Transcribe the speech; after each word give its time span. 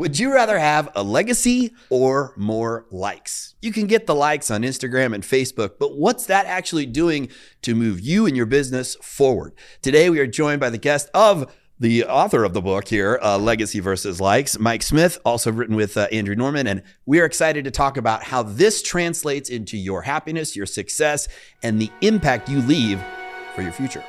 Would 0.00 0.18
you 0.18 0.32
rather 0.32 0.58
have 0.58 0.88
a 0.94 1.02
legacy 1.02 1.74
or 1.90 2.32
more 2.34 2.86
likes? 2.90 3.54
You 3.60 3.70
can 3.70 3.86
get 3.86 4.06
the 4.06 4.14
likes 4.14 4.50
on 4.50 4.62
Instagram 4.62 5.14
and 5.14 5.22
Facebook, 5.22 5.72
but 5.78 5.94
what's 5.94 6.24
that 6.24 6.46
actually 6.46 6.86
doing 6.86 7.28
to 7.60 7.74
move 7.74 8.00
you 8.00 8.24
and 8.24 8.34
your 8.34 8.46
business 8.46 8.94
forward? 9.02 9.52
Today, 9.82 10.08
we 10.08 10.18
are 10.18 10.26
joined 10.26 10.58
by 10.58 10.70
the 10.70 10.78
guest 10.78 11.10
of 11.12 11.54
the 11.78 12.04
author 12.04 12.44
of 12.44 12.54
the 12.54 12.62
book 12.62 12.88
here, 12.88 13.20
uh, 13.22 13.36
Legacy 13.36 13.80
versus 13.80 14.22
Likes, 14.22 14.58
Mike 14.58 14.82
Smith, 14.82 15.18
also 15.22 15.52
written 15.52 15.76
with 15.76 15.98
uh, 15.98 16.08
Andrew 16.10 16.34
Norman. 16.34 16.66
And 16.66 16.82
we 17.04 17.20
are 17.20 17.26
excited 17.26 17.66
to 17.66 17.70
talk 17.70 17.98
about 17.98 18.22
how 18.22 18.42
this 18.42 18.80
translates 18.80 19.50
into 19.50 19.76
your 19.76 20.00
happiness, 20.00 20.56
your 20.56 20.64
success, 20.64 21.28
and 21.62 21.78
the 21.78 21.90
impact 22.00 22.48
you 22.48 22.62
leave 22.62 22.98
for 23.54 23.60
your 23.60 23.72
future. 23.72 24.02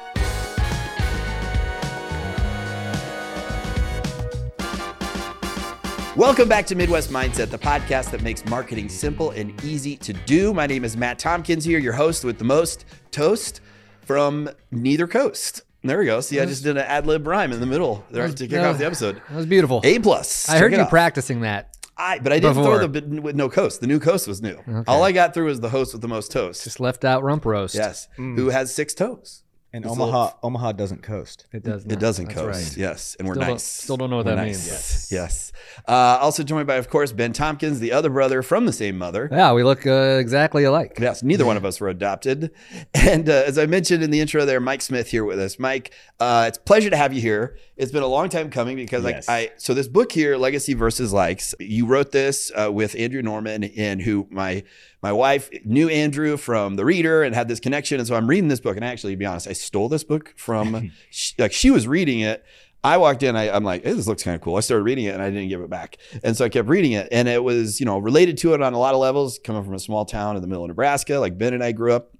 Welcome 6.18 6.50
back 6.50 6.66
to 6.66 6.76
Midwest 6.76 7.10
Mindset, 7.10 7.52
the 7.52 7.58
podcast 7.58 8.12
that 8.12 8.22
makes 8.22 8.44
marketing 8.46 8.90
simple 8.90 9.32
and 9.32 9.64
easy 9.64 9.96
to 9.98 10.12
do. 10.12 10.54
My 10.54 10.68
name 10.68 10.84
is 10.84 10.98
Matt 10.98 11.20
Tompkins 11.20 11.64
here, 11.64 11.80
your 11.80 11.94
host 11.94 12.26
with 12.26 12.38
the 12.38 12.44
most 12.44 12.84
toast 13.12 13.62
from 14.02 14.50
neither 14.72 15.08
coast. 15.08 15.62
There 15.84 15.98
we 15.98 16.06
go. 16.06 16.20
See, 16.20 16.42
I 16.42 16.46
just 16.46 16.64
did 16.64 16.76
an 16.76 16.84
ad 16.84 17.08
lib 17.08 17.26
rhyme 17.26 17.54
in 17.54 17.62
the 17.62 17.66
middle 17.66 18.04
there 18.12 18.28
to 18.28 18.48
kick 18.48 18.60
off 18.60 18.78
the 18.78 18.86
episode. 18.86 19.22
That 19.30 19.38
was 19.38 19.46
beautiful. 19.46 19.80
A 19.86 20.00
plus. 20.00 20.50
I 20.50 20.58
heard 20.58 20.72
Check 20.72 20.74
it 20.74 20.78
you 20.78 20.84
out. 20.84 20.90
practicing 20.90 21.42
that. 21.42 21.78
I, 21.96 22.20
but 22.20 22.34
I 22.34 22.40
didn't 22.40 22.56
before. 22.56 22.80
throw 22.80 22.88
the 22.88 22.90
bit 22.90 23.08
with 23.08 23.38
no 23.38 23.48
coast. 23.48 23.80
The 23.80 23.88
new 23.88 24.00
coast 24.00 24.28
was 24.28 24.42
new. 24.42 24.60
All 24.88 25.04
I 25.04 25.14
got 25.14 25.34
through 25.34 25.46
was 25.46 25.62
the 25.62 25.70
host 25.70 25.94
with 25.94 26.02
the 26.02 26.08
most 26.10 26.30
toast. 26.32 26.66
Just 26.66 26.82
left 26.82 27.06
out 27.06 27.24
rump 27.24 27.46
roast. 27.46 27.74
yes, 27.74 28.10
mm. 28.18 28.36
who 28.36 28.50
has 28.50 28.74
six 28.76 28.94
toes. 28.94 29.44
And 29.74 29.86
It's 29.86 29.90
a 29.98 30.02
Omaha, 30.02 30.24
little- 30.24 30.40
Omaha 30.44 30.72
doesn't 30.74 31.02
coast. 31.02 31.46
It 31.54 31.64
does. 31.64 31.86
Not. 31.86 31.94
It 31.94 31.96
not. 31.96 32.02
doesn't 32.02 32.26
That's 32.26 32.38
coast. 32.42 32.70
right. 32.72 32.78
Yes, 32.78 33.16
and 33.18 33.26
we're 33.26 33.36
Still 33.36 33.46
don't- 33.46 33.54
nice. 33.54 33.64
still 33.64 33.96
don't 33.98 34.10
know 34.10 34.18
what 34.18 34.26
We're 34.26 34.36
that 34.36 34.42
nice. 34.46 34.68
means. 34.68 34.68
Yes. 34.68 35.08
Yes. 35.12 35.52
Uh, 35.88 35.92
also 36.20 36.44
joined 36.44 36.68
by, 36.68 36.76
of 36.76 36.90
course, 36.90 37.14
Ben 37.14 37.32
Tompkins, 37.32 37.80
the 37.80 37.94
other 37.94 38.10
brother 38.10 38.42
from 38.42 38.66
the 38.66 38.74
same 38.74 38.98
mother. 38.98 39.30
Yeah, 39.32 39.54
we 39.54 39.64
look 39.64 39.88
uh, 39.88 40.18
exactly 40.20 40.66
alike. 40.66 40.98
Yes, 41.00 41.24
neither 41.24 41.46
one 41.46 41.56
of 41.56 41.64
us 41.70 41.80
were 41.80 41.88
adopted. 41.88 42.52
And 42.94 43.30
uh, 43.30 43.44
as 43.48 43.58
I 43.58 43.66
mentioned 43.66 44.04
in 44.04 44.12
the 44.12 44.20
intro 44.20 44.44
there, 44.44 44.60
Mike 44.60 44.82
Smith 44.82 45.10
here 45.10 45.24
with 45.24 45.40
us. 45.40 45.58
Mike, 45.58 45.94
uh, 46.20 46.46
it's 46.50 46.58
a 46.58 46.62
pleasure 46.62 46.90
to 46.90 46.98
have 46.98 47.14
you 47.14 47.22
here. 47.22 47.56
It's 47.78 47.94
been 47.94 48.04
a 48.04 48.08
long 48.08 48.28
time 48.28 48.50
coming 48.50 48.76
because 48.76 49.06
Yes. 49.06 49.28
like 49.30 49.52
I 49.52 49.52
so 49.56 49.74
this 49.74 49.88
book 49.88 50.12
here, 50.12 50.36
Legacy 50.36 50.74
versus 50.74 51.14
Likes, 51.14 51.56
you 51.62 51.86
wrote 51.86 52.12
this 52.12 52.52
uh, 52.62 52.70
with 52.72 52.94
Andrew 52.96 53.22
Norman 53.22 53.64
and 53.64 54.02
who 54.02 54.28
my 54.30 54.64
my 55.02 55.12
wife 55.12 55.50
knew 55.66 55.90
Andrew 55.90 56.38
from 56.38 56.76
the 56.76 56.86
reader 56.86 57.24
and 57.24 57.34
had 57.34 57.48
this 57.48 57.60
connection. 57.60 58.00
And 58.00 58.08
so 58.08 58.16
I'm 58.16 58.28
reading 58.28 58.50
this 58.50 58.60
book. 58.60 58.76
And 58.76 58.86
actually, 58.86 59.14
to 59.14 59.18
be 59.18 59.26
honest, 59.26 59.48
I 59.48 59.54
stole 59.54 59.90
this 59.90 60.04
book 60.04 60.34
from 60.38 60.92
she, 61.10 61.34
like 61.38 61.54
she 61.54 61.72
was 61.72 61.88
reading 61.88 62.20
it. 62.20 62.44
I 62.84 62.98
walked 62.98 63.22
in, 63.22 63.36
I, 63.36 63.50
I'm 63.52 63.64
like, 63.64 63.84
hey, 63.84 63.94
this 63.94 64.08
looks 64.08 64.24
kind 64.24 64.36
of 64.36 64.42
cool. 64.42 64.56
I 64.56 64.62
started 64.62 64.84
reading 64.84 65.06
it 65.06 65.14
and 65.14 65.22
I 65.22 65.30
didn't 65.30 65.50
give 65.50 65.62
it 65.62 65.70
back. 65.70 65.98
And 66.24 66.36
so 66.36 66.46
I 66.46 66.50
kept 66.50 66.68
reading 66.68 66.94
it. 66.94 67.08
And 67.12 67.28
it 67.28 67.44
was, 67.44 67.80
you 67.80 67.86
know, 67.86 68.00
related 68.00 68.38
to 68.40 68.56
it 68.56 68.62
on 68.62 68.74
a 68.74 68.80
lot 68.80 68.96
of 68.96 69.00
levels, 69.00 69.40
coming 69.44 69.64
from 69.64 69.76
a 69.76 69.80
small 69.80 70.04
town 70.04 70.36
in 70.36 70.42
the 70.42 70.48
middle 70.48 70.64
of 70.64 70.70
Nebraska. 70.70 71.20
Like 71.20 71.38
Ben 71.38 71.54
and 71.54 71.64
I 71.64 71.74
grew 71.74 71.94
up 71.94 72.12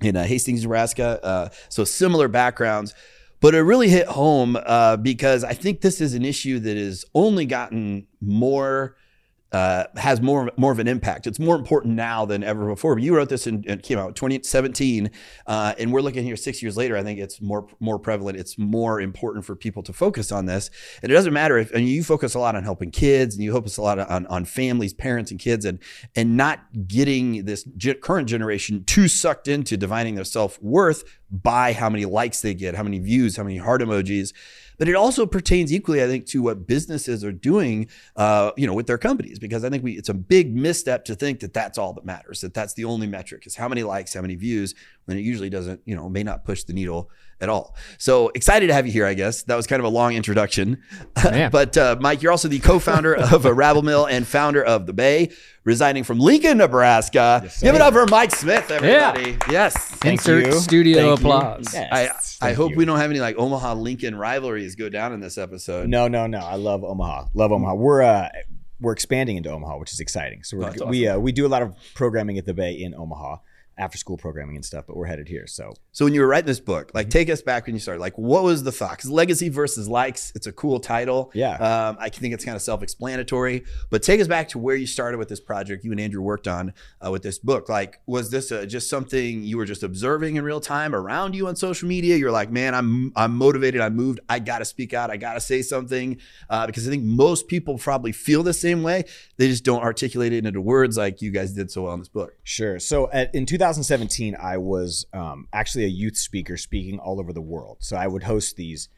in 0.00 0.16
uh, 0.16 0.24
Hastings, 0.24 0.62
Nebraska. 0.62 1.22
Uh, 1.22 1.48
so 1.68 1.84
similar 1.84 2.28
backgrounds. 2.28 2.94
But 3.40 3.54
it 3.54 3.60
really 3.60 3.88
hit 3.88 4.06
home 4.06 4.56
uh, 4.56 4.96
because 4.96 5.44
I 5.44 5.52
think 5.52 5.80
this 5.80 6.00
is 6.00 6.14
an 6.14 6.24
issue 6.24 6.58
that 6.60 6.76
has 6.76 7.04
only 7.14 7.46
gotten 7.46 8.06
more 8.20 8.96
uh, 9.52 9.84
has 9.96 10.20
more 10.20 10.50
more 10.56 10.72
of 10.72 10.78
an 10.78 10.88
impact. 10.88 11.26
It's 11.26 11.38
more 11.38 11.56
important 11.56 11.94
now 11.94 12.26
than 12.26 12.44
ever 12.44 12.66
before. 12.66 12.98
You 12.98 13.16
wrote 13.16 13.28
this 13.30 13.46
and 13.46 13.64
it 13.66 13.82
came 13.82 13.98
out 13.98 14.08
in 14.08 14.14
2017, 14.14 15.10
uh, 15.46 15.74
and 15.78 15.92
we're 15.92 16.02
looking 16.02 16.24
here 16.24 16.36
six 16.36 16.62
years 16.62 16.76
later. 16.76 16.96
I 16.96 17.02
think 17.02 17.18
it's 17.18 17.40
more 17.40 17.66
more 17.80 17.98
prevalent. 17.98 18.38
It's 18.38 18.58
more 18.58 19.00
important 19.00 19.44
for 19.44 19.56
people 19.56 19.82
to 19.84 19.92
focus 19.92 20.30
on 20.30 20.46
this. 20.46 20.70
And 21.02 21.10
it 21.10 21.14
doesn't 21.14 21.32
matter 21.32 21.56
if 21.56 21.70
and 21.72 21.86
you 21.88 22.04
focus 22.04 22.34
a 22.34 22.38
lot 22.38 22.56
on 22.56 22.62
helping 22.62 22.90
kids, 22.90 23.34
and 23.34 23.42
you 23.42 23.52
focus 23.52 23.78
a 23.78 23.82
lot 23.82 23.98
on 23.98 24.26
on 24.26 24.44
families, 24.44 24.92
parents, 24.92 25.30
and 25.30 25.40
kids, 25.40 25.64
and 25.64 25.78
and 26.14 26.36
not 26.36 26.60
getting 26.86 27.46
this 27.46 27.64
ge- 27.76 28.00
current 28.02 28.28
generation 28.28 28.84
too 28.84 29.08
sucked 29.08 29.48
into 29.48 29.76
defining 29.76 30.14
their 30.14 30.24
self 30.24 30.60
worth 30.62 31.04
by 31.30 31.72
how 31.72 31.90
many 31.90 32.04
likes 32.04 32.40
they 32.40 32.54
get, 32.54 32.74
how 32.74 32.82
many 32.82 32.98
views, 32.98 33.36
how 33.36 33.44
many 33.44 33.58
heart 33.58 33.82
emojis 33.82 34.32
but 34.78 34.88
it 34.88 34.94
also 34.94 35.26
pertains 35.26 35.72
equally, 35.72 36.02
I 36.02 36.06
think, 36.06 36.24
to 36.26 36.40
what 36.40 36.66
businesses 36.66 37.24
are 37.24 37.32
doing, 37.32 37.88
uh, 38.16 38.52
you 38.56 38.66
know, 38.66 38.74
with 38.74 38.86
their 38.86 38.96
companies. 38.96 39.38
Because 39.38 39.64
I 39.64 39.70
think 39.70 39.82
we 39.82 39.92
it's 39.92 40.08
a 40.08 40.14
big 40.14 40.54
misstep 40.54 41.04
to 41.06 41.14
think 41.14 41.40
that 41.40 41.52
that's 41.52 41.76
all 41.76 41.92
that 41.94 42.04
matters, 42.04 42.40
that 42.40 42.54
that's 42.54 42.74
the 42.74 42.84
only 42.84 43.08
metric 43.08 43.46
is 43.46 43.56
how 43.56 43.68
many 43.68 43.82
likes, 43.82 44.14
how 44.14 44.22
many 44.22 44.36
views, 44.36 44.74
when 45.08 45.16
it 45.16 45.22
usually 45.22 45.48
doesn't, 45.48 45.80
you 45.86 45.96
know, 45.96 46.06
may 46.06 46.22
not 46.22 46.44
push 46.44 46.64
the 46.64 46.74
needle 46.74 47.10
at 47.40 47.48
all. 47.48 47.74
So 47.96 48.28
excited 48.34 48.66
to 48.66 48.74
have 48.74 48.84
you 48.86 48.92
here. 48.92 49.06
I 49.06 49.14
guess 49.14 49.42
that 49.44 49.54
was 49.56 49.66
kind 49.66 49.80
of 49.80 49.86
a 49.86 49.88
long 49.88 50.12
introduction, 50.12 50.82
but 51.50 51.78
uh, 51.78 51.96
Mike, 51.98 52.20
you're 52.20 52.30
also 52.30 52.46
the 52.48 52.58
co-founder 52.58 53.16
of 53.32 53.46
a 53.46 53.54
Rabble 53.54 53.80
Mill 53.82 54.04
and 54.04 54.26
founder 54.26 54.62
of 54.62 54.84
the 54.84 54.92
Bay, 54.92 55.30
residing 55.64 56.04
from 56.04 56.18
Lincoln, 56.18 56.58
Nebraska. 56.58 57.50
Give 57.62 57.74
it 57.74 57.80
up 57.80 57.94
for 57.94 58.06
Mike 58.06 58.34
Smith, 58.34 58.70
everybody. 58.70 59.38
Yes. 59.50 59.74
Thank 59.76 60.20
Insert 60.20 60.46
you. 60.46 60.52
studio 60.52 60.96
Thank 60.98 61.06
you. 61.08 61.12
applause. 61.14 61.72
Yes. 61.72 62.38
I, 62.42 62.50
I 62.50 62.52
hope 62.52 62.72
you. 62.72 62.76
we 62.76 62.84
don't 62.84 62.98
have 62.98 63.10
any 63.10 63.20
like 63.20 63.38
Omaha 63.38 63.72
Lincoln 63.74 64.14
rivalries 64.14 64.74
go 64.74 64.90
down 64.90 65.14
in 65.14 65.20
this 65.20 65.38
episode. 65.38 65.88
No, 65.88 66.06
no, 66.06 66.26
no. 66.26 66.40
I 66.40 66.56
love 66.56 66.84
Omaha. 66.84 67.28
Love 67.32 67.52
Omaha. 67.52 67.74
We're 67.74 68.02
uh, 68.02 68.28
we're 68.80 68.92
expanding 68.92 69.36
into 69.36 69.50
Omaha, 69.50 69.78
which 69.78 69.92
is 69.92 70.00
exciting. 70.00 70.42
So 70.44 70.56
we're, 70.58 70.64
Oh, 70.66 70.70
that's 70.70 70.84
we 70.84 71.08
uh, 71.08 71.18
we 71.18 71.32
do 71.32 71.46
a 71.46 71.48
lot 71.48 71.62
of 71.62 71.74
programming 71.94 72.36
at 72.38 72.46
the 72.46 72.54
Bay 72.54 72.72
in 72.72 72.94
Omaha, 72.94 73.36
after 73.78 73.96
school 73.96 74.16
programming 74.16 74.56
and 74.56 74.64
stuff. 74.64 74.84
But 74.86 74.96
we're 74.96 75.06
headed 75.06 75.28
here. 75.28 75.46
So 75.46 75.72
So 75.98 76.04
when 76.04 76.14
you 76.14 76.20
were 76.20 76.28
writing 76.28 76.46
this 76.46 76.60
book, 76.60 76.78
Mm-hmm. 76.78 76.96
like 76.96 77.10
take 77.10 77.28
us 77.28 77.42
back 77.42 77.66
when 77.66 77.74
you 77.74 77.80
started. 77.80 78.00
Like 78.00 78.16
what 78.16 78.44
was 78.44 78.62
the 78.62 78.70
thought? 78.70 78.92
Because 78.92 79.10
legacy 79.10 79.48
versus 79.48 79.88
likes, 79.88 80.30
it's 80.36 80.46
a 80.46 80.52
cool 80.52 80.78
title. 80.78 81.32
Yeah. 81.34 81.54
Um, 81.54 81.96
I 81.98 82.08
think 82.08 82.34
it's 82.34 82.44
kind 82.44 82.54
of 82.54 82.62
self-explanatory. 82.62 83.64
But 83.90 84.04
take 84.04 84.20
us 84.20 84.28
back 84.28 84.48
to 84.50 84.60
where 84.60 84.76
you 84.76 84.86
started 84.86 85.18
with 85.18 85.28
this 85.28 85.40
project. 85.40 85.84
You 85.84 85.90
and 85.90 86.00
Andrew 86.00 86.22
worked 86.22 86.46
on 86.46 86.72
uh, 87.04 87.10
with 87.10 87.24
this 87.24 87.40
book. 87.40 87.68
Like 87.68 88.00
was 88.06 88.30
this 88.30 88.52
uh, 88.52 88.64
just 88.64 88.88
something 88.88 89.42
you 89.42 89.56
were 89.56 89.64
just 89.64 89.82
observing 89.82 90.36
in 90.36 90.44
real 90.44 90.60
time 90.60 90.94
around 90.94 91.34
you 91.34 91.48
on 91.48 91.56
social 91.56 91.88
media? 91.88 92.14
You're 92.14 92.30
like, 92.30 92.52
man, 92.52 92.76
I'm 92.76 93.12
I'm 93.16 93.34
motivated. 93.34 93.80
I'm 93.80 93.96
moved. 93.96 94.20
I 94.28 94.38
got 94.38 94.60
to 94.60 94.64
speak 94.64 94.94
out. 94.94 95.10
I 95.10 95.16
got 95.16 95.34
to 95.34 95.40
say 95.40 95.62
something 95.62 96.18
uh, 96.48 96.64
because 96.66 96.86
I 96.86 96.90
think 96.90 97.02
most 97.02 97.48
people 97.48 97.76
probably 97.76 98.12
feel 98.12 98.44
the 98.44 98.54
same 98.54 98.84
way. 98.84 99.02
They 99.36 99.48
just 99.48 99.64
don't 99.64 99.82
articulate 99.82 100.32
it 100.32 100.46
into 100.46 100.60
words 100.60 100.96
like 100.96 101.22
you 101.22 101.32
guys 101.32 101.54
did 101.54 101.72
so 101.72 101.82
well 101.82 101.94
in 101.94 101.98
this 101.98 102.08
book. 102.08 102.34
Sure. 102.44 102.78
So 102.78 103.10
at, 103.10 103.34
in 103.34 103.46
2017, 103.46 104.36
I 104.40 104.58
was 104.58 105.04
um, 105.12 105.48
actually 105.52 105.87
a 105.88 105.90
youth 105.90 106.16
speaker 106.16 106.56
speaking 106.56 106.98
all 106.98 107.18
over 107.18 107.32
the 107.32 107.40
world. 107.40 107.78
So 107.80 107.96
I 107.96 108.06
would 108.06 108.22
host 108.22 108.56
these 108.56 108.88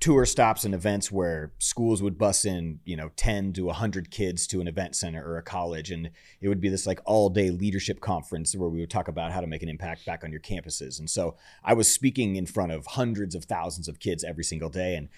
tour 0.00 0.24
stops 0.24 0.64
and 0.64 0.74
events 0.74 1.12
where 1.12 1.52
schools 1.58 2.02
would 2.02 2.18
bus 2.18 2.44
in, 2.44 2.80
you 2.84 2.96
know, 2.96 3.10
10 3.16 3.52
to 3.52 3.66
100 3.66 4.10
kids 4.10 4.46
to 4.48 4.60
an 4.60 4.66
event 4.66 4.96
center 4.96 5.24
or 5.24 5.36
a 5.36 5.42
college. 5.42 5.90
And 5.92 6.10
it 6.40 6.48
would 6.48 6.60
be 6.60 6.68
this 6.68 6.86
like 6.86 7.00
all 7.04 7.28
day 7.28 7.50
leadership 7.50 8.00
conference 8.00 8.56
where 8.56 8.68
we 8.68 8.80
would 8.80 8.90
talk 8.90 9.06
about 9.06 9.30
how 9.30 9.40
to 9.40 9.46
make 9.46 9.62
an 9.62 9.68
impact 9.68 10.04
back 10.04 10.24
on 10.24 10.32
your 10.32 10.40
campuses. 10.40 10.98
And 10.98 11.08
so 11.08 11.36
I 11.62 11.74
was 11.74 11.92
speaking 11.92 12.34
in 12.34 12.46
front 12.46 12.72
of 12.72 12.86
hundreds 12.86 13.36
of 13.36 13.44
thousands 13.44 13.86
of 13.86 14.00
kids 14.00 14.24
every 14.24 14.42
single 14.44 14.70
day. 14.70 14.96
And 14.96 15.08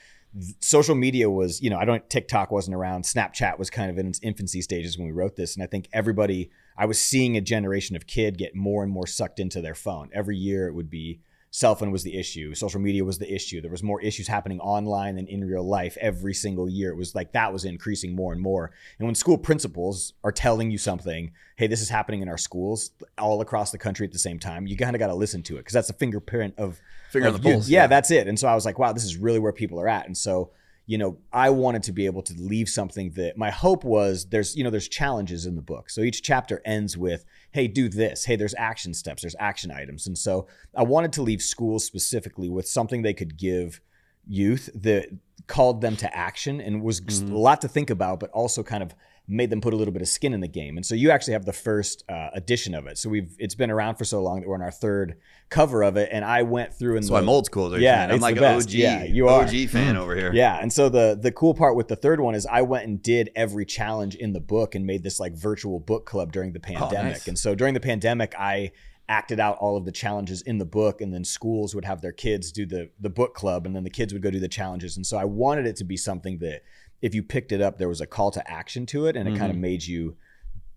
social 0.61 0.95
media 0.95 1.31
was, 1.31 1.63
you 1.63 1.71
know, 1.71 1.79
I 1.79 1.85
don't 1.85 2.09
TikTok 2.11 2.51
wasn't 2.51 2.75
around. 2.75 3.05
Snapchat 3.05 3.59
was 3.59 3.71
kind 3.71 3.91
of 3.91 3.99
in 3.99 4.09
its 4.09 4.21
infancy 4.23 4.63
stages 4.63 4.99
when 4.99 5.07
we 5.07 5.13
wrote 5.13 5.37
this, 5.37 5.55
and 5.55 5.63
I 5.63 5.67
think 5.67 5.89
everybody, 5.93 6.51
I 6.77 6.87
was 6.87 7.01
seeing 7.01 7.37
a 7.37 7.41
generation 7.41 7.97
of 7.97 8.07
kid 8.07 8.39
get 8.39 8.55
more 8.55 8.83
and 8.83 8.93
more 8.93 9.07
sucked 9.07 9.39
into 9.39 9.61
their 9.61 9.75
phone. 9.75 10.11
Every 10.13 10.37
year, 10.37 10.67
it 10.69 10.75
would 10.75 10.91
be 10.91 11.21
cell 11.55 11.77
phone 11.77 11.93
was 11.93 12.03
the 12.03 12.19
issue, 12.19 12.53
social 12.53 12.81
media 12.81 13.05
was 13.05 13.19
the 13.19 13.33
issue. 13.33 13.61
There 13.61 13.71
was 13.71 13.83
more 13.85 14.01
issues 14.01 14.27
happening 14.27 14.59
online 14.59 15.15
than 15.15 15.29
in 15.29 15.45
real 15.45 15.63
life 15.63 15.97
every 16.01 16.35
single 16.35 16.69
year. 16.69 16.91
It 16.91 16.97
was 16.97 17.15
like 17.15 17.31
that 17.31 17.53
was 17.53 17.65
increasing 17.65 18.17
more 18.17 18.33
and 18.33 18.43
more. 18.43 18.73
And 18.99 19.07
when 19.07 19.15
school 19.15 19.39
principals 19.39 20.15
are 20.25 20.33
telling 20.33 20.73
you 20.73 20.79
something, 20.79 21.31
hey, 21.55 21.69
this 21.69 21.81
is 21.81 21.89
happening 21.89 22.23
in 22.23 22.29
our 22.29 22.39
schools 22.39 22.91
all 23.19 23.41
across 23.41 23.71
the 23.71 23.79
country 23.79 24.05
at 24.05 24.13
the 24.13 24.19
same 24.19 24.41
time, 24.41 24.67
you 24.67 24.77
kind 24.77 24.97
of 24.97 24.99
got 24.99 25.07
to 25.07 25.15
listen 25.15 25.45
to 25.45 25.55
it 25.55 25.59
because 25.59 25.75
that's 25.75 25.91
a 25.91 25.95
fingerprint 25.95 26.55
of 26.59 26.81
Finger 27.11 27.29
on 27.29 27.35
of 27.37 27.43
the 27.43 27.49
pulse, 27.53 27.69
Yeah, 27.69 27.83
yeah. 27.83 27.87
that's 27.87 28.11
it. 28.11 28.27
And 28.27 28.37
so 28.37 28.49
I 28.49 28.57
was 28.57 28.65
like, 28.65 28.81
wow, 28.81 28.93
this 28.93 29.05
is 29.05 29.17
really 29.17 29.39
where 29.39 29.53
people 29.53 29.81
are 29.81 29.87
at. 29.89 30.07
And 30.07 30.17
so, 30.17 30.51
you 30.87 30.99
know, 30.99 31.17
I 31.33 31.51
wanted 31.51 31.83
to 31.85 31.93
be 31.93 32.05
able 32.07 32.23
to 32.23 32.35
leave 32.39 32.69
something 32.69 33.13
that 33.13 33.39
my 33.39 33.51
hope 33.51 33.85
was 33.85 34.27
there's, 34.27 34.55
you 34.55 34.63
know, 34.63 34.71
there's 34.71 34.89
challenges 34.89 35.47
in 35.47 35.57
the 35.57 35.63
book. 35.63 35.89
So 35.89 36.03
each 36.03 36.23
chapter 36.23 36.61
ends 36.65 36.97
with, 36.97 37.25
hey, 37.53 37.69
do 37.69 37.89
this. 37.89 38.25
Hey, 38.27 38.37
there's 38.37 38.55
action 38.59 38.93
steps, 38.93 39.23
there's 39.23 39.37
action 39.39 39.71
items. 39.71 40.07
And 40.07 40.17
so 40.19 40.47
I 40.77 40.83
wanted 40.83 41.13
to 41.15 41.23
leave 41.23 41.41
schools 41.41 41.85
specifically 41.85 42.51
with 42.51 42.69
something 42.69 43.01
they 43.01 43.15
could 43.15 43.39
give 43.39 43.81
youth 44.27 44.69
that 44.75 45.09
called 45.47 45.81
them 45.81 45.97
to 45.97 46.17
action 46.17 46.61
and 46.61 46.83
was 46.83 47.01
Mm-hmm. 47.01 47.35
a 47.35 47.39
lot 47.39 47.61
to 47.63 47.69
think 47.69 47.91
about, 47.91 48.21
but 48.21 48.31
also 48.31 48.63
kind 48.63 48.83
of 48.83 48.95
made 49.27 49.49
them 49.49 49.61
put 49.61 49.73
a 49.73 49.77
little 49.77 49.93
bit 49.93 50.03
of 50.03 50.09
skin 50.09 50.35
in 50.35 50.41
the 50.41 50.49
game. 50.49 50.77
And 50.77 50.85
so 50.85 50.95
you 50.95 51.11
actually 51.11 51.33
have 51.33 51.47
the 51.47 51.53
first 51.53 52.05
uh, 52.11 52.29
edition 52.35 52.75
of 52.75 52.87
it. 52.87 52.99
So 52.99 53.09
we've 53.09 53.35
it's 53.39 53.55
been 53.55 53.71
around 53.71 53.97
for 53.97 54.05
so 54.05 54.23
long 54.23 54.41
that 54.41 54.49
we're 54.49 54.55
on 54.55 54.63
our 54.63 54.71
third 54.71 55.17
cover 55.49 55.83
of 55.83 55.97
it. 55.97 56.11
And 56.13 56.25
I 56.25 56.43
went 56.43 56.75
through 56.75 56.97
and 56.97 57.05
So 57.05 57.17
I'm 57.17 57.29
old 57.29 57.47
school. 57.47 57.79
Yeah. 57.79 58.07
I'm 58.11 58.21
like 58.21 58.37
an. 58.37 58.45
OG. 58.45 58.71
Yeah, 58.71 59.05
you 59.05 59.29
are. 59.29 59.45
OG 59.45 59.69
fan 59.69 59.97
over 59.97 60.15
here. 60.15 60.33
Yeah, 60.35 60.59
and 60.61 60.73
so 60.73 60.89
the 60.89 61.19
the 61.21 61.33
cool 61.33 61.55
part 61.55 61.75
with 61.75 61.89
the 61.89 61.97
third 61.97 62.21
one 62.21 62.35
is 62.35 62.47
I 62.47 62.63
went 62.63 62.87
and 62.87 63.03
did 63.03 63.31
every 63.35 63.65
challenge 63.65 64.15
in 64.15 64.33
the 64.33 64.41
book 64.41 64.75
and 64.75 64.87
made 64.87 65.03
this 65.03 65.19
like 65.19 65.35
virtual 65.35 65.81
book 65.81 66.05
club 66.05 66.33
during 66.33 66.53
the 66.53 66.61
pandemic. 66.61 66.99
Oh, 66.99 67.03
nice. 67.03 67.29
And 67.29 67.39
so 67.39 67.55
during 67.55 67.75
the 67.75 67.81
pandemic, 67.81 68.35
I 68.39 68.73
acted 69.09 69.39
out 69.39 69.59
all 69.59 69.77
of 69.77 69.85
the 69.85 69.93
challenges 69.93 70.43
in 70.43 70.59
the 70.59 70.65
book, 70.65 71.01
and 71.01 71.13
then 71.13 71.25
schools 71.25 71.75
would 71.75 71.85
have 71.85 72.01
their 72.01 72.13
kids 72.13 72.53
do 72.53 72.67
the 72.67 72.91
the 73.01 73.11
book 73.11 73.35
club, 73.35 73.67
and 73.67 73.75
then 73.75 73.85
the 73.85 73.91
kids 73.91 74.13
would 74.13 74.23
go 74.23 74.31
do 74.31 74.41
the 74.41 74.49
challenges. 74.49 74.97
And 74.97 75.07
so 75.07 75.17
I 75.17 75.25
wanted 75.25 75.67
it 75.67 75.77
to 75.77 75.85
be 75.85 75.97
something 75.97 76.39
that 76.39 76.63
if 77.07 77.15
you 77.15 77.23
picked 77.23 77.53
it 77.53 77.61
up, 77.61 77.77
there 77.79 77.89
was 77.95 78.01
a 78.01 78.07
call 78.07 78.31
to 78.31 78.43
action 78.51 78.87
to 78.87 79.07
it, 79.07 79.15
and 79.17 79.29
it 79.29 79.37
kind 79.39 79.51
of 79.51 79.59
made 79.59 79.83
you 79.87 80.17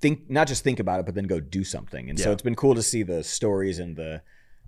think, 0.02 0.30
not 0.30 0.46
just 0.48 0.62
think 0.64 0.80
about 0.80 1.00
it, 1.00 1.06
but 1.06 1.16
then 1.16 1.24
go 1.26 1.40
do 1.40 1.64
something. 1.64 2.10
And 2.10 2.20
so 2.20 2.32
it's 2.34 2.42
been 2.42 2.56
cool 2.64 2.76
to 2.76 2.84
see 2.84 3.02
the 3.04 3.24
stories 3.24 3.80
and 3.80 3.96
the 3.96 4.22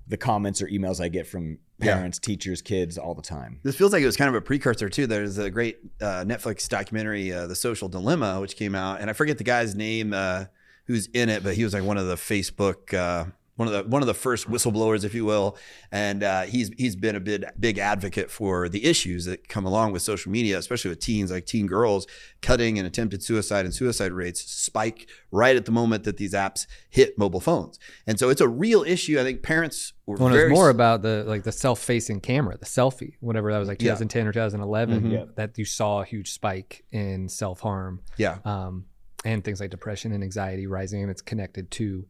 the 0.07 0.17
comments 0.17 0.59
or 0.59 0.67
emails 0.67 0.99
I 0.99 1.07
get 1.07 1.27
from 1.27 1.59
Yeah. 1.79 1.93
parents, 1.95 2.17
teachers, 2.17 2.63
kids 2.63 2.97
all 2.97 3.13
the 3.13 3.21
time. 3.21 3.59
This 3.61 3.75
feels 3.75 3.93
like 3.93 4.01
it 4.01 4.07
was 4.07 4.17
kind 4.17 4.29
of 4.29 4.33
a 4.33 4.41
precursor 4.41 4.89
too. 4.89 5.05
There's 5.05 5.37
a 5.37 5.51
great 5.51 5.77
uh, 6.01 6.23
Netflix 6.25 6.67
documentary, 6.67 7.31
uh, 7.31 7.45
"The 7.45 7.55
Social 7.55 7.87
Dilemma," 7.89 8.39
which 8.41 8.55
came 8.55 8.73
out, 8.73 9.01
and 9.01 9.09
I 9.09 9.13
forget 9.13 9.37
the 9.37 9.43
guy's 9.43 9.75
name 9.75 10.11
uh, 10.13 10.45
who's 10.85 11.05
in 11.07 11.29
it, 11.29 11.43
but 11.43 11.53
he 11.55 11.63
was 11.63 11.73
like 11.75 11.83
one 11.83 11.97
of 11.99 12.07
the 12.07 12.15
Facebook, 12.15 12.91
uh, 12.93 13.25
one 13.59 13.67
of 13.67 13.73
the 13.73 13.83
one 13.89 14.01
of 14.01 14.07
the 14.07 14.13
first 14.13 14.49
whistleblowers, 14.49 15.03
if 15.03 15.13
you 15.13 15.25
will, 15.25 15.57
and 15.91 16.23
uh, 16.23 16.43
he's 16.43 16.71
he's 16.77 16.95
been 16.95 17.17
a 17.17 17.19
big 17.19 17.43
big 17.59 17.77
advocate 17.77 18.31
for 18.31 18.69
the 18.69 18.85
issues 18.85 19.25
that 19.25 19.49
come 19.49 19.65
along 19.65 19.91
with 19.91 20.01
social 20.01 20.31
media, 20.31 20.57
especially 20.57 20.87
with 20.87 20.99
teens, 21.01 21.29
like 21.29 21.45
teen 21.45 21.67
girls 21.67 22.07
cutting 22.41 22.77
and 22.77 22.87
attempted 22.87 23.21
suicide 23.21 23.65
and 23.65 23.73
suicide 23.73 24.13
rates 24.13 24.39
spike 24.49 25.09
right 25.29 25.57
at 25.57 25.65
the 25.65 25.73
moment 25.73 26.05
that 26.05 26.15
these 26.15 26.31
apps 26.33 26.67
hit 26.89 27.17
mobile 27.17 27.41
phones, 27.41 27.77
and 28.07 28.17
so 28.17 28.29
it's 28.29 28.39
a 28.39 28.47
real 28.47 28.81
issue. 28.83 29.19
I 29.19 29.23
think 29.23 29.43
parents 29.43 29.91
were 30.05 30.15
Well, 30.15 30.29
very 30.29 30.49
was 30.51 30.57
more 30.57 30.69
about 30.69 31.01
the 31.01 31.25
like 31.27 31.43
the 31.43 31.51
self-facing 31.51 32.21
camera, 32.21 32.57
the 32.57 32.65
selfie, 32.65 33.15
whatever 33.19 33.51
that 33.51 33.59
was 33.59 33.67
like 33.67 33.81
Yeah. 33.81 33.91
2010 33.95 34.25
or 34.27 34.31
2011. 34.31 35.01
Mhm. 35.01 35.11
Yeah. 35.11 35.25
That 35.35 35.57
you 35.57 35.65
saw 35.65 36.01
a 36.01 36.05
huge 36.05 36.31
spike 36.31 36.85
in 36.93 37.27
self-harm 37.27 38.03
yeah. 38.15 38.37
um, 38.45 38.85
and 39.25 39.43
things 39.43 39.59
like 39.59 39.69
depression 39.69 40.13
and 40.13 40.23
anxiety 40.23 40.65
rising, 40.65 41.01
and 41.01 41.11
it's 41.11 41.21
connected 41.21 41.69
to 41.71 42.05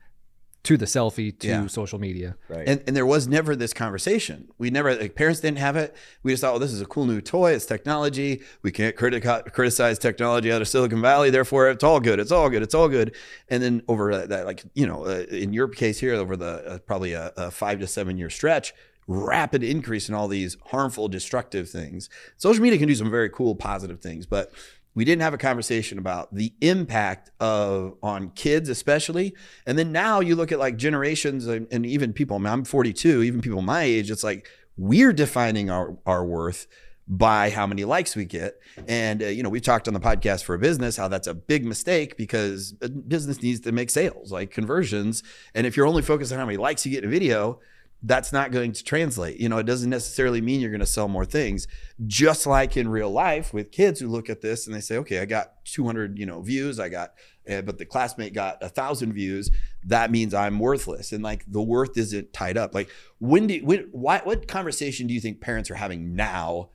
to 0.69 0.77
the 0.77 0.85
selfie 0.85 1.35
to 1.39 1.47
Yeah. 1.47 1.65
social 1.65 1.97
media. 1.97 2.35
Right. 2.47 2.67
And, 2.69 2.83
and 2.85 2.95
there 2.95 3.05
was 3.05 3.27
never 3.27 3.55
this 3.55 3.73
conversation. 3.73 4.49
We 4.59 4.69
never, 4.69 4.95
like, 4.95 5.15
parents 5.15 5.39
didn't 5.39 5.57
have 5.57 5.75
it. 5.75 5.95
We 6.21 6.31
just 6.31 6.41
thought, 6.41 6.51
well, 6.51 6.59
this 6.59 6.71
is 6.71 6.79
a 6.79 6.85
cool 6.85 7.07
new 7.07 7.21
toy. 7.21 7.53
It's 7.53 7.65
technology. 7.65 8.43
We 8.61 8.71
can't 8.71 8.95
criti- 8.95 9.51
criticize 9.51 9.97
technology 9.97 10.51
out 10.51 10.61
of 10.61 10.67
Silicon 10.67 11.01
Valley. 11.01 11.31
Therefore, 11.31 11.69
it's 11.69 11.83
all 11.83 11.99
good. 11.99 12.19
It's 12.19 12.31
all 12.31 12.51
good. 12.51 12.61
It's 12.61 12.75
all 12.75 12.87
good. 12.87 13.15
And 13.49 13.63
then 13.63 13.81
over 13.87 14.15
that, 14.15 14.29
that 14.29 14.45
like, 14.45 14.63
you 14.75 14.85
know, 14.85 15.05
uh, 15.07 15.25
in 15.31 15.53
your 15.53 15.67
case 15.69 15.99
here, 15.99 16.13
over 16.13 16.37
the 16.37 16.45
uh, 16.73 16.77
probably 16.79 17.13
a, 17.13 17.33
a 17.35 17.49
five 17.49 17.79
to 17.79 17.87
seven 17.87 18.19
year 18.19 18.29
stretch, 18.29 18.71
rapid 19.07 19.63
increase 19.63 20.07
in 20.07 20.13
all 20.13 20.27
these 20.27 20.55
harmful, 20.67 21.07
destructive 21.07 21.67
things. 21.67 22.11
Social 22.37 22.61
media 22.61 22.77
can 22.77 22.87
do 22.87 22.93
some 22.93 23.09
very 23.09 23.29
cool, 23.31 23.55
positive 23.55 24.01
things, 24.01 24.27
but 24.27 24.51
we 24.95 25.05
didn't 25.05 25.21
have 25.21 25.33
a 25.33 25.37
conversation 25.37 25.97
about 25.97 26.33
the 26.33 26.53
impact 26.61 27.31
of 27.39 27.95
on 28.03 28.31
kids 28.31 28.69
especially. 28.69 29.33
And 29.65 29.77
then 29.77 29.91
now 29.91 30.19
you 30.19 30.35
look 30.35 30.51
at 30.51 30.59
like 30.59 30.77
generations 30.77 31.47
and, 31.47 31.67
and 31.71 31.85
even 31.85 32.13
people 32.13 32.35
I 32.35 32.39
mean, 32.39 32.51
i'm 32.51 32.65
42 32.65 33.23
even 33.23 33.41
people 33.41 33.61
my 33.61 33.83
age 33.83 34.11
it's 34.11 34.23
like 34.23 34.47
we're 34.77 35.13
defining 35.13 35.69
our, 35.69 35.97
our 36.05 36.25
worth 36.25 36.67
by 37.09 37.49
how 37.49 37.65
many 37.65 37.85
likes 37.85 38.15
we 38.15 38.23
get. 38.23 38.59
And 38.87 39.23
uh, 39.23 39.27
you 39.27 39.41
know 39.41 39.49
we 39.49 39.59
talked 39.59 39.87
on 39.87 39.93
the 39.95 39.99
podcast 39.99 40.43
for 40.43 40.53
a 40.53 40.59
business 40.59 40.95
how 40.95 41.07
that's 41.07 41.27
a 41.27 41.33
big 41.33 41.65
mistake 41.65 42.15
because 42.17 42.75
a 42.81 42.89
business 42.89 43.41
needs 43.41 43.59
to 43.61 43.71
make 43.71 43.89
sales 43.89 44.31
like 44.31 44.51
conversions. 44.51 45.23
And 45.55 45.65
if 45.65 45.75
you're 45.75 45.87
only 45.87 46.03
focused 46.03 46.31
on 46.31 46.37
how 46.37 46.45
many 46.45 46.57
likes 46.57 46.85
you 46.85 46.91
get 46.91 47.03
in 47.03 47.09
a 47.09 47.11
video 47.11 47.59
that's 48.01 48.31
not 48.31 48.51
going 48.51 48.71
to 48.71 48.83
translate. 48.83 49.39
You 49.39 49.49
know, 49.49 49.57
it 49.57 49.65
doesn't 49.65 49.89
necessarily 49.89 50.41
mean 50.41 50.61
you're 50.61 50.69
going 50.69 50.79
to 50.79 50.85
sell 50.85 51.07
more 51.07 51.25
things. 51.25 51.67
Just 52.07 52.47
like 52.47 52.77
in 52.77 52.87
real 52.87 53.09
life 53.11 53.53
with 53.53 53.71
kids 53.71 53.99
who 53.99 54.07
look 54.07 54.29
at 54.29 54.41
this 54.41 54.65
and 54.65 54.75
they 54.75 54.79
say, 54.79 54.97
"Okay, 54.97 55.19
I 55.19 55.25
got 55.25 55.65
200, 55.65 56.17
you 56.17 56.25
know, 56.25 56.41
views. 56.41 56.79
I 56.79 56.89
got, 56.89 57.13
uh, 57.49 57.61
but 57.61 57.77
the 57.77 57.85
classmate 57.85 58.33
got 58.33 58.63
a 58.63 58.69
thousand 58.69 59.13
views. 59.13 59.51
That 59.83 60.11
means 60.11 60.33
I'm 60.33 60.59
worthless." 60.59 61.11
And 61.11 61.23
like 61.23 61.43
the 61.47 61.61
worth 61.61 61.97
isn't 61.97 62.31
tied 62.31 62.57
up. 62.57 62.73
Like 62.73 62.89
when 63.19 63.47
do 63.47 63.59
when 63.65 63.89
why, 63.91 64.21
what 64.23 64.47
conversation 64.47 65.07
do 65.07 65.13
you 65.13 65.19
think 65.19 65.41
parents 65.41 65.69
are 65.69 65.75
having 65.75 66.15
now? 66.15 66.69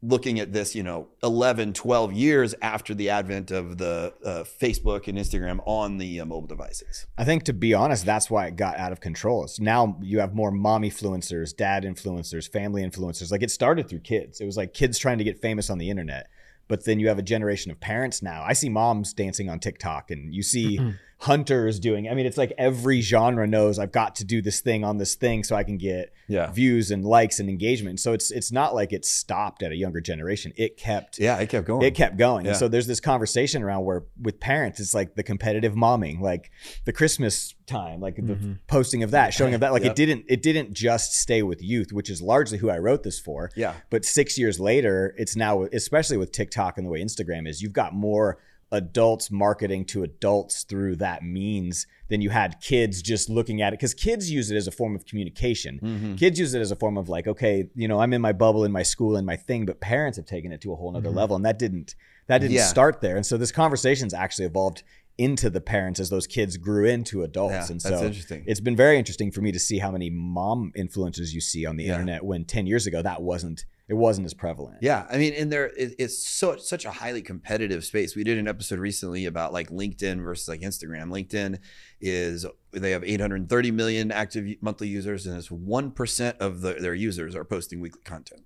Looking 0.00 0.38
at 0.38 0.52
this, 0.52 0.74
you 0.76 0.82
know, 0.82 1.08
11, 1.22 1.72
12 1.72 2.12
years 2.12 2.54
after 2.62 2.94
the 2.94 3.10
advent 3.10 3.50
of 3.50 3.78
the 3.78 4.14
uh, 4.24 4.44
Facebook 4.44 5.08
and 5.08 5.18
Instagram 5.18 5.60
on 5.66 5.98
the 5.98 6.20
uh, 6.20 6.24
mobile 6.24 6.46
devices. 6.46 7.06
I 7.16 7.24
think 7.24 7.42
to 7.44 7.52
be 7.52 7.74
honest, 7.74 8.06
that's 8.06 8.30
why 8.30 8.46
it 8.46 8.56
got 8.56 8.78
out 8.78 8.92
of 8.92 9.00
control. 9.00 9.44
It's 9.44 9.58
now 9.58 9.98
you 10.00 10.20
have 10.20 10.34
more 10.34 10.52
mom 10.52 10.82
influencers, 10.82 11.56
dad 11.56 11.82
influencers, 11.82 12.48
family 12.50 12.82
influencers. 12.82 13.32
Like 13.32 13.42
it 13.42 13.50
started 13.50 13.88
through 13.88 14.00
kids. 14.00 14.40
It 14.40 14.46
was 14.46 14.56
like 14.56 14.72
kids 14.72 14.98
trying 14.98 15.18
to 15.18 15.24
get 15.24 15.40
famous 15.40 15.68
on 15.68 15.78
the 15.78 15.90
internet. 15.90 16.28
But 16.68 16.84
then 16.84 17.00
you 17.00 17.08
have 17.08 17.18
a 17.18 17.22
generation 17.22 17.72
of 17.72 17.80
parents 17.80 18.22
now. 18.22 18.44
I 18.46 18.52
see 18.52 18.68
moms 18.68 19.14
dancing 19.14 19.48
on 19.48 19.58
TikTok 19.58 20.10
and 20.10 20.32
you 20.34 20.42
see 20.42 20.78
hunters 21.20 21.80
doing. 21.80 22.08
I 22.08 22.14
mean, 22.14 22.26
it's 22.26 22.38
like 22.38 22.52
every 22.56 23.00
genre 23.00 23.46
knows 23.46 23.78
I've 23.80 23.90
got 23.90 24.14
to 24.16 24.24
do 24.24 24.40
this 24.40 24.60
thing 24.60 24.84
on 24.84 24.98
this 24.98 25.16
thing 25.16 25.42
so 25.42 25.56
I 25.56 25.64
can 25.64 25.76
get 25.76 26.12
Yeah. 26.28 26.52
views 26.52 26.92
and 26.92 27.04
likes 27.04 27.40
and 27.40 27.48
engagement. 27.48 27.98
So 27.98 28.12
it's 28.12 28.30
it's 28.30 28.52
not 28.52 28.72
like 28.72 28.92
it 28.92 29.04
stopped 29.04 29.64
at 29.64 29.72
a 29.72 29.76
younger 29.76 30.00
generation. 30.00 30.52
It 30.56 30.76
kept 30.76 31.18
Yeah, 31.18 31.36
it 31.38 31.48
kept 31.48 31.66
going. 31.66 31.82
it 31.82 31.96
kept 31.96 32.18
going. 32.18 32.44
Yeah. 32.44 32.52
And 32.52 32.58
so 32.58 32.68
there's 32.68 32.86
this 32.86 33.00
conversation 33.00 33.64
around 33.64 33.84
where 33.84 34.04
with 34.22 34.38
parents, 34.38 34.78
it's 34.78 34.94
like 34.94 35.16
the 35.16 35.24
competitive 35.24 35.74
momming, 35.74 36.20
like 36.20 36.52
the 36.84 36.92
Christmas 36.92 37.54
time, 37.66 38.00
like 38.00 38.14
the 38.14 38.22
mm-hmm. 38.22 38.52
posting 38.68 39.02
of 39.02 39.10
that, 39.10 39.34
showing 39.34 39.54
of 39.54 39.60
that. 39.60 39.72
Like 39.72 39.82
Yep. 39.82 39.90
it 39.92 39.96
didn't 39.96 40.24
it 40.28 40.40
didn't 40.42 40.72
just 40.72 41.14
stay 41.14 41.42
with 41.42 41.60
youth, 41.62 41.92
which 41.92 42.10
is 42.10 42.22
largely 42.22 42.58
who 42.58 42.70
I 42.70 42.78
wrote 42.78 43.02
this 43.02 43.18
for. 43.18 43.50
yeah. 43.56 43.74
But 43.90 44.04
six 44.04 44.38
years 44.38 44.60
later, 44.60 45.14
it's 45.18 45.34
now, 45.34 45.64
especially 45.72 46.16
with 46.16 46.30
TikTok 46.30 46.78
and 46.78 46.86
the 46.86 46.90
way 46.90 47.02
Instagram 47.02 47.48
is, 47.48 47.60
you've 47.60 47.72
got 47.72 47.92
more 47.92 48.38
adults 48.70 49.30
marketing 49.30 49.84
to 49.86 50.02
adults 50.02 50.64
through 50.64 50.96
that 50.96 51.22
means 51.22 51.86
than 52.08 52.20
you 52.20 52.30
had 52.30 52.60
kids 52.60 53.00
just 53.02 53.28
looking 53.30 53.62
at 53.62 53.72
it. 53.72 53.78
Because 53.78 53.94
kids 53.94 54.30
use 54.30 54.50
it 54.50 54.56
as 54.56 54.66
a 54.66 54.70
form 54.70 54.94
of 54.94 55.06
communication. 55.06 55.80
Mm-hmm. 55.82 56.14
Kids 56.16 56.38
use 56.38 56.54
it 56.54 56.60
as 56.60 56.70
a 56.70 56.76
form 56.76 56.96
of 56.98 57.08
like, 57.08 57.26
okay, 57.26 57.68
you 57.74 57.88
know, 57.88 58.00
I'm 58.00 58.12
in 58.12 58.20
my 58.20 58.32
bubble, 58.32 58.64
in 58.64 58.72
my 58.72 58.82
school, 58.82 59.16
in 59.16 59.24
my 59.24 59.36
thing, 59.36 59.64
but 59.66 59.80
parents 59.80 60.16
have 60.18 60.26
taken 60.26 60.52
it 60.52 60.60
to 60.62 60.72
a 60.72 60.76
whole 60.76 60.92
nother 60.92 61.10
level. 61.10 61.36
And 61.36 61.44
that 61.44 61.58
didn't 61.58 61.94
that 62.26 62.38
didn't 62.38 62.50
Mm-hmm. 62.50 62.56
Yeah. 62.58 62.66
start 62.66 63.00
there. 63.00 63.16
And 63.16 63.24
so 63.24 63.36
this 63.38 63.52
conversation's 63.52 64.12
actually 64.12 64.44
evolved 64.46 64.82
into 65.16 65.48
the 65.50 65.60
parents 65.60 65.98
as 65.98 66.10
those 66.10 66.26
kids 66.26 66.56
grew 66.58 66.84
into 66.86 67.22
adults. 67.22 67.52
Yeah, 67.52 67.66
and 67.72 67.82
so 67.82 68.04
interesting. 68.04 68.44
it's 68.46 68.60
been 68.60 68.76
very 68.76 68.98
interesting 68.98 69.30
for 69.32 69.40
me 69.40 69.50
to 69.50 69.58
see 69.58 69.78
how 69.78 69.90
many 69.90 70.10
mom 70.10 70.72
influencers 70.76 71.32
you 71.32 71.40
see 71.40 71.64
on 71.66 71.76
the 71.76 71.84
Yeah. 71.84 71.92
internet 71.94 72.22
when 72.24 72.44
10 72.44 72.66
years 72.66 72.86
ago 72.86 73.02
that 73.02 73.22
wasn't 73.22 73.64
it 73.88 73.94
wasn't 73.94 74.26
as 74.26 74.34
prevalent. 74.34 74.78
Yeah, 74.82 75.06
I 75.10 75.16
mean, 75.16 75.32
and 75.32 75.50
there 75.50 75.66
it, 75.68 75.94
it's 75.98 76.18
so 76.18 76.56
such 76.56 76.84
a 76.84 76.90
highly 76.90 77.22
competitive 77.22 77.84
space. 77.84 78.14
We 78.14 78.22
did 78.22 78.36
an 78.36 78.46
episode 78.46 78.78
recently 78.78 79.24
about 79.24 79.52
like 79.52 79.70
LinkedIn 79.70 80.22
versus 80.22 80.46
like 80.46 80.60
Instagram. 80.60 81.10
LinkedIn 81.10 81.58
is 82.00 82.44
they 82.72 82.90
have 82.90 83.02
830 83.02 83.70
million 83.70 84.12
active 84.12 84.46
monthly 84.60 84.88
users, 84.88 85.26
and 85.26 85.38
it's 85.38 85.50
one 85.50 85.90
percent 85.90 86.36
of 86.38 86.60
the, 86.60 86.74
their 86.74 86.94
users 86.94 87.34
are 87.34 87.44
posting 87.44 87.80
weekly 87.80 88.02
content. 88.04 88.42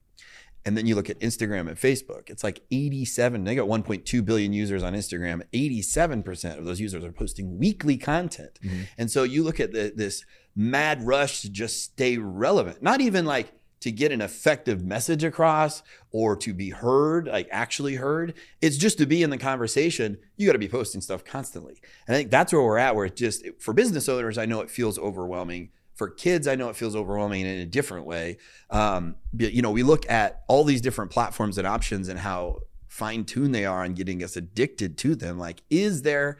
And 0.64 0.76
then 0.76 0.86
you 0.86 0.94
look 0.94 1.10
at 1.10 1.18
Instagram 1.18 1.68
and 1.68 1.76
Facebook, 1.76 2.30
it's 2.30 2.44
like 2.44 2.62
87. 2.70 3.42
They 3.42 3.56
got 3.56 3.66
1.2 3.66 4.24
billion 4.24 4.52
users 4.52 4.84
on 4.84 4.94
Instagram. 4.94 5.42
87% 5.52 6.56
of 6.56 6.64
those 6.64 6.78
users 6.78 7.04
are 7.04 7.10
posting 7.10 7.58
weekly 7.58 7.96
content. 7.96 8.60
Mm-hmm. 8.62 8.82
And 8.96 9.10
so 9.10 9.24
you 9.24 9.42
look 9.42 9.58
at 9.58 9.72
the, 9.72 9.92
this 9.94 10.24
mad 10.54 11.04
rush 11.04 11.40
to 11.40 11.50
just 11.50 11.82
stay 11.82 12.16
relevant, 12.16 12.80
not 12.80 13.00
even 13.00 13.24
like 13.24 13.52
to 13.82 13.92
get 13.92 14.12
an 14.12 14.20
effective 14.20 14.84
message 14.84 15.22
across 15.22 15.82
or 16.10 16.36
to 16.36 16.54
be 16.54 16.70
heard, 16.70 17.26
like 17.26 17.48
actually 17.50 17.96
heard. 17.96 18.34
It's 18.60 18.76
just 18.76 18.98
to 18.98 19.06
be 19.06 19.22
in 19.22 19.30
the 19.30 19.38
conversation. 19.38 20.18
You 20.36 20.46
got 20.46 20.54
to 20.54 20.58
be 20.58 20.68
posting 20.68 21.00
stuff 21.00 21.24
constantly. 21.24 21.80
And 22.06 22.14
I 22.14 22.18
think 22.18 22.30
that's 22.30 22.52
where 22.52 22.62
we're 22.62 22.78
at, 22.78 22.96
where 22.96 23.06
it 23.06 23.16
just, 23.16 23.44
for 23.58 23.72
business 23.72 24.08
owners, 24.08 24.38
I 24.38 24.46
know 24.46 24.60
it 24.60 24.70
feels 24.70 24.98
overwhelming. 24.98 25.70
For 25.94 26.08
kids, 26.08 26.48
I 26.48 26.54
know 26.54 26.68
it 26.70 26.76
feels 26.76 26.96
overwhelming 26.96 27.42
in 27.42 27.60
a 27.60 27.66
different 27.66 28.06
way. 28.06 28.38
Um, 28.70 29.16
but, 29.32 29.52
you 29.52 29.62
know, 29.62 29.70
we 29.70 29.82
look 29.82 30.08
at 30.10 30.42
all 30.48 30.64
these 30.64 30.80
different 30.80 31.10
platforms 31.10 31.58
and 31.58 31.66
options 31.66 32.08
and 32.08 32.18
how 32.18 32.60
fine 32.88 33.24
tuned 33.24 33.54
they 33.54 33.64
are 33.66 33.84
on 33.84 33.94
getting 33.94 34.22
us 34.22 34.36
addicted 34.36 34.98
to 34.98 35.14
them. 35.14 35.38
Like, 35.38 35.62
is 35.70 36.02
there 36.02 36.38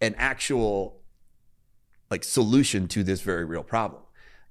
an 0.00 0.14
actual 0.18 1.00
like 2.10 2.24
solution 2.24 2.86
to 2.88 3.02
this 3.02 3.22
very 3.22 3.44
real 3.44 3.62
problem? 3.64 4.02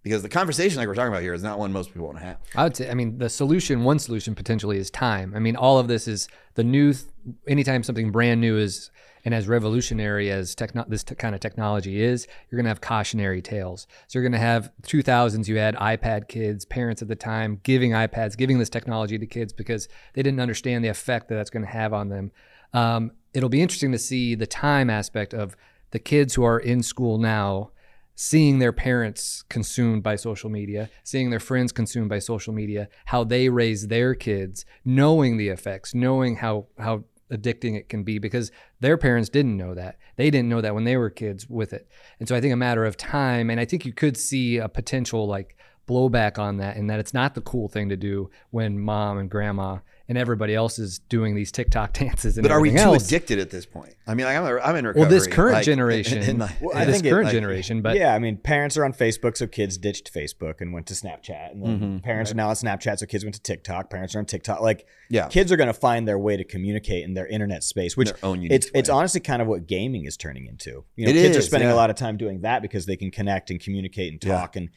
Because 0.03 0.21
the 0.21 0.29
conversation 0.29 0.77
like 0.77 0.87
we're 0.87 0.95
talking 0.95 1.13
about 1.13 1.21
here 1.21 1.33
is 1.33 1.43
not 1.43 1.57
one 1.57 1.71
most 1.71 1.93
people 1.93 2.07
want 2.07 2.19
to 2.19 2.25
have. 2.25 2.37
I 2.55 2.63
would 2.63 2.75
say, 2.75 2.89
I 2.89 2.93
mean, 2.93 3.17
the 3.17 3.29
solution, 3.29 3.83
one 3.83 3.99
solution 3.99 4.35
potentially 4.35 4.77
is 4.77 4.91
time. 4.91 5.33
I 5.33 5.39
mean, 5.39 5.55
all 5.55 5.79
of 5.79 5.87
this 5.87 6.07
is 6.07 6.27
the 6.55 6.63
new, 6.63 6.93
anytime 7.47 7.83
something 7.83 8.11
brand 8.11 8.41
new 8.41 8.57
is 8.57 8.91
and 9.25 9.33
as 9.33 9.47
revolutionary 9.47 10.29
as 10.31 10.53
techno- 10.55 10.85
this 10.87 11.03
t- 11.03 11.15
kind 11.15 11.33
of 11.33 11.41
technology 11.41 12.01
is, 12.01 12.27
you're 12.49 12.57
going 12.57 12.65
to 12.65 12.69
have 12.69 12.81
cautionary 12.81 13.41
tales. 13.41 13.87
So 14.07 14.19
you're 14.19 14.23
going 14.23 14.39
to 14.39 14.45
have 14.45 14.71
2000s, 14.83 15.47
you 15.47 15.57
had 15.57 15.75
iPad 15.75 16.27
kids, 16.27 16.65
parents 16.65 17.01
at 17.01 17.07
the 17.07 17.15
time 17.15 17.59
giving 17.63 17.91
iPads, 17.91 18.37
giving 18.37 18.59
this 18.59 18.69
technology 18.69 19.17
to 19.17 19.25
kids 19.25 19.53
because 19.53 19.87
they 20.13 20.23
didn't 20.23 20.39
understand 20.39 20.83
the 20.83 20.89
effect 20.89 21.29
that 21.29 21.35
that's 21.35 21.49
going 21.49 21.65
to 21.65 21.71
have 21.71 21.93
on 21.93 22.09
them. 22.09 22.31
Um, 22.73 23.11
it'll 23.33 23.49
be 23.49 23.61
interesting 23.61 23.91
to 23.93 23.99
see 23.99 24.35
the 24.35 24.47
time 24.47 24.89
aspect 24.89 25.33
of 25.33 25.55
the 25.91 25.99
kids 25.99 26.33
who 26.33 26.43
are 26.43 26.59
in 26.59 26.83
school 26.83 27.17
now 27.17 27.71
seeing 28.15 28.59
their 28.59 28.71
parents 28.71 29.43
consumed 29.49 30.03
by 30.03 30.15
social 30.15 30.49
media, 30.49 30.89
seeing 31.03 31.29
their 31.29 31.39
friends 31.39 31.71
consumed 31.71 32.09
by 32.09 32.19
social 32.19 32.53
media, 32.53 32.89
how 33.05 33.23
they 33.23 33.49
raise 33.49 33.87
their 33.87 34.13
kids, 34.13 34.65
knowing 34.85 35.37
the 35.37 35.49
effects, 35.49 35.93
knowing 35.93 36.37
how 36.37 36.67
how 36.77 37.03
addicting 37.31 37.75
it 37.75 37.89
can 37.89 38.03
be 38.03 38.19
because 38.19 38.51
their 38.79 38.97
parents 38.97 39.29
didn't 39.29 39.57
know 39.57 39.73
that. 39.73 39.97
They 40.17 40.29
didn't 40.29 40.49
know 40.49 40.61
that 40.61 40.75
when 40.75 40.83
they 40.83 40.97
were 40.97 41.09
kids 41.09 41.49
with 41.49 41.73
it. 41.73 41.87
And 42.19 42.27
so 42.27 42.35
I 42.35 42.41
think 42.41 42.53
a 42.53 42.57
matter 42.57 42.85
of 42.85 42.95
time 42.95 43.49
and 43.49 43.59
I 43.59 43.65
think 43.65 43.85
you 43.85 43.93
could 43.93 44.17
see 44.17 44.57
a 44.57 44.69
potential 44.69 45.27
like 45.27 45.57
blowback 45.87 46.37
on 46.37 46.57
that 46.57 46.77
and 46.77 46.89
that 46.89 46.99
it's 46.99 47.13
not 47.13 47.33
the 47.33 47.41
cool 47.41 47.67
thing 47.67 47.89
to 47.89 47.97
do 47.97 48.29
when 48.51 48.79
mom 48.79 49.17
and 49.17 49.29
grandma 49.29 49.79
and 50.09 50.17
everybody 50.17 50.53
else 50.53 50.79
is 50.79 50.99
doing 50.99 51.33
these 51.33 51.51
TikTok 51.51 51.93
dances 51.99 52.37
and 52.37 52.43
But 52.43 52.51
are 52.51 52.59
we 52.59 52.71
too 52.71 52.77
else. 52.77 53.05
addicted 53.05 53.39
at 53.39 53.49
this 53.49 53.65
point? 53.65 53.93
I 54.05 54.15
mean, 54.15 54.25
like, 54.25 54.35
I'm, 54.37 54.43
I'm 54.61 54.75
in 54.75 54.85
recovery. 54.85 55.01
Well, 55.01 55.09
this 55.09 55.27
current 55.27 55.53
like, 55.53 55.63
generation, 55.73 56.17
and- 56.17 56.27
and, 56.29 56.39
like- 56.39 56.61
Well, 56.61 56.75
I 56.75 56.83
this 56.83 56.95
think 56.95 57.05
it- 57.05 57.09
current 57.11 57.25
like- 57.27 57.33
generation, 57.33 57.81
but 57.81 57.95
yeah, 57.95 58.13
I 58.13 58.19
mean, 58.19 58.35
parents 58.37 58.75
are 58.75 58.83
on 58.83 58.91
Facebook, 58.93 59.37
so 59.37 59.47
kids 59.47 59.77
ditched 59.77 60.13
Facebook 60.13 60.59
and 60.59 60.73
went 60.73 60.87
to 60.87 60.93
Snapchat, 60.93 61.51
and 61.53 61.63
then 61.63 61.79
Mm-hmm. 61.79 61.97
parents 61.99 62.31
are 62.31 62.35
now 62.35 62.49
on 62.49 62.55
Snapchat, 62.55 62.99
so 62.99 63.05
kids 63.05 63.23
went 63.23 63.35
to 63.35 63.41
TikTok. 63.41 63.89
Parents 63.89 64.13
are 64.13 64.19
on 64.19 64.25
TikTok. 64.25 64.59
Like, 64.59 64.85
Yeah. 65.09 65.27
kids 65.29 65.51
are 65.53 65.55
going 65.57 65.67
to 65.67 65.73
find 65.73 66.05
their 66.05 66.19
way 66.19 66.35
to 66.35 66.43
communicate 66.43 67.05
in 67.05 67.13
their 67.13 67.27
internet 67.27 67.63
space, 67.63 67.95
which 67.95 68.09
Their 68.09 68.17
own 68.23 68.41
unique 68.41 68.51
it's 68.51 68.69
it's 68.75 68.89
honestly 68.89 69.21
kind 69.21 69.41
of 69.41 69.47
what 69.47 69.67
gaming 69.67 70.03
is 70.05 70.17
turning 70.17 70.47
into. 70.47 70.83
You 70.97 71.05
know, 71.05 71.11
It 71.11 71.13
kids 71.13 71.37
are 71.37 71.41
spending 71.41 71.69
yeah. 71.69 71.75
a 71.75 71.77
lot 71.77 71.89
of 71.89 71.95
time 71.95 72.17
doing 72.17 72.41
that 72.41 72.61
because 72.61 72.85
they 72.85 72.97
can 72.97 73.09
connect 73.09 73.51
and 73.51 73.59
communicate 73.59 74.11
and 74.11 74.21
Yeah. 74.23 74.37
talk 74.37 74.55
and 74.57 74.69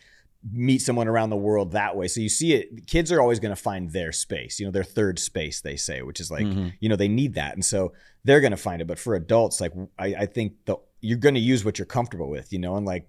meet 0.53 0.81
someone 0.81 1.09
around 1.09 1.31
the 1.31 1.37
world 1.37 1.73
that 1.73 1.97
way. 1.97 2.07
So 2.09 2.21
you 2.21 2.29
see 2.29 2.53
it. 2.55 2.87
Kids 2.87 3.11
are 3.11 3.21
always 3.21 3.41
going 3.41 3.55
to 3.55 3.61
find 3.61 3.91
their 3.91 4.13
space. 4.13 4.61
You 4.61 4.67
know, 4.67 4.73
their 4.73 4.85
third 4.85 5.19
space, 5.19 5.61
they 5.61 5.77
say, 5.77 6.03
which 6.03 6.21
is 6.21 6.31
like 6.31 6.45
Mhm. 6.47 6.73
you 6.81 6.89
know 6.89 6.97
they 6.97 7.09
need 7.09 7.35
that, 7.35 7.55
and 7.55 7.65
so 7.65 7.93
they're 8.25 8.41
going 8.41 8.51
to 8.53 8.57
find 8.57 8.81
it. 8.83 8.87
But 8.87 8.99
for 8.99 9.15
adults, 9.15 9.61
like 9.61 9.73
I, 9.99 10.07
I 10.15 10.27
think 10.27 10.53
the 10.67 10.77
you're 11.01 11.19
going 11.19 11.35
to 11.35 11.41
use 11.41 11.65
what 11.65 11.79
you're 11.79 11.87
comfortable 11.87 12.29
with. 12.31 12.53
You 12.53 12.59
know, 12.59 12.77
and 12.77 12.87
like 12.87 13.09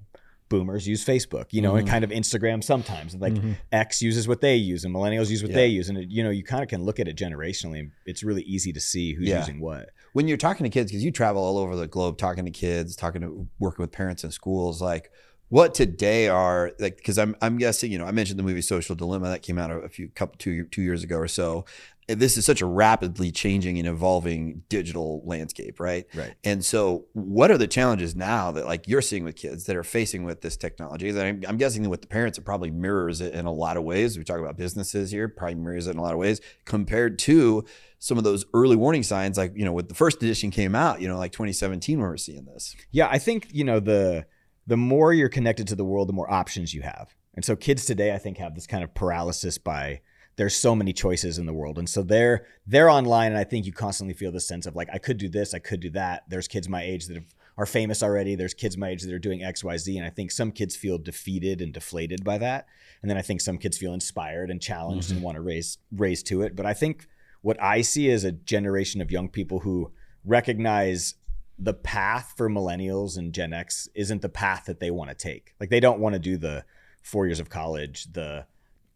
boomers 0.49 0.87
use 0.87 1.03
Facebook, 1.03 1.47
you 1.51 1.61
know, 1.61 1.71
Mm-hmm. 1.71 1.79
and 1.79 1.87
kind 1.89 2.03
of 2.05 2.09
Instagram 2.09 2.63
sometimes. 2.63 3.11
And 3.13 3.21
like 3.21 3.33
Mhm. 3.33 3.57
X 3.73 4.01
uses 4.01 4.29
what 4.29 4.39
they 4.39 4.55
use 4.55 4.85
and 4.85 4.95
millennials 4.95 5.29
use 5.29 5.41
what 5.43 5.49
Yeah. 5.51 5.57
they 5.57 5.67
use. 5.67 5.89
And, 5.89 5.97
it, 5.97 6.09
you 6.09 6.23
know, 6.23 6.29
you 6.29 6.41
kind 6.41 6.63
of 6.63 6.69
can 6.69 6.83
look 6.85 7.01
at 7.01 7.07
it 7.09 7.17
generationally 7.17 7.79
and 7.79 7.91
it's 8.05 8.23
really 8.23 8.43
easy 8.43 8.71
to 8.71 8.79
see 8.79 9.13
who's 9.13 9.27
Yeah. 9.27 9.39
using 9.39 9.59
what. 9.59 9.89
when 10.13 10.27
you're 10.29 10.37
talking 10.37 10.63
to 10.63 10.69
kids, 10.69 10.89
because 10.89 11.03
you 11.03 11.11
travel 11.11 11.43
all 11.43 11.57
over 11.57 11.75
the 11.75 11.85
globe 11.85 12.17
talking 12.17 12.45
to 12.45 12.49
kids, 12.51 12.95
talking 12.95 13.21
to 13.21 13.47
working 13.59 13.83
with 13.83 13.91
parents 13.91 14.23
in 14.23 14.31
schools, 14.31 14.81
like 14.81 15.11
what 15.49 15.73
today 15.73 16.27
are 16.27 16.71
like 16.79 16.97
because 16.97 17.17
I'm 17.17 17.35
I'm 17.41 17.57
guessing, 17.57 17.91
you 17.91 17.97
know, 17.97 18.05
I 18.05 18.11
mentioned 18.11 18.37
the 18.37 18.43
movie 18.43 18.61
Social 18.61 18.95
Dilemma 18.95 19.29
that 19.29 19.41
came 19.41 19.57
out 19.57 19.71
a 19.71 19.89
few 19.89 20.09
couple 20.09 20.35
two 20.37 20.65
two 20.65 20.81
years 20.81 21.03
ago 21.03 21.17
or 21.17 21.27
so. 21.27 21.65
This 22.09 22.37
is 22.37 22.45
such 22.45 22.61
a 22.61 22.65
rapidly 22.65 23.31
changing 23.31 23.77
and 23.77 23.85
evolving 23.85 24.63
digital 24.69 25.21
landscape, 25.25 25.77
right? 25.81 26.05
Right. 26.15 26.35
And 26.45 26.63
so, 26.63 27.05
what 27.11 27.51
are 27.51 27.57
the 27.57 27.67
challenges 27.67 28.15
now 28.15 28.51
that 28.51 28.65
like 28.65 28.87
you're 28.87 29.01
seeing 29.01 29.25
with 29.25 29.35
kids 29.35 29.65
that 29.65 29.75
are 29.75 29.83
facing 29.83 30.23
with 30.23 30.39
this 30.39 30.55
technology? 30.55 31.09
And 31.09 31.19
I'm, 31.19 31.43
I'm 31.45 31.57
guessing 31.57 31.83
that 31.83 31.89
with 31.89 32.01
the 32.01 32.07
parents, 32.07 32.37
it 32.37 32.45
probably 32.45 32.71
mirrors 32.71 33.19
it 33.19 33.33
in 33.33 33.45
a 33.45 33.51
lot 33.51 33.75
of 33.75 33.83
ways. 33.83 34.17
We 34.17 34.23
talk 34.23 34.39
about 34.39 34.55
businesses 34.55 35.11
here, 35.11 35.27
probably 35.27 35.55
mirrors 35.55 35.87
it 35.87 35.91
in 35.91 35.97
a 35.97 36.01
lot 36.01 36.13
of 36.13 36.19
ways 36.19 36.39
compared 36.63 37.19
to 37.19 37.65
some 37.99 38.17
of 38.17 38.23
those 38.23 38.45
early 38.53 38.77
warning 38.77 39.03
signs, 39.03 39.37
like 39.37 39.51
you 39.55 39.65
know, 39.65 39.73
with 39.73 39.89
the 39.89 39.95
first 39.95 40.23
edition 40.23 40.49
came 40.49 40.75
out, 40.75 41.01
you 41.01 41.09
know, 41.09 41.17
like 41.17 41.33
2017, 41.33 41.99
when 41.99 42.07
we're 42.07 42.15
seeing 42.15 42.45
this. 42.45 42.73
Yeah, 42.91 43.09
I 43.11 43.17
think 43.17 43.49
you 43.51 43.65
know 43.65 43.81
the 43.81 44.25
the 44.67 44.77
more 44.77 45.13
you're 45.13 45.29
connected 45.29 45.67
to 45.69 45.75
the 45.75 45.85
world, 45.85 46.09
the 46.09 46.13
more 46.13 46.31
options 46.31 46.73
you 46.73 46.81
have. 46.81 47.15
And 47.33 47.43
so 47.43 47.55
kids 47.55 47.85
today, 47.85 48.13
I 48.13 48.17
think, 48.17 48.37
have 48.37 48.53
this 48.53 48.67
kind 48.67 48.83
of 48.83 48.93
paralysis 48.93 49.57
by 49.57 50.01
there's 50.35 50.55
so 50.55 50.75
many 50.75 50.93
choices 50.93 51.39
in 51.39 51.47
the 51.47 51.53
world, 51.53 51.79
and 51.79 51.89
so 51.89 52.03
they're 52.03 52.45
they're 52.67 52.89
online, 52.89 53.31
and 53.31 53.39
I 53.39 53.43
think 53.43 53.65
you 53.65 53.73
constantly 53.73 54.13
feel 54.13 54.31
this 54.31 54.47
sense 54.47 54.67
of 54.67 54.75
like 54.75 54.87
I 54.93 54.99
could 54.99 55.17
do 55.17 55.29
this, 55.29 55.53
I 55.53 55.59
could 55.59 55.79
do 55.79 55.89
that. 55.91 56.23
There's 56.29 56.47
kids 56.47 56.69
my 56.69 56.83
age 56.83 57.07
that 57.07 57.15
have, 57.15 57.33
are 57.57 57.65
famous 57.65 58.03
already. 58.03 58.35
There's 58.35 58.53
kids 58.53 58.77
my 58.77 58.89
age 58.89 59.01
that 59.01 59.13
are 59.13 59.19
doing 59.19 59.43
X, 59.43 59.63
Y, 59.63 59.77
Z, 59.77 59.97
and 59.97 60.05
I 60.05 60.11
think 60.11 60.29
some 60.29 60.51
kids 60.51 60.75
feel 60.75 60.99
defeated 60.99 61.59
and 61.59 61.73
deflated 61.73 62.23
by 62.23 62.37
that, 62.37 62.67
and 63.01 63.09
then 63.09 63.17
I 63.17 63.23
think 63.23 63.41
some 63.41 63.57
kids 63.57 63.79
feel 63.79 63.93
inspired 63.93 64.51
and 64.51 64.61
challenged 64.61 65.09
and 65.09 65.17
mm-hmm. 65.17 65.25
want 65.25 65.35
to 65.37 65.41
raise 65.41 65.79
raise 65.91 66.21
to 66.23 66.43
it. 66.43 66.55
But 66.55 66.67
I 66.67 66.75
think 66.75 67.07
what 67.41 67.61
I 67.61 67.81
see 67.81 68.07
is 68.07 68.23
a 68.23 68.31
generation 68.31 69.01
of 69.01 69.11
young 69.11 69.29
people 69.29 69.61
who 69.61 69.91
recognize 70.23 71.15
the 71.59 71.73
path 71.73 72.33
for 72.37 72.49
millennials 72.49 73.17
and 73.17 73.33
Gen 73.33 73.53
X 73.53 73.87
isn't 73.95 74.21
the 74.21 74.29
path 74.29 74.65
that 74.65 74.79
they 74.79 74.91
want 74.91 75.09
to 75.09 75.15
take. 75.15 75.53
Like 75.59 75.69
they 75.69 75.79
don't 75.79 75.99
want 75.99 76.13
to 76.13 76.19
do 76.19 76.37
the 76.37 76.65
four 77.01 77.25
years 77.25 77.39
of 77.39 77.49
college, 77.49 78.05
the 78.11 78.45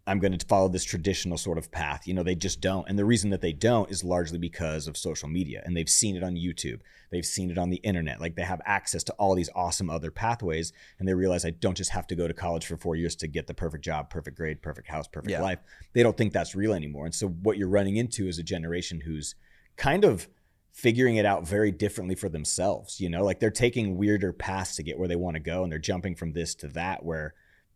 I'm 0.07 0.19
going 0.19 0.35
to 0.35 0.45
follow 0.47 0.67
this 0.67 0.83
traditional 0.83 1.37
sort 1.37 1.59
of 1.59 1.71
path. 1.71 2.07
You 2.07 2.15
know, 2.15 2.23
they 2.23 2.33
just 2.33 2.59
don't. 2.59 2.89
And 2.89 2.97
the 2.97 3.05
reason 3.05 3.29
that 3.29 3.41
they 3.41 3.53
don't 3.53 3.89
is 3.91 4.03
largely 4.03 4.39
because 4.39 4.87
of 4.87 4.97
social 4.97 5.29
media 5.29 5.61
and 5.63 5.77
they've 5.77 5.87
seen 5.87 6.15
it 6.15 6.23
on 6.23 6.33
YouTube. 6.35 6.81
They've 7.11 7.25
seen 7.25 7.51
it 7.51 7.57
on 7.59 7.69
the 7.69 7.77
internet. 7.77 8.19
Like 8.19 8.35
they 8.35 8.41
have 8.41 8.61
access 8.65 9.03
to 9.05 9.13
all 9.13 9.35
these 9.35 9.49
awesome 9.55 9.91
other 9.91 10.09
pathways 10.09 10.73
and 10.97 11.07
they 11.07 11.13
realize 11.13 11.45
I 11.45 11.51
don't 11.51 11.77
just 11.77 11.91
have 11.91 12.07
to 12.07 12.15
go 12.15 12.27
to 12.27 12.33
college 12.33 12.65
for 12.65 12.77
4 12.77 12.95
years 12.95 13.15
to 13.17 13.27
get 13.27 13.45
the 13.45 13.53
perfect 13.53 13.83
job, 13.85 14.09
perfect 14.09 14.35
grade, 14.37 14.61
perfect 14.63 14.87
house, 14.87 15.07
perfect 15.07 15.31
Yeah. 15.31 15.41
life. 15.41 15.59
They 15.93 16.01
don't 16.03 16.17
think 16.17 16.33
that's 16.33 16.55
real 16.55 16.73
anymore. 16.73 17.05
And 17.05 17.13
so 17.15 17.27
what 17.27 17.57
you're 17.57 17.67
running 17.69 17.97
into 17.97 18.27
is 18.27 18.39
a 18.39 18.43
generation 18.43 19.01
who's 19.01 19.35
kind 19.77 20.03
of 20.03 20.27
figuring 20.73 21.17
it 21.17 21.25
out 21.25 21.47
very 21.47 21.71
differently 21.71 22.15
for 22.15 22.29
themselves. 22.29 22.99
You 22.99 23.09
know, 23.09 23.23
like 23.23 23.39
they're 23.39 23.51
taking 23.51 23.97
weirder 23.97 24.33
paths 24.33 24.75
to 24.77 24.83
get 24.83 24.97
where 24.97 25.07
they 25.07 25.15
want 25.15 25.35
to 25.35 25.41
go, 25.41 25.63
and 25.63 25.71
they're 25.71 25.79
jumping 25.79 26.15
from 26.15 26.33
this 26.33 26.55
to 26.55 26.67
that. 26.69 27.03
Where 27.03 27.33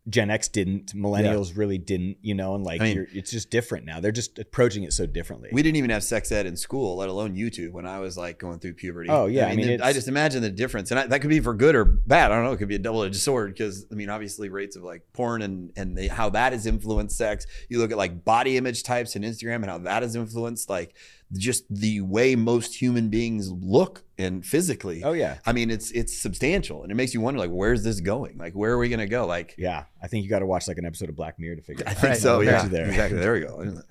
Gen 0.08 0.30
X 0.30 0.46
didn't, 0.46 0.94
millennials 0.94 1.56
really 1.56 1.78
didn't. 1.78 2.18
You 2.22 2.34
know, 2.36 2.54
and 2.54 2.62
like 2.64 2.80
I 2.80 2.84
mean- 2.84 2.94
you're, 2.96 3.06
it's 3.12 3.30
just 3.32 3.50
different 3.50 3.84
now. 3.86 3.98
They're 3.98 4.12
just 4.12 4.38
approaching 4.38 4.84
it 4.84 4.92
so 4.92 5.04
differently. 5.04 5.48
We 5.52 5.62
didn't 5.64 5.76
even 5.78 5.90
have 5.90 6.04
sex 6.04 6.30
ed 6.30 6.46
in 6.46 6.56
school, 6.56 6.94
let 6.96 7.08
alone 7.08 7.34
YouTube, 7.34 7.72
when 7.72 7.86
I 7.86 7.98
was 7.98 8.16
like 8.16 8.38
going 8.38 8.60
through 8.60 8.74
puberty. 8.74 9.10
Oh, 9.10 9.26
yeah, 9.26 9.48
I 9.48 9.56
mean, 9.56 9.68
it- 9.68 9.82
I 9.82 9.92
just 9.92 10.06
imagine 10.06 10.42
the 10.42 10.50
difference, 10.50 10.92
and 10.92 11.00
I, 11.00 11.06
that 11.08 11.20
could 11.22 11.30
be 11.30 11.40
for 11.40 11.54
good 11.54 11.74
or 11.74 11.84
bad. 11.84 12.30
I 12.30 12.36
don't 12.36 12.44
know. 12.44 12.52
It 12.52 12.58
could 12.58 12.68
be 12.68 12.76
a 12.76 12.78
double-edged 12.78 13.16
sword 13.16 13.52
because 13.52 13.84
I 13.90 13.96
mean, 13.96 14.08
obviously, 14.08 14.48
rates 14.48 14.76
of 14.76 14.84
like 14.84 15.02
porn 15.12 15.42
and 15.42 15.72
and 15.76 15.98
the, 15.98 16.06
how 16.06 16.30
that 16.30 16.52
has 16.52 16.66
influenced 16.66 17.16
sex. 17.18 17.44
You 17.68 17.78
look 17.80 17.90
at 17.90 17.98
like 17.98 18.24
body 18.24 18.56
image 18.56 18.84
types 18.84 19.16
and 19.16 19.24
Instagram 19.24 19.56
and 19.56 19.66
how 19.66 19.78
that 19.78 20.02
has 20.04 20.14
influenced 20.14 20.70
like 20.70 20.94
just 21.32 21.64
the 21.68 22.00
way 22.02 22.36
most 22.36 22.80
human 22.80 23.08
beings 23.08 23.50
look 23.50 24.04
and 24.18 24.46
physically. 24.46 25.02
oh 25.04 25.12
yeah, 25.12 25.38
I 25.44 25.52
mean, 25.52 25.70
it's 25.70 25.90
it's 25.90 26.16
substantial, 26.16 26.82
and 26.82 26.92
it 26.92 26.94
makes 26.94 27.12
you 27.14 27.20
wonder 27.20 27.38
like, 27.40 27.50
where's 27.50 27.82
this 27.82 28.00
going? 28.00 28.38
Like, 28.38 28.54
where 28.54 28.70
are 28.72 28.78
we 28.78 28.88
gonna 28.88 29.06
go? 29.08 29.26
Like, 29.26 29.54
yeah. 29.58 29.84
I 30.02 30.06
think 30.08 30.22
you 30.22 30.30
got 30.30 30.38
to 30.38 30.46
watch 30.46 30.68
like 30.68 30.78
an 30.78 30.84
episode 30.86 31.08
of 31.08 31.16
Black 31.16 31.36
Mirror 31.38 31.56
to 31.56 31.62
figure. 31.62 31.84
I 31.86 31.94
think 31.94 32.10
Right. 32.12 32.16
so. 32.18 32.40
Yeah, 32.40 32.68
there. 32.68 32.86
exactly. 32.86 33.18
There 33.18 33.32
we 33.32 33.40
go. 33.40 33.82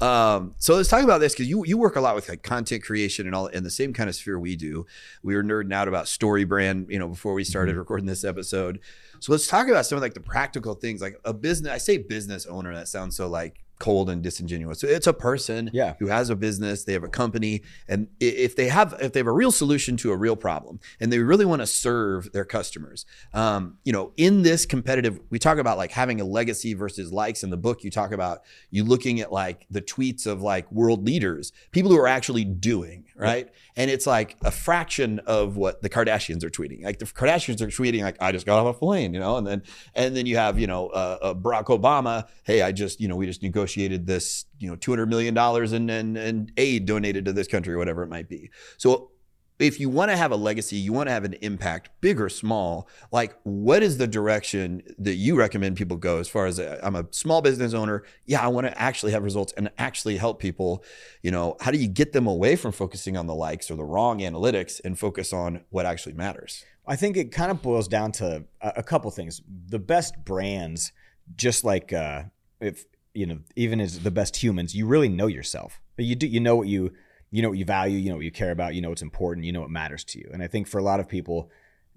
Um, 0.06 0.54
so 0.58 0.76
let's 0.76 0.88
talk 0.88 1.02
about 1.02 1.18
this 1.18 1.32
because 1.34 1.48
you 1.48 1.64
you 1.66 1.76
work 1.76 1.96
a 1.96 2.00
lot 2.00 2.14
with 2.14 2.28
like 2.28 2.42
content 2.42 2.82
creation 2.84 3.26
and 3.26 3.34
all 3.34 3.46
in 3.48 3.64
the 3.64 3.70
same 3.70 3.92
kind 3.92 4.08
of 4.08 4.14
sphere 4.14 4.38
we 4.38 4.56
do. 4.56 4.86
We 5.22 5.34
were 5.34 5.42
nerding 5.42 5.72
out 5.72 5.88
about 5.88 6.06
StoryBrand, 6.06 6.90
you 6.90 6.98
know, 6.98 7.08
before 7.08 7.34
we 7.34 7.44
started 7.44 7.72
Mm-hmm. 7.72 7.78
recording 7.80 8.06
this 8.06 8.24
episode. 8.24 8.78
So 9.20 9.32
let's 9.32 9.46
talk 9.48 9.68
about 9.68 9.84
some 9.84 9.96
of 9.96 10.02
like 10.02 10.14
the 10.14 10.20
practical 10.20 10.74
things, 10.74 11.00
like 11.02 11.18
a 11.24 11.34
business. 11.34 11.72
I 11.72 11.78
say 11.78 11.98
business 11.98 12.46
owner. 12.46 12.72
That 12.74 12.86
sounds 12.88 13.16
so 13.16 13.28
like 13.28 13.58
cold 13.78 14.10
and 14.10 14.22
disingenuous. 14.22 14.82
It's 14.82 15.06
a 15.06 15.12
person 15.12 15.70
Yeah. 15.72 15.94
who 15.98 16.08
has 16.08 16.30
a 16.30 16.36
business, 16.36 16.84
they 16.84 16.92
have 16.92 17.04
a 17.04 17.08
company, 17.08 17.62
and 17.88 18.08
if 18.20 18.56
they 18.56 18.68
have 18.68 18.94
if 19.00 19.12
they 19.12 19.20
have 19.20 19.26
a 19.26 19.32
real 19.32 19.52
solution 19.52 19.96
to 19.98 20.10
a 20.10 20.16
real 20.16 20.36
problem, 20.36 20.80
and 21.00 21.12
they 21.12 21.18
really 21.18 21.44
want 21.44 21.62
to 21.62 21.66
serve 21.66 22.32
their 22.32 22.44
customers, 22.44 23.06
um, 23.34 23.78
you 23.84 23.92
know, 23.92 24.12
in 24.16 24.42
this 24.42 24.66
competitive, 24.66 25.20
we 25.30 25.38
talk 25.38 25.58
about 25.58 25.78
like 25.78 25.92
having 25.92 26.20
a 26.20 26.24
legacy 26.24 26.74
versus 26.74 27.12
likes. 27.12 27.42
In 27.42 27.50
the 27.50 27.56
book, 27.56 27.84
you 27.84 27.90
talk 27.90 28.12
about 28.12 28.42
you 28.70 28.84
looking 28.84 29.20
at 29.20 29.32
like 29.32 29.66
the 29.70 29.82
tweets 29.82 30.26
of 30.26 30.42
like 30.42 30.70
world 30.72 31.04
leaders, 31.04 31.52
people 31.70 31.90
who 31.90 31.98
are 31.98 32.08
actually 32.08 32.44
doing 32.44 33.04
right, 33.26 33.48
and 33.76 33.90
it's 33.90 34.06
like 34.06 34.36
a 34.42 34.50
fraction 34.50 35.18
of 35.20 35.56
what 35.56 35.82
the 35.82 35.88
Kardashians 35.88 36.44
are 36.44 36.50
tweeting. 36.50 36.84
Like 36.84 36.98
the 36.98 37.06
Kardashians 37.06 37.60
are 37.60 37.66
tweeting 37.66 38.02
like 38.02 38.16
I 38.20 38.32
just 38.32 38.46
got 38.46 38.64
off 38.64 38.76
a 38.76 38.78
plane, 38.78 39.14
you 39.14 39.20
know, 39.20 39.36
and 39.36 39.46
then 39.46 39.62
and 39.94 40.16
then 40.16 40.26
you 40.26 40.36
have 40.36 40.58
you 40.58 40.66
know 40.66 40.88
uh, 40.88 41.18
uh, 41.20 41.34
Barack 41.34 41.66
Obama, 41.66 42.28
hey, 42.44 42.62
I 42.62 42.72
just 42.72 43.00
you 43.00 43.08
know 43.08 43.16
we 43.16 43.26
just 43.26 43.42
negotiated 43.42 44.06
this 44.06 44.44
you 44.58 44.68
know 44.68 44.76
two 44.76 44.90
hundred 44.92 45.08
million 45.08 45.34
dollars 45.34 45.72
in, 45.72 45.90
in 45.90 46.16
in 46.16 46.52
aid 46.56 46.86
donated 46.86 47.24
to 47.26 47.32
this 47.32 47.48
country 47.48 47.74
or 47.74 47.78
whatever 47.78 48.02
it 48.02 48.08
might 48.08 48.28
be. 48.28 48.50
So 48.76 49.10
if 49.58 49.80
you 49.80 49.88
want 49.88 50.10
to 50.10 50.16
have 50.16 50.30
a 50.30 50.36
legacy, 50.36 50.76
you 50.76 50.92
want 50.92 51.08
to 51.08 51.12
have 51.12 51.24
an 51.24 51.34
impact, 51.42 51.90
big 52.00 52.20
or 52.20 52.28
small, 52.28 52.88
like 53.10 53.36
what 53.42 53.82
is 53.82 53.98
the 53.98 54.06
direction 54.06 54.82
that 54.98 55.14
you 55.14 55.36
recommend 55.36 55.76
people 55.76 55.96
go 55.96 56.18
as 56.18 56.28
far 56.28 56.46
as 56.46 56.60
i 56.60 56.78
I'm 56.82 56.94
a 56.94 57.06
small 57.10 57.42
business 57.42 57.74
owner? 57.74 58.04
Yeah, 58.24 58.40
I 58.40 58.48
want 58.48 58.66
to 58.66 58.80
actually 58.80 59.12
have 59.12 59.24
results 59.24 59.52
and 59.56 59.70
actually 59.78 60.16
help 60.16 60.38
people. 60.38 60.84
You 61.22 61.30
know, 61.30 61.56
how 61.60 61.70
do 61.70 61.78
you 61.78 61.88
get 61.88 62.12
them 62.12 62.26
away 62.26 62.54
from 62.56 62.72
focusing 62.72 63.16
on 63.16 63.26
the 63.26 63.34
likes 63.34 63.70
or 63.70 63.74
the 63.74 63.84
wrong 63.84 64.20
analytics 64.20 64.80
and 64.84 64.98
focus 64.98 65.32
on 65.32 65.64
what 65.70 65.86
actually 65.86 66.14
matters? 66.14 66.64
I 66.86 66.96
think 66.96 67.16
it 67.16 67.32
kind 67.32 67.50
of 67.50 67.60
boils 67.60 67.88
down 67.88 68.12
to 68.12 68.44
a, 68.60 68.72
a 68.76 68.82
couple 68.82 69.10
things. 69.10 69.42
The 69.68 69.78
best 69.78 70.24
brands, 70.24 70.92
just 71.36 71.64
like 71.64 71.92
uh, 71.92 72.24
if 72.60 72.84
you 73.14 73.26
know, 73.26 73.40
even 73.56 73.80
as 73.80 74.00
the 74.00 74.10
best 74.12 74.36
humans, 74.36 74.74
you 74.76 74.86
really 74.86 75.08
know 75.08 75.26
yourself. 75.26 75.80
You 75.96 76.14
do, 76.14 76.28
you 76.28 76.38
know 76.38 76.54
what 76.54 76.68
you, 76.68 76.92
you 77.30 77.42
know 77.42 77.48
what 77.48 77.58
you 77.58 77.64
value, 77.64 77.98
you 77.98 78.10
know 78.10 78.16
what 78.16 78.24
you 78.24 78.30
care 78.30 78.50
about, 78.50 78.74
you 78.74 78.80
know 78.80 78.88
what's 78.88 79.02
important, 79.02 79.46
you 79.46 79.52
know 79.52 79.60
what 79.60 79.70
matters 79.70 80.04
to 80.04 80.18
you. 80.18 80.30
And 80.32 80.42
I 80.42 80.46
think 80.46 80.66
for 80.66 80.78
a 80.78 80.82
lot 80.82 81.00
of 81.00 81.08
people, 81.08 81.50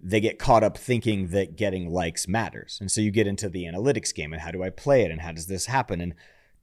they 0.03 0.19
get 0.19 0.39
caught 0.39 0.63
up 0.63 0.77
thinking 0.77 1.27
that 1.27 1.55
getting 1.55 1.89
likes 1.89 2.27
matters, 2.27 2.77
and 2.81 2.91
so 2.91 3.01
you 3.01 3.11
get 3.11 3.27
into 3.27 3.49
the 3.49 3.65
analytics 3.65 4.13
game 4.13 4.33
and 4.33 4.41
how 4.41 4.51
do 4.51 4.63
I 4.63 4.69
play 4.69 5.03
it 5.03 5.11
and 5.11 5.21
how 5.21 5.31
does 5.31 5.47
this 5.47 5.67
happen 5.67 6.01
and 6.01 6.15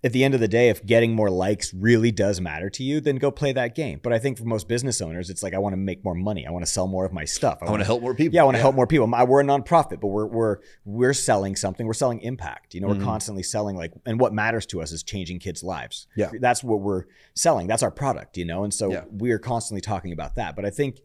at 0.04 0.12
the 0.12 0.22
end 0.22 0.32
of 0.32 0.38
the 0.38 0.46
day, 0.46 0.68
if 0.68 0.86
getting 0.86 1.12
more 1.12 1.28
likes 1.28 1.74
really 1.74 2.12
does 2.12 2.40
matter 2.40 2.70
to 2.70 2.84
you, 2.84 3.00
then 3.00 3.16
go 3.16 3.32
play 3.32 3.52
that 3.52 3.74
game. 3.74 3.98
But 4.00 4.12
I 4.12 4.20
think 4.20 4.38
for 4.38 4.44
most 4.44 4.68
business 4.68 5.00
owners, 5.00 5.28
it's 5.28 5.42
like 5.42 5.54
I 5.54 5.58
want 5.58 5.72
to 5.72 5.76
make 5.76 6.04
more 6.04 6.14
money. 6.14 6.46
I 6.46 6.50
want 6.52 6.64
to 6.64 6.70
sell 6.70 6.86
more 6.86 7.04
of 7.04 7.12
my 7.12 7.24
stuff. 7.24 7.58
I 7.60 7.68
want 7.68 7.80
to 7.80 7.84
help 7.84 8.00
more 8.02 8.14
people. 8.14 8.32
Yeah, 8.34 8.42
I 8.42 8.44
want 8.44 8.56
to 8.56 8.60
help 8.60 8.76
more 8.76 8.86
people. 8.86 9.08
My- 9.08 9.24
We're 9.24 9.40
a 9.40 9.44
nonprofit, 9.44 10.00
but 10.00 10.06
we're 10.06 10.26
we're 10.26 10.58
we're 10.84 11.12
selling 11.12 11.56
something. 11.56 11.84
We're 11.84 11.94
selling 11.94 12.20
impact. 12.20 12.74
You 12.74 12.80
know, 12.80 12.88
Mhm. 12.88 12.98
we're 12.98 13.04
constantly 13.04 13.42
selling 13.42 13.76
like, 13.76 13.92
and 14.06 14.20
what 14.20 14.32
matters 14.32 14.66
to 14.66 14.80
us 14.80 14.92
is 14.92 15.02
changing 15.02 15.40
kids' 15.40 15.64
lives. 15.64 16.06
Yeah. 16.16 16.30
that's 16.40 16.62
what 16.62 16.80
we're 16.80 17.04
selling. 17.34 17.66
That's 17.66 17.82
our 17.82 17.90
product. 17.90 18.36
You 18.36 18.44
know, 18.44 18.62
and 18.62 18.72
so 18.72 18.92
Yeah. 18.92 19.04
we 19.10 19.32
are 19.32 19.38
constantly 19.40 19.80
talking 19.80 20.12
about 20.12 20.36
that. 20.36 20.54
But 20.54 20.64
I 20.64 20.70
think 20.70 21.00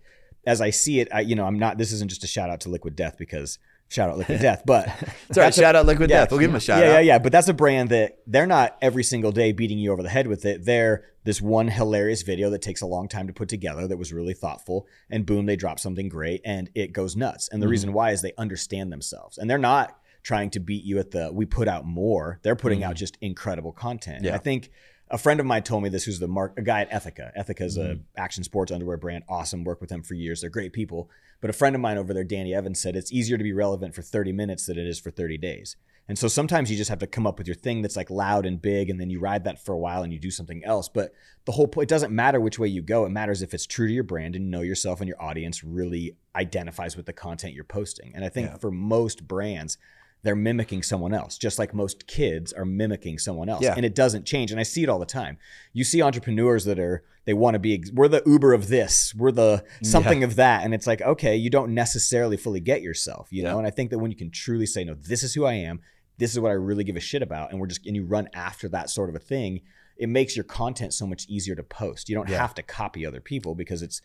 as 0.46 0.62
I 0.62 0.70
see 0.70 1.00
it, 1.00 1.08
I 1.12 1.22
you 1.22 1.34
know, 1.36 1.46
I'm 1.46 1.58
not. 1.58 1.80
This 1.80 1.92
isn't 1.94 2.10
just 2.10 2.24
a 2.24 2.28
shout 2.28 2.52
out 2.52 2.60
to 2.62 2.70
Liquid 2.70 2.96
Death 2.96 3.16
because 3.18 3.58
Shout 3.90 4.10
out 4.10 4.18
Liquid 4.18 4.40
Death, 4.42 4.64
but 4.66 4.88
all 4.88 4.94
right. 4.96 5.10
that's 5.30 5.58
a- 5.58 5.62
Shout 5.62 5.76
out 5.76 5.86
Liquid 5.86 6.10
yeah. 6.10 6.22
Death. 6.22 6.32
We'll 6.32 6.40
give 6.40 6.50
them 6.50 6.56
a 6.56 6.60
shout 6.60 6.80
yeah, 6.80 6.86
out. 6.90 6.94
yeah, 6.94 7.00
yeah. 7.00 7.20
But 7.20 7.32
that's 7.32 7.48
a 7.48 7.54
brand 7.54 7.90
that 7.90 8.18
they're 8.26 8.48
not 8.48 8.76
every 8.82 9.04
single 9.04 9.32
day 9.32 9.52
beating 9.52 9.78
you 9.78 9.92
over 9.92 10.02
the 10.02 10.10
head 10.10 10.28
with 10.28 10.46
it. 10.46 10.66
They're 10.66 11.06
this 11.26 11.42
one 11.42 11.68
hilarious 11.68 12.22
video 12.24 12.50
that 12.50 12.62
takes 12.62 12.82
a 12.82 12.86
long 12.88 13.08
time 13.08 13.28
to 13.28 13.34
put 13.34 13.50
together 13.50 13.88
that 13.88 13.98
was 13.98 14.12
really 14.12 14.34
thoughtful. 14.34 14.88
And 15.10 15.26
boom, 15.26 15.46
they 15.46 15.56
drop 15.56 15.80
something 15.80 16.10
great 16.10 16.42
and 16.44 16.70
it 16.74 16.92
goes 16.92 17.16
nuts. 17.16 17.48
And 17.52 17.62
the 17.62 17.68
Mhm. 17.68 17.72
reason 17.72 17.94
why 17.94 18.12
is 18.12 18.22
they 18.22 18.34
understand 18.38 18.92
themselves 18.92 19.38
and 19.38 19.50
they're 19.50 19.58
not 19.60 19.96
trying 20.24 20.50
to 20.52 20.60
beat 20.60 20.84
you 20.86 21.00
at 21.00 21.12
the 21.12 21.30
we 21.34 21.46
put 21.46 21.68
out 21.68 21.86
more. 21.86 22.40
They're 22.44 22.56
putting 22.56 22.84
out 22.84 22.96
just 22.96 23.18
incredible 23.22 23.74
content. 23.74 24.18
Mm-hmm. 24.20 24.26
Yeah. 24.28 24.36
I 24.36 24.40
think 24.40 24.72
a 25.14 25.18
friend 25.18 25.40
of 25.40 25.46
mine 25.46 25.64
told 25.64 25.84
me 25.84 25.90
this 25.90 26.04
who's 26.04 26.20
the 26.20 26.28
mark 26.28 26.54
a 26.58 26.62
guy 26.62 26.82
at 26.82 26.92
Ethika. 26.92 27.32
Ethika 27.38 27.62
is 27.62 27.78
Mm-hmm. 27.78 28.02
a 28.18 28.20
action 28.20 28.44
sports 28.44 28.72
underwear 28.72 28.98
brand. 28.98 29.24
Awesome. 29.30 29.64
Work 29.64 29.80
with 29.80 29.90
them 29.90 30.04
for 30.04 30.16
years. 30.16 30.42
They're 30.42 30.50
great 30.50 30.74
people. 30.74 31.10
But 31.40 31.50
a 31.50 31.54
friend 31.54 31.76
of 31.76 31.82
mine 31.82 31.98
over 31.98 32.14
there, 32.14 32.24
Danny 32.24 32.54
Evans, 32.54 32.82
said 32.82 32.96
it's 32.96 33.12
easier 33.14 33.38
to 33.38 33.44
be 33.44 33.54
relevant 33.54 33.94
for 33.96 34.02
30 34.02 34.32
minutes 34.34 34.66
than 34.66 34.78
it 34.78 34.88
is 34.88 35.00
for 35.00 35.12
30 35.12 35.38
days. 35.38 35.76
And 36.10 36.18
so 36.20 36.28
sometimes 36.28 36.70
you 36.70 36.76
just 36.76 36.90
have 36.90 37.00
to 37.00 37.08
come 37.08 37.26
up 37.26 37.38
with 37.38 37.48
your 37.48 37.56
thing 37.56 37.82
that's 37.82 37.96
like 37.96 38.10
loud 38.10 38.46
and 38.46 38.62
big, 38.62 38.90
and 38.90 39.00
then 39.00 39.10
you 39.10 39.20
ride 39.22 39.46
that 39.46 39.64
for 39.64 39.72
a 39.74 39.78
while 39.78 40.04
and 40.04 40.12
you 40.12 40.20
do 40.20 40.32
something 40.32 40.62
else. 40.66 40.90
But 40.90 41.14
the 41.46 41.54
whole 41.54 41.68
point, 41.68 41.90
it 41.90 41.94
doesn't 41.94 42.12
matter 42.14 42.42
which 42.42 42.60
way 42.60 42.68
you 42.68 42.82
go. 42.82 43.06
It 43.06 43.10
matters 43.10 43.42
if 43.42 43.54
it's 43.54 43.66
true 43.66 43.88
to 43.88 43.94
your 43.94 44.04
brand 44.04 44.36
and 44.36 44.44
you 44.46 44.52
know 44.52 44.62
yourself 44.62 45.00
and 45.00 45.08
your 45.08 45.22
audience 45.22 45.64
really 45.64 46.18
identifies 46.36 46.98
with 46.98 47.06
the 47.06 47.14
content 47.14 47.54
you're 47.54 47.64
posting. 47.64 48.12
And 48.16 48.26
I 48.26 48.30
think 48.30 48.50
Yeah. 48.50 48.58
for 48.58 48.72
most 48.72 49.28
brands, 49.28 49.78
they're 50.24 50.36
mimicking 50.36 50.82
someone 50.82 51.14
else, 51.14 51.38
just 51.38 51.60
like 51.60 51.74
most 51.74 52.08
kids 52.08 52.54
are 52.54 52.66
mimicking 52.66 53.20
someone 53.20 53.50
else. 53.50 53.62
Yeah. 53.62 53.74
And 53.76 53.86
it 53.86 53.94
doesn't 53.94 54.26
change. 54.26 54.52
And 54.52 54.60
I 54.60 54.64
see 54.64 54.82
it 54.84 54.90
all 54.90 55.00
the 55.00 55.06
time. 55.06 55.38
You 55.74 55.84
see 55.84 56.02
entrepreneurs 56.02 56.64
that 56.66 56.80
are, 56.80 57.04
they 57.26 57.34
want 57.34 57.56
to 57.56 57.60
be, 57.60 57.84
we're 57.94 58.08
the 58.08 58.24
Uber 58.26 58.54
of 58.54 58.70
this, 58.70 59.14
we're 59.16 59.32
the 59.32 59.64
something 59.84 60.24
of 60.24 60.36
that. 60.38 60.64
And 60.64 60.74
it's 60.74 60.88
like, 60.88 61.02
okay, 61.02 61.36
you 61.36 61.50
don't 61.50 61.74
necessarily 61.74 62.38
fully 62.38 62.62
get 62.62 62.82
yourself, 62.82 63.28
you 63.32 63.44
know? 63.44 63.58
And 63.58 63.68
I 63.68 63.70
think 63.70 63.90
that 63.92 64.00
when 64.00 64.12
you 64.12 64.18
can 64.18 64.32
truly 64.32 64.66
say, 64.66 64.84
no, 64.86 64.94
this 64.94 65.24
is 65.24 65.34
who 65.34 65.46
I 65.46 65.54
am, 65.54 65.82
this 66.18 66.32
is 66.32 66.40
what 66.40 66.50
I 66.50 66.54
really 66.54 66.84
give 66.84 66.96
a 66.96 67.02
shit 67.02 67.22
about, 67.22 67.52
and 67.52 67.60
we're 67.60 67.68
just, 67.68 67.86
and 67.86 67.96
you 67.96 68.06
run 68.06 68.30
after 68.34 68.70
that 68.70 68.90
sort 68.90 69.10
of 69.10 69.16
a 69.16 69.20
thing, 69.20 69.62
it 69.98 70.08
makes 70.10 70.36
your 70.36 70.44
content 70.46 70.94
so 70.94 71.06
much 71.06 71.26
easier 71.28 71.56
to 71.56 71.64
post. 71.64 72.08
You 72.08 72.16
don't 72.16 72.30
Yeah. 72.30 72.38
have 72.38 72.54
to 72.56 72.64
copy 72.64 73.06
other 73.06 73.20
people 73.20 73.56
because 73.56 73.82
it's 73.82 74.02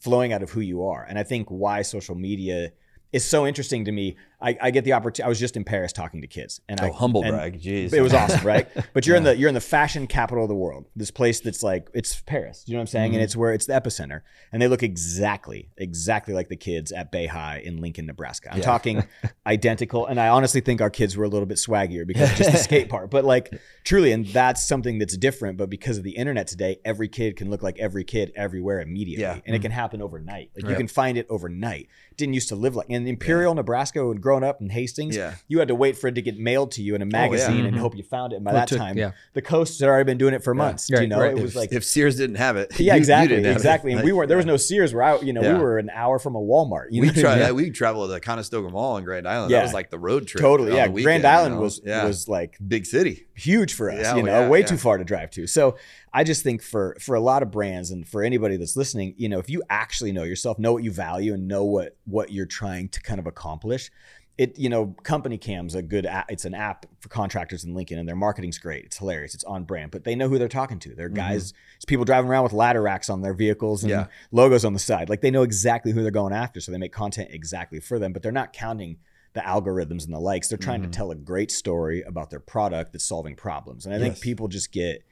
flowing 0.00 0.32
out 0.32 0.42
of 0.42 0.50
who 0.50 0.60
you 0.60 0.82
are. 0.84 1.04
And 1.08 1.18
I 1.18 1.22
think 1.22 1.48
why 1.48 1.82
social 1.82 2.14
media 2.14 2.72
is 3.12 3.24
so 3.24 3.46
interesting 3.46 3.84
to 3.84 3.92
me. 3.92 4.16
I, 4.40 4.58
I 4.60 4.70
get 4.72 4.84
the 4.84 4.92
opportunity. 4.94 5.22
I 5.22 5.28
was 5.28 5.38
just 5.38 5.56
in 5.56 5.62
Paris 5.62 5.92
talking 5.92 6.20
to 6.22 6.26
kids, 6.26 6.60
and 6.68 6.80
Oh, 6.80 6.86
I 6.86 6.90
humble 6.90 7.22
and 7.22 7.30
brag. 7.32 7.60
Jeez. 7.62 7.92
It 7.92 8.00
was 8.02 8.12
awesome, 8.12 8.44
right? 8.44 8.66
But 8.92 9.06
you're 9.06 9.16
in 9.16 9.22
the 9.22 9.36
you're 9.36 9.48
in 9.48 9.54
the 9.54 9.60
fashion 9.60 10.06
capital 10.08 10.44
of 10.44 10.48
the 10.48 10.54
world. 10.56 10.86
This 10.96 11.10
place 11.12 11.38
that's 11.40 11.62
like 11.62 11.88
it's 11.94 12.20
Paris. 12.22 12.64
You 12.66 12.74
know 12.74 12.78
what 12.78 12.82
I'm 12.82 12.86
saying? 12.88 13.10
Mm-hmm. 13.10 13.14
And 13.16 13.22
it's 13.22 13.36
where 13.36 13.52
it's 13.52 13.66
the 13.66 13.74
epicenter. 13.74 14.22
And 14.52 14.60
they 14.60 14.66
look 14.66 14.82
exactly, 14.82 15.70
exactly 15.76 16.34
like 16.34 16.48
the 16.48 16.56
kids 16.56 16.90
at 16.90 17.12
Bay 17.12 17.26
High 17.26 17.58
in 17.64 17.80
Lincoln, 17.80 18.06
Nebraska. 18.06 18.48
I'm 18.50 18.58
Yeah. 18.58 18.64
talking 18.64 19.04
identical. 19.46 20.06
And 20.06 20.18
I 20.20 20.28
honestly 20.28 20.60
think 20.60 20.80
our 20.80 20.90
kids 20.90 21.16
were 21.16 21.24
a 21.24 21.28
little 21.28 21.46
bit 21.46 21.58
swaggier 21.58 22.06
because 22.06 22.30
of 22.32 22.36
just 22.36 22.52
the 22.52 22.58
skate 22.58 22.88
part. 22.88 23.10
But 23.10 23.24
like 23.24 23.52
truly, 23.84 24.10
and 24.12 24.26
that's 24.26 24.62
something 24.66 24.98
that's 24.98 25.16
different. 25.16 25.56
But 25.56 25.70
because 25.70 25.98
of 25.98 26.04
the 26.04 26.12
internet 26.16 26.46
today, 26.48 26.78
every 26.84 27.08
kid 27.08 27.36
can 27.36 27.48
look 27.48 27.62
like 27.62 27.78
every 27.78 28.04
kid 28.04 28.32
everywhere 28.34 28.80
immediately. 28.80 29.22
Yeah. 29.22 29.40
And 29.46 29.54
it 29.54 29.62
can 29.62 29.70
happen 29.70 30.02
overnight. 30.02 30.50
Like 30.56 30.68
you 30.68 30.76
can 30.76 30.88
find 30.88 31.16
it 31.16 31.26
overnight. 31.30 31.88
Didn't 32.16 32.34
used 32.34 32.48
to 32.48 32.56
live 32.56 32.74
like 32.74 32.88
in 33.02 33.08
Imperial, 33.08 33.54
Nebraska, 33.54 34.08
and 34.10 34.20
growing 34.20 34.44
up 34.44 34.60
in 34.60 34.70
Hastings, 34.70 35.16
Yeah. 35.16 35.34
you 35.48 35.58
had 35.58 35.68
to 35.68 35.74
wait 35.74 35.96
for 35.98 36.08
it 36.08 36.14
to 36.14 36.22
get 36.22 36.38
mailed 36.38 36.70
to 36.72 36.82
you 36.82 36.94
in 36.94 37.02
a 37.02 37.06
magazine 37.06 37.66
and 37.66 37.76
Mhm. 37.76 37.80
hope 37.80 37.96
you 37.96 38.02
found 38.02 38.32
it. 38.32 38.36
And 38.36 38.44
by 38.44 38.52
Well, 38.52 38.60
that 38.60 38.68
took- 38.68 38.78
time, 38.78 38.96
yeah. 38.96 39.12
the 39.34 39.42
coast 39.42 39.80
had 39.80 39.88
already 39.88 40.04
been 40.04 40.18
doing 40.18 40.34
it 40.34 40.42
for 40.44 40.54
months. 40.54 40.86
Do 40.86 41.00
you 41.00 41.06
know, 41.06 41.18
right. 41.20 41.32
it 41.32 41.36
if, 41.38 41.42
was 41.42 41.56
like 41.56 41.72
if 41.72 41.84
Sears 41.84 42.16
didn't 42.16 42.36
have 42.36 42.56
it, 42.56 42.70
yeah, 42.78 42.78
you- 42.78 42.92
you 42.92 42.96
exactly, 42.98 43.28
didn't 43.28 43.44
have 43.46 43.52
it. 43.54 43.56
exactly. 43.58 43.92
And 43.92 44.02
we 44.02 44.12
weren't. 44.12 44.28
There 44.28 44.36
was 44.36 44.46
no 44.46 44.56
Sears. 44.56 44.94
We're 44.94 45.02
out. 45.02 45.24
You 45.24 45.32
know, 45.32 45.42
Yeah. 45.42 45.54
we 45.54 45.58
were 45.60 45.78
an 45.78 45.90
hour 45.94 46.18
from 46.18 46.34
a 46.36 46.40
Walmart. 46.40 46.86
You 46.90 47.00
we 47.02 47.08
know 47.08 47.12
what 47.14 47.20
tried. 47.20 47.40
mean? 47.46 47.54
We 47.56 47.70
traveled 47.70 48.08
to 48.08 48.14
the 48.14 48.20
Conestoga 48.20 48.68
Mall 48.70 48.96
in 48.96 49.04
Grand 49.04 49.26
Island. 49.26 49.50
Yeah. 49.50 49.58
That 49.58 49.64
was 49.64 49.74
like 49.74 49.90
the 49.90 49.98
road 49.98 50.26
trip. 50.26 50.40
Totally. 50.42 50.70
Yeah, 50.74 50.86
the 50.86 50.92
Grand 50.92 50.94
weekend, 50.94 51.22
you 51.24 51.28
Island 51.28 51.54
know? 51.56 51.60
was 51.60 51.80
was 51.84 52.28
like 52.28 52.56
big 52.66 52.86
city. 52.86 53.26
huge 53.34 53.72
for 53.74 53.90
us. 53.90 54.14
You 54.14 54.22
oh, 54.22 54.24
know, 54.24 54.48
way 54.48 54.62
too 54.62 54.76
far 54.76 54.98
to 54.98 55.04
drive 55.04 55.30
to. 55.32 55.46
So 55.46 55.76
I 56.14 56.24
just 56.24 56.42
think 56.42 56.62
for 56.62 56.96
for 57.00 57.14
a 57.14 57.20
lot 57.20 57.42
of 57.42 57.50
brands 57.50 57.90
and 57.90 58.06
for 58.06 58.22
anybody 58.22 58.56
that's 58.56 58.76
listening, 58.76 59.14
you 59.16 59.28
know, 59.28 59.38
if 59.38 59.48
you 59.48 59.62
actually 59.70 60.12
know 60.12 60.24
yourself, 60.24 60.58
know 60.58 60.72
what 60.72 60.84
you 60.84 60.90
value, 60.92 61.32
and 61.34 61.48
know 61.48 61.64
what 61.64 61.96
what 62.04 62.30
you're 62.32 62.46
trying 62.46 62.88
to 62.90 63.00
kind 63.02 63.18
of 63.18 63.26
accomplish. 63.26 63.90
It 64.38 64.58
you 64.58 64.68
know, 64.70 64.94
CompanyCam's 65.04 65.74
a 65.74 65.82
good 65.82 66.06
app. 66.06 66.30
It's 66.30 66.44
an 66.46 66.54
app 66.54 66.86
for 67.00 67.08
contractors 67.08 67.64
in 67.64 67.74
Lincoln, 67.74 67.98
and 67.98 68.08
their 68.08 68.16
marketing's 68.16 68.58
great. 68.58 68.84
It's 68.86 68.98
hilarious. 68.98 69.34
It's 69.34 69.44
on 69.44 69.64
brand, 69.64 69.90
but 69.90 70.04
they 70.04 70.14
know 70.14 70.28
who 70.28 70.38
they're 70.38 70.48
talking 70.48 70.78
to. 70.80 70.94
They're 70.94 71.08
guys. 71.10 71.52
It's 71.76 71.84
people 71.84 72.04
driving 72.04 72.30
around 72.30 72.44
with 72.44 72.52
ladder 72.54 72.80
racks 72.82 73.10
on 73.10 73.20
their 73.22 73.34
vehicles 73.34 73.82
and 73.82 73.90
Yeah. 73.90 74.06
logos 74.32 74.64
on 74.64 74.72
the 74.72 74.78
side. 74.78 75.08
Like 75.10 75.20
they 75.20 75.30
know 75.30 75.42
exactly 75.42 75.92
who 75.92 76.02
they're 76.02 76.10
going 76.10 76.32
after, 76.32 76.60
so 76.60 76.72
they 76.72 76.78
make 76.78 76.92
content 76.92 77.28
exactly 77.32 77.78
for 77.80 77.98
them. 77.98 78.12
But 78.14 78.22
they're 78.22 78.32
not 78.32 78.52
counting 78.54 78.96
the 79.34 79.40
algorithms 79.40 80.04
and 80.04 80.12
the 80.12 80.20
likes. 80.20 80.48
They're 80.48 80.58
trying 80.58 80.80
Mhm. 80.80 80.84
to 80.84 80.90
tell 80.90 81.10
a 81.10 81.14
great 81.14 81.50
story 81.50 82.02
about 82.02 82.30
their 82.30 82.40
product 82.40 82.92
that's 82.92 83.04
solving 83.04 83.34
problems. 83.36 83.86
And 83.86 83.94
I 83.94 83.98
think 83.98 84.20
people 84.20 84.48
just 84.48 84.72
get 84.72 85.02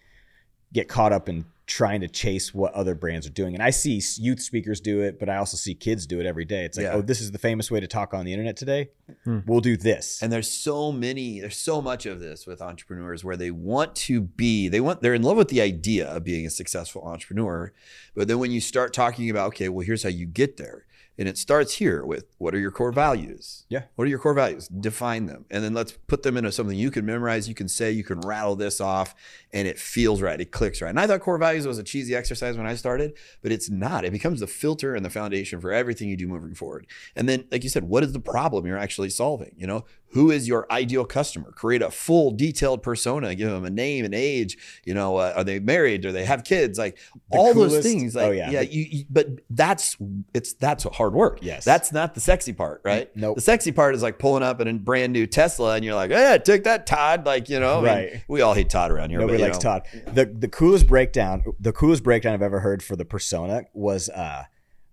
get 0.72 0.88
caught 0.88 1.12
up 1.12 1.28
in 1.28 1.44
trying 1.66 2.00
to 2.00 2.08
chase 2.08 2.52
what 2.52 2.72
other 2.74 2.96
brands 2.96 3.28
are 3.28 3.30
doing. 3.30 3.54
And 3.54 3.62
I 3.62 3.70
see 3.70 4.02
youth 4.16 4.40
speakers 4.40 4.80
do 4.80 5.02
it, 5.02 5.20
but 5.20 5.28
I 5.28 5.36
also 5.36 5.56
see 5.56 5.72
kids 5.72 6.04
do 6.04 6.18
it 6.18 6.26
every 6.26 6.44
day. 6.44 6.64
It's 6.64 6.76
like, 6.76 6.84
Yeah. 6.84 6.94
oh, 6.94 7.00
this 7.02 7.20
is 7.20 7.30
the 7.30 7.38
famous 7.38 7.70
way 7.70 7.78
to 7.78 7.86
talk 7.86 8.12
on 8.12 8.24
the 8.24 8.32
internet 8.32 8.56
today. 8.56 8.90
Hmm. 9.24 9.38
We'll 9.46 9.60
do 9.60 9.76
this. 9.76 10.20
And 10.20 10.32
there's 10.32 10.50
so 10.50 10.90
many, 10.90 11.40
there's 11.40 11.56
so 11.56 11.80
much 11.80 12.06
of 12.06 12.18
this 12.18 12.44
with 12.44 12.60
entrepreneurs 12.60 13.24
where 13.24 13.36
they 13.36 13.52
want 13.52 13.94
to 13.96 14.20
be, 14.20 14.68
they 14.68 14.80
want, 14.80 15.00
they're 15.00 15.14
in 15.14 15.22
love 15.22 15.36
with 15.36 15.46
the 15.48 15.60
idea 15.60 16.08
of 16.08 16.24
being 16.24 16.44
a 16.44 16.50
successful 16.50 17.02
entrepreneur. 17.04 17.72
But 18.16 18.26
then 18.26 18.40
when 18.40 18.50
you 18.50 18.60
start 18.60 18.92
talking 18.92 19.30
about, 19.30 19.46
okay, 19.48 19.68
well, 19.68 19.86
here's 19.86 20.02
how 20.02 20.08
you 20.08 20.26
get 20.26 20.56
there. 20.56 20.86
And 21.18 21.28
it 21.28 21.36
starts 21.36 21.74
here 21.74 22.02
with 22.06 22.24
what 22.38 22.54
are 22.54 22.58
your 22.58 22.70
core 22.70 22.92
values? 22.92 23.66
Yeah. 23.68 23.82
What 23.96 24.06
are 24.06 24.08
your 24.08 24.18
core 24.18 24.32
values? 24.32 24.68
Define 24.68 25.26
them. 25.26 25.44
And 25.50 25.62
then 25.62 25.74
let's 25.74 25.92
put 25.92 26.22
them 26.22 26.38
into 26.38 26.50
something 26.50 26.78
you 26.78 26.90
can 26.90 27.04
memorize, 27.04 27.46
you 27.46 27.54
can 27.54 27.68
say, 27.68 27.90
you 27.92 28.04
can 28.04 28.20
rattle 28.20 28.56
this 28.56 28.80
off, 28.80 29.14
and 29.52 29.68
it 29.68 29.78
feels 29.78 30.22
right. 30.22 30.40
It 30.40 30.50
clicks 30.50 30.80
right. 30.80 30.88
And 30.88 30.98
I 30.98 31.06
thought 31.06 31.20
core 31.20 31.36
values 31.36 31.66
was 31.66 31.76
a 31.78 31.82
cheesy 31.82 32.14
exercise 32.14 32.56
when 32.56 32.66
I 32.66 32.74
started, 32.74 33.12
but 33.42 33.52
it's 33.52 33.68
not. 33.68 34.06
It 34.06 34.12
becomes 34.12 34.40
the 34.40 34.46
filter 34.46 34.94
and 34.94 35.04
the 35.04 35.10
foundation 35.10 35.60
for 35.60 35.72
everything 35.72 36.08
you 36.08 36.16
do 36.16 36.26
moving 36.26 36.54
forward. 36.54 36.86
And 37.14 37.28
then, 37.28 37.44
like 37.52 37.64
you 37.64 37.68
said, 37.70 37.84
what 37.84 38.02
is 38.02 38.12
the 38.12 38.20
problem 38.20 38.66
you're 38.66 38.78
actually 38.78 39.10
solving? 39.10 39.52
You 39.58 39.66
know, 39.66 39.84
who 40.12 40.30
is 40.30 40.48
your 40.48 40.66
ideal 40.72 41.04
customer? 41.04 41.52
Create 41.52 41.82
a 41.82 41.90
full, 41.90 42.32
detailed 42.32 42.82
persona. 42.82 43.34
Give 43.34 43.50
them 43.50 43.64
a 43.64 43.70
name 43.70 44.04
and 44.04 44.14
age. 44.14 44.56
You 44.84 44.94
know, 44.94 45.18
uh, 45.18 45.34
are 45.36 45.44
they 45.44 45.60
married? 45.60 46.00
Do 46.00 46.10
they 46.12 46.24
have 46.24 46.44
kids? 46.44 46.78
Like 46.78 46.96
The 47.30 47.38
all 47.38 47.52
those 47.54 47.82
things. 47.82 48.14
Like, 48.16 48.26
oh, 48.28 48.30
yeah, 48.30 48.50
yeah. 48.50 48.60
You, 48.62 48.86
you- 48.90 49.04
but 49.10 49.26
that's 49.50 49.96
it's 50.34 50.54
that's 50.54 50.84
hard 51.00 51.14
work. 51.14 51.38
Yes. 51.40 51.64
that's 51.64 51.92
not 51.92 52.14
the 52.14 52.20
sexy 52.20 52.52
part, 52.52 52.82
right? 52.84 53.10
Nope. 53.16 53.36
The 53.36 53.40
sexy 53.40 53.72
part 53.72 53.94
is 53.94 54.02
like 54.02 54.18
pulling 54.18 54.42
up 54.42 54.60
in 54.60 54.68
a 54.68 54.74
brand 54.74 55.14
new 55.14 55.26
Tesla, 55.26 55.74
and 55.74 55.82
you're 55.84 55.94
like, 55.94 56.10
"Yeah, 56.10 56.36
take 56.36 56.64
that, 56.64 56.86
Todd." 56.86 57.24
Like, 57.24 57.48
you 57.48 57.58
know, 57.58 57.78
I 57.78 57.80
mean, 57.80 57.84
Right. 57.84 58.24
we 58.28 58.42
all 58.42 58.52
hate 58.52 58.68
Todd 58.68 58.90
around 58.90 59.08
here. 59.10 59.18
Nobody 59.18 59.38
but, 59.38 59.44
likes 59.44 59.64
know. 59.64 59.78
Todd. 59.80 59.82
The 60.14 60.26
the 60.26 60.48
coolest 60.48 60.86
breakdown, 60.86 61.42
the 61.58 61.72
coolest 61.72 62.02
breakdown 62.02 62.34
I've 62.34 62.42
ever 62.42 62.60
heard 62.60 62.82
for 62.82 62.96
the 62.96 63.04
persona 63.06 63.62
was 63.72 64.10
uh, 64.10 64.44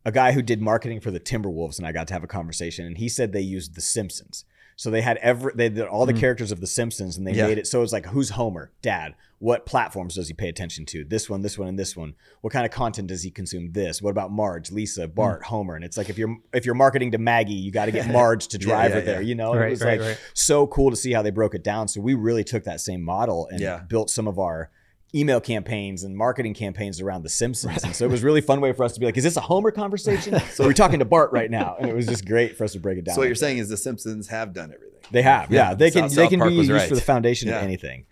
a 0.05 0.11
guy 0.13 0.31
who 0.31 0.41
did 0.41 0.61
marketing 0.61 1.01
for 1.01 1.11
the 1.11 1.19
Timberwolves, 1.19 1.77
and 1.77 1.85
I 1.85 1.91
got 1.91 2.07
to 2.07 2.13
have 2.13 2.23
a 2.23 2.27
conversation, 2.27 2.85
and 2.85 2.97
he 2.97 3.09
said 3.09 3.33
they 3.33 3.41
used 3.41 3.75
The 3.75 3.81
Simpsons. 3.81 4.45
So 4.77 4.89
they 4.89 5.01
had 5.01 5.17
every 5.17 5.51
they 5.55 5.67
did 5.69 5.85
all 5.87 6.05
the 6.05 6.13
Mm. 6.13 6.19
characters 6.21 6.51
of 6.53 6.61
The 6.61 6.67
Simpsons, 6.67 7.17
and 7.17 7.27
they 7.27 7.33
Yeah. 7.33 7.47
made 7.47 7.57
it 7.57 7.67
so 7.67 7.81
it's 7.83 7.91
like 7.91 8.05
who's 8.05 8.29
Homer, 8.29 8.71
Dad, 8.81 9.15
what 9.39 9.65
platforms 9.67 10.15
does 10.15 10.27
he 10.27 10.33
pay 10.33 10.49
attention 10.49 10.85
to? 10.87 11.03
This 11.03 11.29
one, 11.29 11.41
this 11.43 11.57
one, 11.59 11.67
and 11.67 11.77
this 11.77 11.95
one. 11.95 12.15
What 12.41 12.51
kind 12.51 12.65
of 12.65 12.71
content 12.71 13.07
does 13.07 13.21
he 13.21 13.29
consume? 13.29 13.71
This. 13.71 14.01
What 14.01 14.09
about 14.09 14.31
Marge, 14.31 14.71
Lisa, 14.71 15.05
hmm. 15.05 15.13
Bart, 15.13 15.43
Homer? 15.43 15.75
And 15.75 15.85
it's 15.85 15.95
like 15.97 16.09
if 16.09 16.17
you're 16.17 16.35
if 16.53 16.65
you're 16.65 16.73
marketing 16.75 17.11
to 17.11 17.17
Maggie, 17.19 17.53
you 17.53 17.71
got 17.71 17.85
to 17.85 17.91
get 17.91 18.07
Marge 18.11 18.47
to 18.47 18.57
drive 18.57 18.89
yeah, 18.91 18.95
her 18.95 19.01
there. 19.01 19.21
yeah. 19.21 19.27
You 19.27 19.35
know, 19.35 19.53
Right, 19.55 19.67
it 19.67 19.69
was 19.71 19.81
right, 19.83 19.99
like 19.99 20.09
right. 20.09 20.19
so 20.33 20.65
cool 20.67 20.89
to 20.89 20.95
see 20.95 21.13
how 21.13 21.21
they 21.21 21.29
broke 21.29 21.53
it 21.53 21.63
down. 21.63 21.87
So 21.87 22.01
we 22.01 22.15
really 22.15 22.43
took 22.43 22.63
that 22.63 22.81
same 22.81 23.03
model 23.03 23.47
and 23.51 23.59
Yeah. 23.59 23.81
built 23.87 24.09
some 24.09 24.27
of 24.27 24.39
our 24.39 24.71
email 25.15 25.39
campaigns 25.39 26.03
and 26.03 26.17
marketing 26.17 26.53
campaigns 26.53 26.99
around 26.99 27.23
the 27.23 27.29
Simpsons. 27.29 27.83
And 27.83 27.95
so 27.95 28.03
it 28.05 28.11
was 28.11 28.23
really 28.23 28.41
fun 28.41 28.59
way 28.59 28.73
for 28.73 28.83
us 28.83 28.93
to 28.93 28.99
be 28.99 29.05
like, 29.05 29.17
is 29.17 29.23
this 29.23 29.37
a 29.37 29.41
Homer 29.41 29.71
conversation? 29.71 30.37
so 30.51 30.65
we're 30.65 30.73
talking 30.73 30.99
to 30.99 31.05
Bart 31.05 31.31
right 31.31 31.49
now. 31.49 31.77
And 31.79 31.87
it 31.89 31.95
was 31.95 32.07
just 32.07 32.25
great 32.25 32.57
for 32.57 32.65
us 32.65 32.73
to 32.73 32.79
break 32.79 32.97
it 32.97 33.05
down. 33.05 33.15
So 33.15 33.21
what 33.21 33.25
like 33.25 33.27
you're 33.29 33.35
that. 33.35 33.39
saying 33.39 33.57
is 33.59 33.69
the 33.69 33.77
Simpsons 33.77 34.27
have 34.27 34.51
done 34.53 34.73
everything. 34.73 34.99
They 35.11 35.21
have, 35.21 35.49
yeah. 35.51 35.69
Yeah, 35.69 35.75
they 35.75 35.91
can 35.91 36.09
South- 36.09 36.15
they 36.17 36.23
South 36.23 36.29
can 36.31 36.39
Park 36.39 36.49
be 36.51 36.55
used 36.57 36.87
for 36.89 36.95
the 36.95 37.01
foundation 37.01 37.47
Yeah. 37.47 37.59
of 37.59 37.63
anything. 37.63 38.05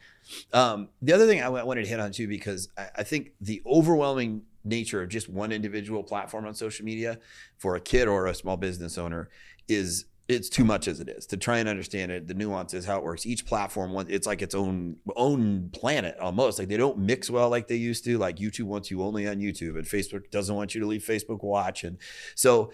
Um, 0.54 0.90
the 1.02 1.14
other 1.14 1.28
thing 1.28 1.42
I 1.42 1.50
wa- 1.50 1.64
wanted 1.64 1.84
to 1.84 1.90
hit 1.90 2.00
on 2.00 2.12
too, 2.12 2.28
because 2.28 2.70
I, 2.78 2.88
I 2.98 3.04
think 3.04 3.32
the 3.42 3.62
overwhelming 3.66 4.44
nature 4.64 5.02
of 5.02 5.10
just 5.10 5.30
one 5.30 5.52
individual 5.52 6.04
platform 6.04 6.46
on 6.46 6.54
social 6.56 6.86
media 6.86 7.20
for 7.58 7.76
a 7.76 7.80
kid 7.80 8.08
or 8.08 8.28
a 8.28 8.34
small 8.36 8.58
business 8.58 8.98
owner 8.98 9.30
is 9.68 10.06
it's 10.28 10.50
too 10.50 10.64
much 10.64 10.88
as 10.88 11.00
it 11.00 11.08
is 11.08 11.28
to 11.28 11.38
try 11.38 11.60
and 11.60 11.70
understand 11.70 12.12
it, 12.12 12.28
the 12.28 12.34
nuances, 12.34 12.86
how 12.86 12.98
it 12.98 13.04
works. 13.04 13.28
Each 13.28 13.46
platform, 13.46 13.96
it's 14.10 14.26
like 14.26 14.42
its 14.42 14.56
own 14.56 14.98
own 15.16 15.70
planet 15.70 16.18
almost. 16.20 16.58
Like 16.58 16.68
they 16.68 16.78
don't 16.78 16.98
mix 16.98 17.30
well 17.30 17.50
like 17.50 17.68
they 17.68 17.76
used 17.76 18.04
to. 18.06 18.18
Like 18.18 18.38
YouTube 18.38 18.64
wants 18.64 18.90
you 18.90 19.04
only 19.04 19.28
on 19.28 19.38
YouTube, 19.38 19.76
and 19.76 19.86
Facebook 19.86 20.32
doesn't 20.32 20.56
want 20.56 20.74
you 20.74 20.82
to 20.82 20.88
leave 20.88 21.04
Facebook 21.04 21.44
Watch, 21.44 21.84
and 21.84 21.98
so 22.34 22.72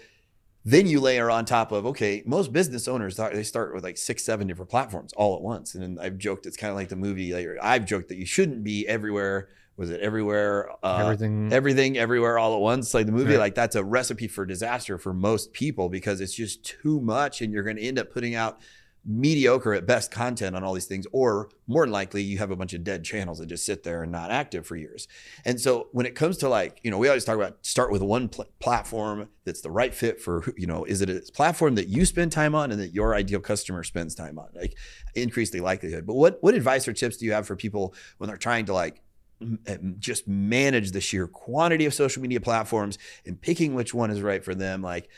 then 0.64 0.86
you 0.86 1.00
layer 1.00 1.30
on 1.30 1.44
top 1.44 1.72
of 1.72 1.84
okay 1.86 2.22
most 2.26 2.52
business 2.52 2.86
owners 2.86 3.16
they 3.16 3.42
start 3.42 3.74
with 3.74 3.82
like 3.82 3.96
six 3.96 4.22
seven 4.24 4.46
different 4.46 4.70
platforms 4.70 5.12
all 5.14 5.34
at 5.34 5.42
once 5.42 5.74
and 5.74 5.98
i've 6.00 6.16
joked 6.18 6.46
it's 6.46 6.56
kind 6.56 6.70
of 6.70 6.76
like 6.76 6.88
the 6.88 6.96
movie 6.96 7.34
i've 7.60 7.84
joked 7.84 8.08
that 8.08 8.16
you 8.16 8.26
shouldn't 8.26 8.62
be 8.62 8.86
everywhere 8.86 9.48
was 9.74 9.88
it 9.88 10.02
everywhere? 10.02 10.70
Uh, 10.82 10.98
Everything- 11.00 11.50
everything, 11.50 11.96
everywhere, 11.96 12.38
all 12.38 12.54
at 12.54 12.60
once. 12.60 12.92
Like 12.92 13.06
the 13.06 13.12
movie, 13.12 13.32
Right. 13.32 13.38
like 13.40 13.54
that's 13.54 13.74
a 13.74 13.82
recipe 13.82 14.28
for 14.28 14.44
disaster 14.44 14.98
for 14.98 15.14
most 15.14 15.54
people 15.54 15.88
because 15.88 16.20
it's 16.20 16.34
just 16.34 16.62
too 16.62 17.00
much, 17.00 17.40
and 17.40 17.54
you're 17.54 17.62
going 17.64 17.76
to 17.76 17.82
end 17.82 17.98
up 17.98 18.12
putting 18.12 18.34
out 18.34 18.58
mediocre 19.04 19.74
at 19.74 19.86
best 19.86 20.10
content 20.10 20.54
on 20.54 20.62
all 20.62 20.74
these 20.74 20.86
things, 20.86 21.06
or 21.12 21.48
more 21.66 21.84
than 21.84 21.92
likely, 21.92 22.22
you 22.22 22.38
have 22.38 22.50
a 22.50 22.56
bunch 22.56 22.72
of 22.72 22.84
dead 22.84 23.04
channels 23.04 23.38
that 23.38 23.46
just 23.46 23.66
sit 23.66 23.82
there 23.82 24.02
and 24.02 24.12
not 24.12 24.30
active 24.30 24.66
for 24.66 24.76
years. 24.76 25.08
And 25.44 25.60
so 25.60 25.88
when 25.92 26.06
it 26.06 26.14
comes 26.14 26.36
to 26.38 26.48
like, 26.48 26.78
you 26.82 26.90
know, 26.90 26.98
we 26.98 27.08
always 27.08 27.24
talk 27.24 27.36
about 27.36 27.58
start 27.62 27.90
with 27.90 28.02
one 28.02 28.28
pl- 28.28 28.46
platform 28.60 29.28
that's 29.44 29.60
the 29.60 29.70
right 29.70 29.92
fit 29.92 30.20
for, 30.20 30.44
you 30.56 30.66
know, 30.66 30.84
is 30.84 31.00
it 31.02 31.10
a 31.10 31.20
platform 31.32 31.74
that 31.74 31.88
you 31.88 32.04
spend 32.04 32.30
time 32.32 32.54
on 32.54 32.70
and 32.70 32.80
that 32.80 32.94
your 32.94 33.14
ideal 33.14 33.40
customer 33.40 33.82
spends 33.82 34.14
time 34.14 34.38
on? 34.38 34.48
Like 34.54 34.76
increase 35.14 35.50
the 35.50 35.60
likelihood. 35.60 36.06
But 36.06 36.14
what 36.14 36.38
what 36.40 36.54
advice 36.54 36.86
or 36.86 36.92
tips 36.92 37.16
do 37.16 37.26
you 37.26 37.32
have 37.32 37.46
for 37.46 37.56
people 37.56 37.94
when 38.18 38.28
they're 38.28 38.36
trying 38.36 38.66
to 38.66 38.72
like 38.72 39.02
m- 39.40 39.58
eh, 39.66 39.78
just 39.98 40.28
manage 40.28 40.92
the 40.92 41.00
sheer 41.00 41.26
quantity 41.26 41.86
of 41.86 41.94
social 41.94 42.22
media 42.22 42.40
platforms 42.40 42.98
and 43.26 43.40
picking 43.40 43.74
which 43.74 43.92
one 43.92 44.10
is 44.10 44.22
right 44.22 44.44
for 44.44 44.54
them? 44.54 44.80
Like 44.80 45.08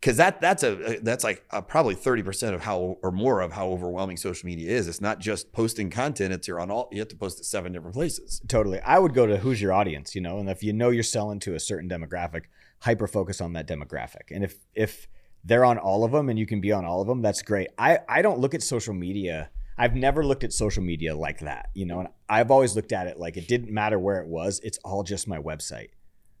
because 0.00 0.16
that 0.16 0.40
that's 0.40 0.62
a 0.62 0.98
that's 1.02 1.24
like 1.24 1.44
uh 1.50 1.60
probably 1.60 1.94
30% 1.94 2.54
of 2.54 2.62
how 2.62 2.96
or 3.02 3.10
more 3.10 3.40
of 3.40 3.52
how 3.52 3.68
overwhelming 3.68 4.16
social 4.16 4.46
media 4.46 4.70
is 4.70 4.88
it's 4.88 5.00
not 5.00 5.18
just 5.18 5.52
posting 5.52 5.90
content 5.90 6.32
it's 6.32 6.48
you're 6.48 6.58
on 6.60 6.70
all 6.70 6.88
you 6.90 6.98
have 6.98 7.08
to 7.08 7.16
post 7.16 7.38
at 7.38 7.44
seven 7.44 7.72
different 7.72 7.94
places 7.94 8.40
Totally. 8.48 8.80
I 8.80 8.98
would 8.98 9.14
go 9.14 9.26
to 9.26 9.38
who's 9.38 9.60
your 9.60 9.72
audience, 9.72 10.14
you 10.14 10.20
know, 10.20 10.38
and 10.38 10.48
if 10.48 10.62
you 10.62 10.72
know 10.72 10.90
you're 10.90 11.02
selling 11.02 11.38
to 11.40 11.54
a 11.54 11.60
certain 11.60 11.88
demographic, 11.88 12.44
hyper 12.80 13.06
focus 13.06 13.40
on 13.40 13.52
that 13.52 13.66
demographic. 13.66 14.30
And 14.30 14.44
if 14.44 14.56
if 14.74 15.08
they're 15.44 15.64
on 15.64 15.78
all 15.78 16.04
of 16.04 16.12
them 16.12 16.28
and 16.28 16.38
you 16.38 16.46
can 16.46 16.60
be 16.60 16.72
on 16.72 16.84
all 16.84 17.00
of 17.00 17.06
them, 17.06 17.22
that's 17.22 17.42
great. 17.42 17.68
I 17.78 18.00
I 18.08 18.22
don't 18.22 18.38
look 18.38 18.54
at 18.54 18.62
social 18.62 18.94
media. 18.94 19.50
I've 19.78 19.94
never 19.94 20.24
looked 20.24 20.44
at 20.44 20.52
social 20.52 20.82
media 20.82 21.16
like 21.16 21.40
that, 21.40 21.70
you 21.74 21.86
know, 21.86 22.00
and 22.00 22.08
I've 22.28 22.50
always 22.50 22.76
looked 22.76 22.92
at 22.92 23.06
it 23.06 23.18
like 23.18 23.36
it 23.36 23.48
didn't 23.48 23.72
matter 23.72 23.98
where 23.98 24.20
it 24.20 24.26
was. 24.26 24.60
It's 24.62 24.78
all 24.84 25.02
just 25.02 25.26
my 25.26 25.38
website. 25.38 25.90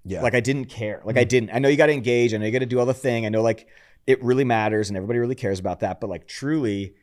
Yeah 0.04 0.22
Like 0.22 0.34
I 0.34 0.40
didn't 0.40 0.66
care. 0.66 1.02
Like 1.04 1.16
I 1.16 1.24
mm. 1.24 1.28
didn't. 1.28 1.50
I 1.50 1.58
know 1.58 1.68
you 1.68 1.76
got 1.76 1.86
to 1.86 1.92
engage. 1.92 2.34
I 2.34 2.38
know 2.38 2.46
you 2.46 2.52
got 2.52 2.60
to 2.60 2.66
do 2.66 2.78
all 2.78 2.86
the 2.86 2.94
thing. 2.94 3.26
I 3.26 3.28
know 3.28 3.42
like 3.42 3.68
it 4.06 4.22
really 4.22 4.44
matters 4.44 4.88
and 4.88 4.96
everybody 4.96 5.18
really 5.18 5.34
cares 5.34 5.58
about 5.58 5.80
that. 5.80 6.00
But 6.00 6.08
like 6.10 6.26
truly, 6.26 6.94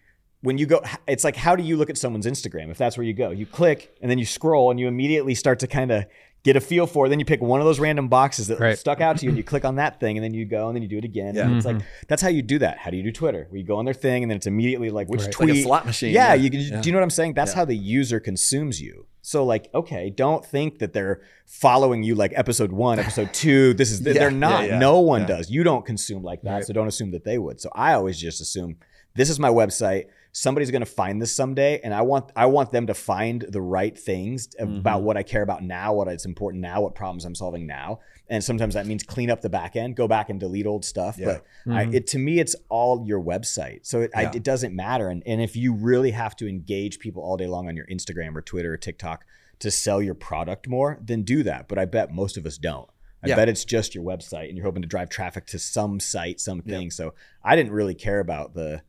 when 0.42 0.58
you 0.58 0.66
go, 0.66 0.82
it's 1.08 1.24
like 1.24 1.36
how 1.36 1.56
do 1.56 1.64
you 1.64 1.78
look 1.78 1.90
at 1.90 1.98
someone's 1.98 2.26
Instagram 2.26 2.70
if 2.70 2.78
that's 2.78 2.98
where 2.98 3.06
you 3.06 3.14
go? 3.14 3.32
You 3.32 3.46
click 3.46 3.96
and 4.02 4.10
then 4.10 4.18
you 4.18 4.26
scroll 4.26 4.72
and 4.72 4.80
you 4.80 4.88
immediately 4.88 5.36
start 5.36 5.60
to 5.60 5.68
kind 5.68 5.92
of 5.92 6.06
get 6.48 6.56
a 6.56 6.62
feel 6.62 6.88
for 6.88 7.06
it. 7.06 7.10
Then 7.10 7.20
you 7.20 7.26
pick 7.26 7.42
one 7.42 7.60
of 7.60 7.66
those 7.66 7.80
random 7.80 8.08
boxes 8.08 8.48
that 8.48 8.60
Right. 8.60 8.78
stuck 8.78 9.02
out 9.02 9.18
to 9.18 9.26
you 9.26 9.30
and 9.30 9.38
you 9.38 9.44
click 9.44 9.66
on 9.66 9.76
that 9.76 10.00
thing 10.00 10.18
and 10.18 10.24
then 10.24 10.34
you 10.34 10.46
go 10.46 10.68
and 10.68 10.76
then 10.76 10.82
you 10.82 10.88
do 10.88 10.98
it 10.98 11.04
again. 11.04 11.36
Yeah. 11.36 11.44
And 11.44 11.58
it's 11.58 11.66
like 11.66 11.76
mm-hmm. 11.76 12.06
that's 12.08 12.22
how 12.22 12.30
you 12.30 12.42
do 12.42 12.58
that. 12.60 12.78
How 12.78 12.90
do 12.90 12.98
you 12.98 13.04
do 13.04 13.12
Twitter? 13.12 13.46
Where 13.50 13.60
you 13.60 13.66
go 13.66 13.76
on 13.76 13.86
their 13.86 13.94
thing 13.94 14.24
and 14.24 14.32
then 14.32 14.38
it's 14.38 14.48
immediately 14.48 14.90
like 14.90 15.08
which 15.10 15.22
Right. 15.24 15.32
tweet 15.32 15.50
like 15.50 15.58
a 15.60 15.64
slot 15.64 15.86
machine 15.86 16.14
yeah, 16.14 16.34
you 16.34 16.50
can. 16.50 16.62
Yeah. 16.62 16.82
Do 16.82 16.88
you 16.90 16.94
know 16.94 17.00
what 17.00 17.04
I'm 17.04 17.10
saying? 17.10 17.34
That's 17.34 17.52
Yeah. 17.52 17.58
how 17.58 17.66
the 17.66 17.76
user 17.76 18.20
consumes 18.20 18.82
you. 18.82 19.06
So 19.22 19.44
like, 19.44 19.70
okay, 19.76 20.10
don't 20.10 20.46
think 20.46 20.80
that 20.80 20.94
they're 20.94 21.20
following 21.46 22.02
you 22.04 22.16
like 22.16 22.32
episode 22.36 22.72
one, 22.72 22.98
episode 22.98 23.34
two. 23.34 23.74
This 23.74 23.92
is 23.92 24.00
Yeah, 24.00 24.14
they're 24.14 24.32
not. 24.32 24.68
yeah, 24.68 24.80
no 24.80 25.02
one 25.02 25.22
yeah. 25.22 25.28
does. 25.28 25.52
You 25.52 25.64
don't 25.64 25.86
consume 25.86 26.24
like 26.24 26.44
that, 26.44 26.66
so 26.66 26.72
don't 26.72 26.88
assume 26.88 27.12
that 27.12 27.26
they 27.26 27.38
would. 27.38 27.60
So 27.60 27.70
I 27.76 27.94
always 27.94 28.18
just 28.18 28.40
assume 28.40 28.78
this 29.16 29.30
is 29.30 29.38
my 29.38 29.50
website. 29.50 30.06
Somebody's 30.40 30.70
going 30.70 30.82
to 30.82 30.86
find 30.86 31.20
this 31.22 31.36
someday, 31.36 31.80
and 31.84 31.94
I 31.94 32.02
want 32.04 32.32
I 32.36 32.46
want 32.46 32.72
them 32.72 32.86
to 32.88 32.94
find 32.94 33.42
the 33.50 33.62
right 33.62 33.98
things 33.98 34.48
Mm-hmm. 34.60 34.78
about 34.78 35.02
what 35.02 35.18
I 35.18 35.24
care 35.24 35.42
about 35.42 35.64
now, 35.64 35.94
what 35.94 36.08
is 36.08 36.26
important 36.26 36.62
now, 36.62 36.82
what 36.82 36.94
problems 36.94 37.26
I'm 37.26 37.34
solving 37.36 37.66
now. 37.66 38.00
And 38.30 38.44
sometimes 38.44 38.74
that 38.76 38.86
means 38.86 39.02
clean 39.04 39.30
up 39.32 39.42
the 39.42 39.50
back 39.50 39.76
end, 39.76 39.96
go 39.96 40.08
back 40.08 40.30
and 40.30 40.40
delete 40.40 40.68
old 40.68 40.84
stuff. 40.86 41.18
Yeah. 41.18 41.40
But 41.66 41.74
I, 41.74 41.84
it 41.92 42.08
to 42.08 42.20
me, 42.20 42.40
it's 42.40 42.56
all 42.70 43.04
your 43.06 43.22
website, 43.22 43.86
so 43.86 44.02
it, 44.02 44.12
I, 44.16 44.24
it 44.36 44.44
doesn't 44.44 44.76
matter. 44.76 45.10
And 45.10 45.24
and 45.26 45.42
if 45.42 45.56
you 45.56 45.74
really 45.74 46.12
have 46.12 46.36
to 46.38 46.48
engage 46.48 47.00
people 47.00 47.24
all 47.24 47.38
day 47.38 47.48
long 47.48 47.68
on 47.68 47.76
your 47.76 47.88
Instagram 47.88 48.36
or 48.36 48.42
Twitter 48.42 48.74
or 48.74 48.78
TikTok 48.78 49.26
to 49.60 49.72
sell 49.72 50.02
your 50.04 50.14
product 50.14 50.68
more, 50.68 51.00
then 51.02 51.24
do 51.24 51.42
that. 51.44 51.68
But 51.68 51.80
I 51.80 51.86
bet 51.86 52.14
most 52.14 52.38
of 52.38 52.46
us 52.46 52.58
don't. 52.60 52.90
I 53.24 53.30
Yeah. 53.30 53.36
bet 53.38 53.50
it's 53.50 53.66
just 53.66 53.96
your 53.96 54.04
website, 54.04 54.50
and 54.50 54.56
you're 54.58 54.66
hoping 54.66 54.84
to 54.84 54.88
drive 54.88 55.10
traffic 55.10 55.48
to 55.48 55.58
some 55.58 56.00
site, 56.00 56.40
something. 56.40 56.92
So 56.92 57.16
I 57.44 57.56
didn't 57.56 57.72
really 57.72 57.96
care 57.96 58.20
about 58.20 58.54
the. 58.54 58.84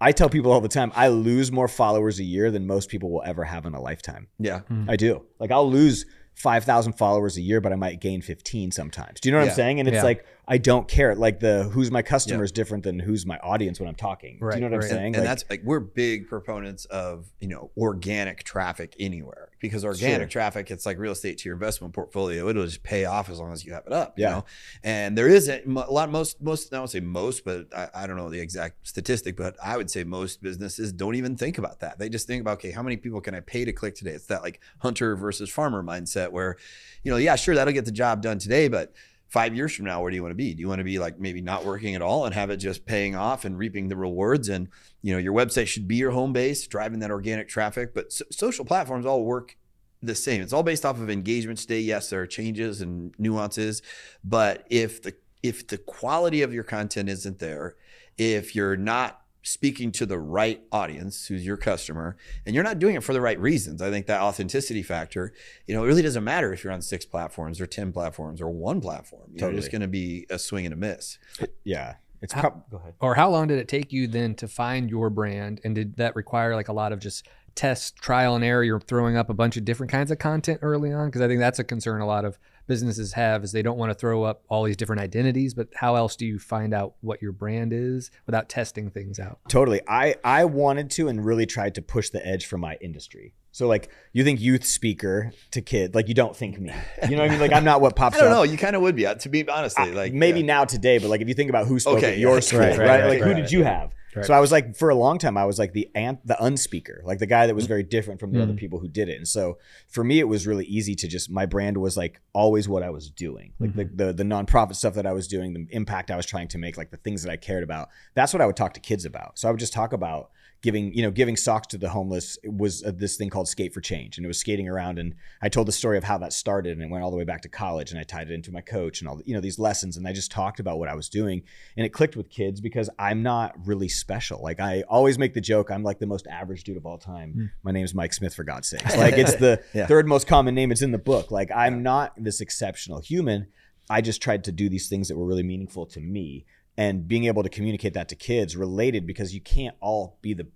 I 0.00 0.12
tell 0.12 0.28
people 0.28 0.52
all 0.52 0.60
the 0.60 0.68
time, 0.68 0.92
I 0.94 1.08
lose 1.08 1.50
more 1.50 1.66
followers 1.68 2.18
a 2.20 2.24
year 2.24 2.50
than 2.50 2.66
most 2.66 2.88
people 2.88 3.10
will 3.10 3.22
ever 3.24 3.44
have 3.44 3.66
in 3.66 3.74
a 3.74 3.80
lifetime. 3.80 4.28
yeah 4.38 4.60
hmm. 4.60 4.88
I 4.88 4.96
do. 4.96 5.24
Like 5.40 5.50
I'll 5.50 5.68
lose 5.70 6.06
5,000 6.34 6.92
followers 6.92 7.36
a 7.36 7.40
year, 7.40 7.60
but 7.60 7.72
I 7.72 7.76
might 7.76 8.00
gain 8.00 8.22
15 8.22 8.70
sometimes. 8.70 9.18
Do 9.20 9.28
you 9.28 9.32
know 9.32 9.38
what 9.38 9.46
Yeah. 9.46 9.50
I'm 9.50 9.56
saying? 9.56 9.80
And 9.80 9.88
it's 9.88 9.96
Yeah. 9.96 10.02
like, 10.04 10.24
I 10.50 10.56
don't 10.56 10.88
care. 10.88 11.14
Like 11.14 11.40
the 11.40 11.64
who's 11.64 11.90
my 11.90 12.00
customer 12.00 12.42
is 12.42 12.50
different 12.52 12.82
than 12.84 12.98
who's 12.98 13.26
my 13.26 13.36
audience 13.38 13.78
when 13.78 13.88
I'm 13.88 13.94
talking. 13.94 14.38
Do 14.38 14.46
Right, 14.46 14.54
you 14.56 14.60
know 14.62 14.68
what 14.70 14.78
right. 14.78 14.84
I'm 14.84 14.88
saying? 14.90 15.06
and 15.14 15.16
Like, 15.16 15.24
that's 15.24 15.44
like 15.50 15.60
we're 15.62 15.78
big 15.80 16.26
proponents 16.26 16.86
of 16.86 17.26
you 17.38 17.48
know 17.48 17.70
organic 17.76 18.44
traffic 18.44 18.96
anywhere 18.98 19.50
because 19.60 19.84
organic 19.84 20.30
Sure. 20.30 20.40
traffic 20.40 20.70
it's 20.70 20.86
like 20.86 20.98
real 20.98 21.12
estate 21.12 21.36
to 21.38 21.48
your 21.48 21.54
investment 21.56 21.92
portfolio 21.92 22.48
it'll 22.48 22.64
just 22.64 22.82
pay 22.82 23.04
off 23.04 23.28
as 23.28 23.38
long 23.40 23.52
as 23.52 23.64
you 23.64 23.72
have 23.74 23.84
it 23.86 23.92
up 23.92 24.16
you 24.18 24.22
Yeah. 24.24 24.30
know 24.30 24.44
and 24.82 25.18
there 25.18 25.28
isn't 25.28 25.66
a 25.66 25.90
lot 25.90 26.10
most 26.10 26.40
most 26.40 26.72
I 26.72 26.78
won't 26.78 26.90
say 26.90 27.00
most 27.00 27.44
but 27.44 27.66
I, 27.76 27.88
I 27.92 28.06
don't 28.06 28.16
know 28.16 28.30
the 28.30 28.40
exact 28.40 28.86
statistic 28.86 29.36
but 29.36 29.56
I 29.62 29.76
would 29.76 29.90
say 29.90 30.02
most 30.04 30.40
businesses 30.42 30.92
don't 30.92 31.16
even 31.16 31.36
think 31.36 31.58
about 31.58 31.80
that 31.80 31.98
they 31.98 32.08
just 32.08 32.26
think 32.26 32.40
about 32.40 32.52
okay 32.58 32.70
how 32.70 32.82
many 32.82 32.96
people 32.96 33.20
can 33.20 33.34
I 33.34 33.40
pay 33.40 33.64
to 33.64 33.72
click 33.72 33.96
today 33.96 34.12
it's 34.12 34.26
that 34.26 34.42
like 34.42 34.60
hunter 34.78 35.14
versus 35.16 35.50
farmer 35.50 35.82
mindset 35.82 36.30
where 36.30 36.56
you 37.02 37.10
know 37.10 37.18
yeah 37.18 37.34
sure 37.36 37.54
that'll 37.54 37.74
get 37.74 37.84
the 37.84 37.90
job 37.92 38.22
done 38.22 38.38
today 38.38 38.68
but 38.68 38.92
five 39.28 39.54
years 39.54 39.74
from 39.74 39.84
now, 39.84 40.00
where 40.00 40.10
do 40.10 40.16
you 40.16 40.22
want 40.22 40.32
to 40.32 40.36
be? 40.36 40.54
Do 40.54 40.60
you 40.60 40.68
want 40.68 40.78
to 40.78 40.84
be 40.84 40.98
like 40.98 41.20
maybe 41.20 41.40
not 41.40 41.64
working 41.64 41.94
at 41.94 42.02
all 42.02 42.24
and 42.24 42.34
have 42.34 42.50
it 42.50 42.56
just 42.56 42.86
paying 42.86 43.14
off 43.14 43.44
and 43.44 43.58
reaping 43.58 43.88
the 43.88 43.96
rewards? 43.96 44.48
And 44.48 44.68
you 45.02 45.12
know, 45.12 45.18
your 45.18 45.34
website 45.34 45.68
should 45.68 45.86
be 45.86 45.96
your 45.96 46.10
home 46.10 46.32
base, 46.32 46.66
driving 46.66 47.00
that 47.00 47.10
organic 47.10 47.48
traffic. 47.48 47.94
But 47.94 48.12
so- 48.12 48.24
social 48.30 48.64
platforms 48.64 49.06
all 49.06 49.24
work 49.24 49.56
the 50.02 50.14
same. 50.14 50.40
It's 50.40 50.52
all 50.52 50.62
based 50.62 50.86
off 50.86 51.00
of 51.00 51.10
engagement 51.10 51.58
today. 51.58 51.80
Yes, 51.80 52.10
there 52.10 52.22
are 52.22 52.26
changes 52.26 52.80
and 52.80 53.14
nuances, 53.18 53.82
but 54.24 54.66
if 54.70 55.02
the 55.02 55.14
if 55.42 55.66
the 55.66 55.78
quality 55.78 56.42
of 56.42 56.52
your 56.52 56.64
content 56.64 57.08
isn't 57.08 57.38
there, 57.38 57.76
if 58.16 58.54
you're 58.54 58.76
not 58.76 59.22
speaking 59.42 59.92
to 59.92 60.04
the 60.04 60.18
right 60.18 60.62
audience 60.72 61.26
who's 61.26 61.46
your 61.46 61.56
customer 61.56 62.16
and 62.44 62.54
you're 62.54 62.64
not 62.64 62.78
doing 62.78 62.94
it 62.96 63.02
for 63.02 63.12
the 63.12 63.20
right 63.20 63.38
reasons 63.40 63.80
i 63.80 63.90
think 63.90 64.06
that 64.06 64.20
authenticity 64.20 64.82
factor 64.82 65.32
you 65.66 65.74
know 65.74 65.84
it 65.84 65.86
really 65.86 66.02
doesn't 66.02 66.24
matter 66.24 66.52
if 66.52 66.64
you're 66.64 66.72
on 66.72 66.82
six 66.82 67.04
platforms 67.04 67.60
or 67.60 67.66
10 67.66 67.92
platforms 67.92 68.40
or 68.40 68.50
one 68.50 68.80
platform 68.80 69.30
you're 69.30 69.40
Totally. 69.40 69.60
just 69.60 69.70
going 69.70 69.80
to 69.82 69.88
be 69.88 70.26
a 70.28 70.38
swing 70.38 70.66
and 70.66 70.72
a 70.74 70.76
miss 70.76 71.18
yeah. 71.64 71.94
It's 72.20 72.32
How- 72.32 72.40
prob- 72.40 72.70
go 72.70 72.76
ahead. 72.78 72.94
Or 73.00 73.14
how 73.14 73.30
long 73.30 73.46
did 73.46 73.58
it 73.58 73.68
take 73.68 73.92
you 73.92 74.08
then 74.08 74.34
to 74.36 74.48
find 74.48 74.90
your 74.90 75.10
brand? 75.10 75.60
And 75.64 75.74
did 75.74 75.96
that 75.96 76.16
require 76.16 76.54
like 76.56 76.68
a 76.68 76.72
lot 76.72 76.92
of 76.92 76.98
just 76.98 77.28
test, 77.54 77.96
trial 77.96 78.34
and 78.34 78.44
error? 78.44 78.64
You're 78.64 78.80
throwing 78.80 79.16
up 79.16 79.30
a 79.30 79.34
bunch 79.34 79.56
of 79.56 79.64
different 79.64 79.92
kinds 79.92 80.10
of 80.10 80.18
content 80.18 80.58
early 80.62 80.92
on? 80.92 81.06
Because 81.06 81.20
I 81.20 81.28
think 81.28 81.38
that's 81.40 81.60
a 81.60 81.64
concern 81.64 82.00
a 82.00 82.06
lot 82.06 82.24
of 82.24 82.38
businesses 82.68 83.14
have 83.14 83.42
is 83.42 83.50
they 83.50 83.62
don't 83.62 83.76
want 83.78 83.90
to 83.90 83.94
throw 83.94 84.22
up 84.22 84.44
all 84.48 84.62
these 84.62 84.76
different 84.76 85.02
identities, 85.02 85.54
but 85.54 85.68
how 85.74 85.96
else 85.96 86.14
do 86.14 86.24
you 86.24 86.38
find 86.38 86.72
out 86.72 86.94
what 87.00 87.20
your 87.20 87.32
brand 87.32 87.72
is 87.72 88.10
without 88.26 88.48
testing 88.48 88.90
things 88.90 89.18
out? 89.18 89.40
Totally. 89.48 89.80
I 89.88 90.14
I 90.22 90.44
wanted 90.44 90.90
to 90.92 91.08
and 91.08 91.24
really 91.24 91.46
tried 91.46 91.74
to 91.74 91.82
push 91.82 92.10
the 92.10 92.24
edge 92.24 92.46
for 92.46 92.58
my 92.58 92.76
industry. 92.80 93.34
So 93.50 93.66
like 93.66 93.90
you 94.12 94.22
think 94.22 94.40
youth 94.40 94.64
speaker 94.64 95.32
to 95.50 95.60
kid, 95.60 95.94
like 95.94 96.06
you 96.06 96.14
don't 96.14 96.36
think 96.36 96.60
me. 96.60 96.72
You 97.08 97.16
know 97.16 97.22
what 97.22 97.28
I 97.28 97.32
mean? 97.32 97.40
Like 97.40 97.52
I'm 97.52 97.64
not 97.64 97.80
what 97.80 97.96
pops 98.00 98.16
i 98.16 98.20
don't 98.20 98.28
up. 98.28 98.36
know 98.36 98.42
you 98.44 98.56
kind 98.56 98.76
of 98.76 98.82
would 98.82 98.94
be 98.94 99.06
uh, 99.06 99.14
to 99.16 99.28
be 99.28 99.48
honestly 99.48 99.90
like 99.90 100.12
maybe 100.12 100.40
yeah. 100.40 100.46
now 100.46 100.64
today, 100.64 100.98
but 100.98 101.08
like 101.08 101.20
if 101.22 101.26
you 101.28 101.34
think 101.34 101.50
about 101.50 101.66
who 101.66 101.80
spoke 101.80 101.98
Okay, 101.98 102.12
at 102.12 102.18
your 102.18 102.34
yeah. 102.34 102.40
school, 102.40 102.60
Right, 102.60 102.78
right? 102.78 102.86
right, 102.86 103.00
right, 103.00 103.08
like 103.08 103.18
who 103.20 103.30
right. 103.32 103.36
did 103.36 103.50
you 103.50 103.64
have? 103.64 103.92
Right. 104.16 104.24
So 104.24 104.32
I 104.34 104.40
was 104.40 104.50
like 104.50 104.74
for 104.76 104.88
a 104.88 104.94
long 104.94 105.18
time 105.18 105.36
I 105.36 105.44
was 105.44 105.58
like 105.58 105.72
the 105.74 105.88
ant 105.94 106.26
the 106.26 106.42
unspeaker, 106.42 107.02
like 107.04 107.18
the 107.18 107.26
guy 107.26 107.46
that 107.46 107.54
was 107.54 107.64
Mm-hmm. 107.64 107.68
very 107.68 107.82
different 107.82 108.20
from 108.20 108.32
the 108.32 108.42
other 108.42 108.54
people 108.54 108.78
who 108.78 108.88
did 108.88 109.08
it. 109.08 109.16
And 109.16 109.28
so 109.28 109.58
for 109.88 110.02
me 110.02 110.18
it 110.18 110.28
was 110.28 110.46
really 110.46 110.64
easy 110.64 110.94
to 110.94 111.08
just 111.08 111.30
my 111.30 111.44
brand 111.46 111.76
was 111.76 111.96
like 111.96 112.20
always 112.32 112.68
what 112.68 112.82
I 112.82 112.90
was 112.90 113.10
doing. 113.10 113.52
Like 113.58 113.70
Mm-hmm. 113.70 113.96
the, 113.96 114.06
the 114.06 114.12
the 114.14 114.24
nonprofit 114.24 114.76
stuff 114.76 114.94
that 114.94 115.06
I 115.06 115.12
was 115.12 115.28
doing, 115.28 115.52
the 115.52 115.66
impact 115.70 116.10
I 116.10 116.16
was 116.16 116.26
trying 116.26 116.48
to 116.48 116.58
make, 116.58 116.76
like 116.78 116.90
the 116.90 116.96
things 116.96 117.22
that 117.22 117.30
I 117.30 117.36
cared 117.36 117.62
about. 117.62 117.88
That's 118.14 118.32
what 118.32 118.40
I 118.40 118.46
would 118.46 118.56
talk 118.56 118.74
to 118.74 118.80
kids 118.80 119.04
about. 119.04 119.38
So 119.38 119.46
I 119.48 119.50
would 119.50 119.60
just 119.60 119.72
talk 119.74 119.92
about 119.92 120.30
giving 120.60 120.92
you 120.92 121.02
know 121.02 121.10
giving 121.10 121.36
socks 121.36 121.68
to 121.68 121.78
the 121.78 121.88
homeless 121.88 122.36
was 122.44 122.82
uh, 122.82 122.90
this 122.94 123.16
thing 123.16 123.30
called 123.30 123.46
skate 123.48 123.72
for 123.72 123.80
change 123.80 124.16
and 124.16 124.24
it 124.24 124.28
was 124.28 124.40
skating 124.40 124.68
around 124.68 124.98
and 124.98 125.14
i 125.40 125.48
told 125.48 125.68
the 125.68 125.72
story 125.72 125.96
of 125.96 126.02
how 126.02 126.18
that 126.18 126.32
started 126.32 126.72
and 126.72 126.82
it 126.82 126.90
went 126.90 127.04
all 127.04 127.10
the 127.12 127.16
way 127.16 127.22
back 127.24 127.40
to 127.42 127.48
college 127.48 127.92
and 127.92 128.00
i 128.00 128.02
tied 128.02 128.28
it 128.28 128.34
into 128.34 128.50
my 128.50 128.60
coach 128.60 129.00
and 129.00 129.08
all 129.08 129.16
the, 129.16 129.22
you 129.24 129.32
know 129.34 129.40
these 129.40 129.58
lessons 129.60 129.96
and 129.96 130.08
i 130.08 130.12
just 130.12 130.32
talked 130.32 130.58
about 130.58 130.78
what 130.78 130.88
i 130.88 130.94
was 130.94 131.08
doing 131.08 131.42
and 131.76 131.86
it 131.86 131.90
clicked 131.90 132.16
with 132.16 132.28
kids 132.28 132.60
because 132.60 132.90
i'm 132.98 133.22
not 133.22 133.54
really 133.66 133.88
special. 133.88 134.42
Like 134.42 134.58
i 134.58 134.82
always 134.88 135.16
make 135.16 135.32
the 135.34 135.40
joke 135.40 135.70
i'm 135.70 135.84
like 135.84 136.00
the 136.00 136.06
most 136.06 136.26
average 136.26 136.64
dude 136.64 136.76
of 136.76 136.84
all 136.86 136.98
time. 136.98 137.52
My 137.62 137.70
name's 137.70 137.94
mike 137.94 138.12
smith 138.12 138.34
for 138.34 138.42
god's 138.42 138.68
sakes. 138.68 138.96
Like 138.96 139.14
it's 139.14 139.36
the 139.46 139.62
Yeah. 139.74 139.86
third 139.86 140.08
most 140.08 140.26
common 140.26 140.54
name 140.56 140.72
it's 140.72 140.82
in 140.82 140.90
the 140.90 140.98
book. 140.98 141.30
Like 141.30 141.50
i'm 141.54 141.82
not 141.84 142.14
this 142.16 142.40
exceptional 142.40 143.00
human. 143.00 143.46
I 143.90 144.00
just 144.02 144.20
tried 144.20 144.44
to 144.44 144.52
do 144.52 144.68
these 144.68 144.88
things 144.88 145.08
that 145.08 145.16
were 145.16 145.24
really 145.24 145.42
meaningful 145.42 145.86
to 145.86 146.00
me 146.00 146.44
and 146.78 147.08
being 147.08 147.24
able 147.24 147.42
to 147.42 147.48
communicate 147.48 147.94
that 147.94 148.08
to 148.08 148.14
kids 148.14 148.56
related 148.56 149.04
because 149.04 149.34
you 149.34 149.40
can't 149.40 149.76
all 149.80 150.16
be 150.22 150.32
the 150.32 150.46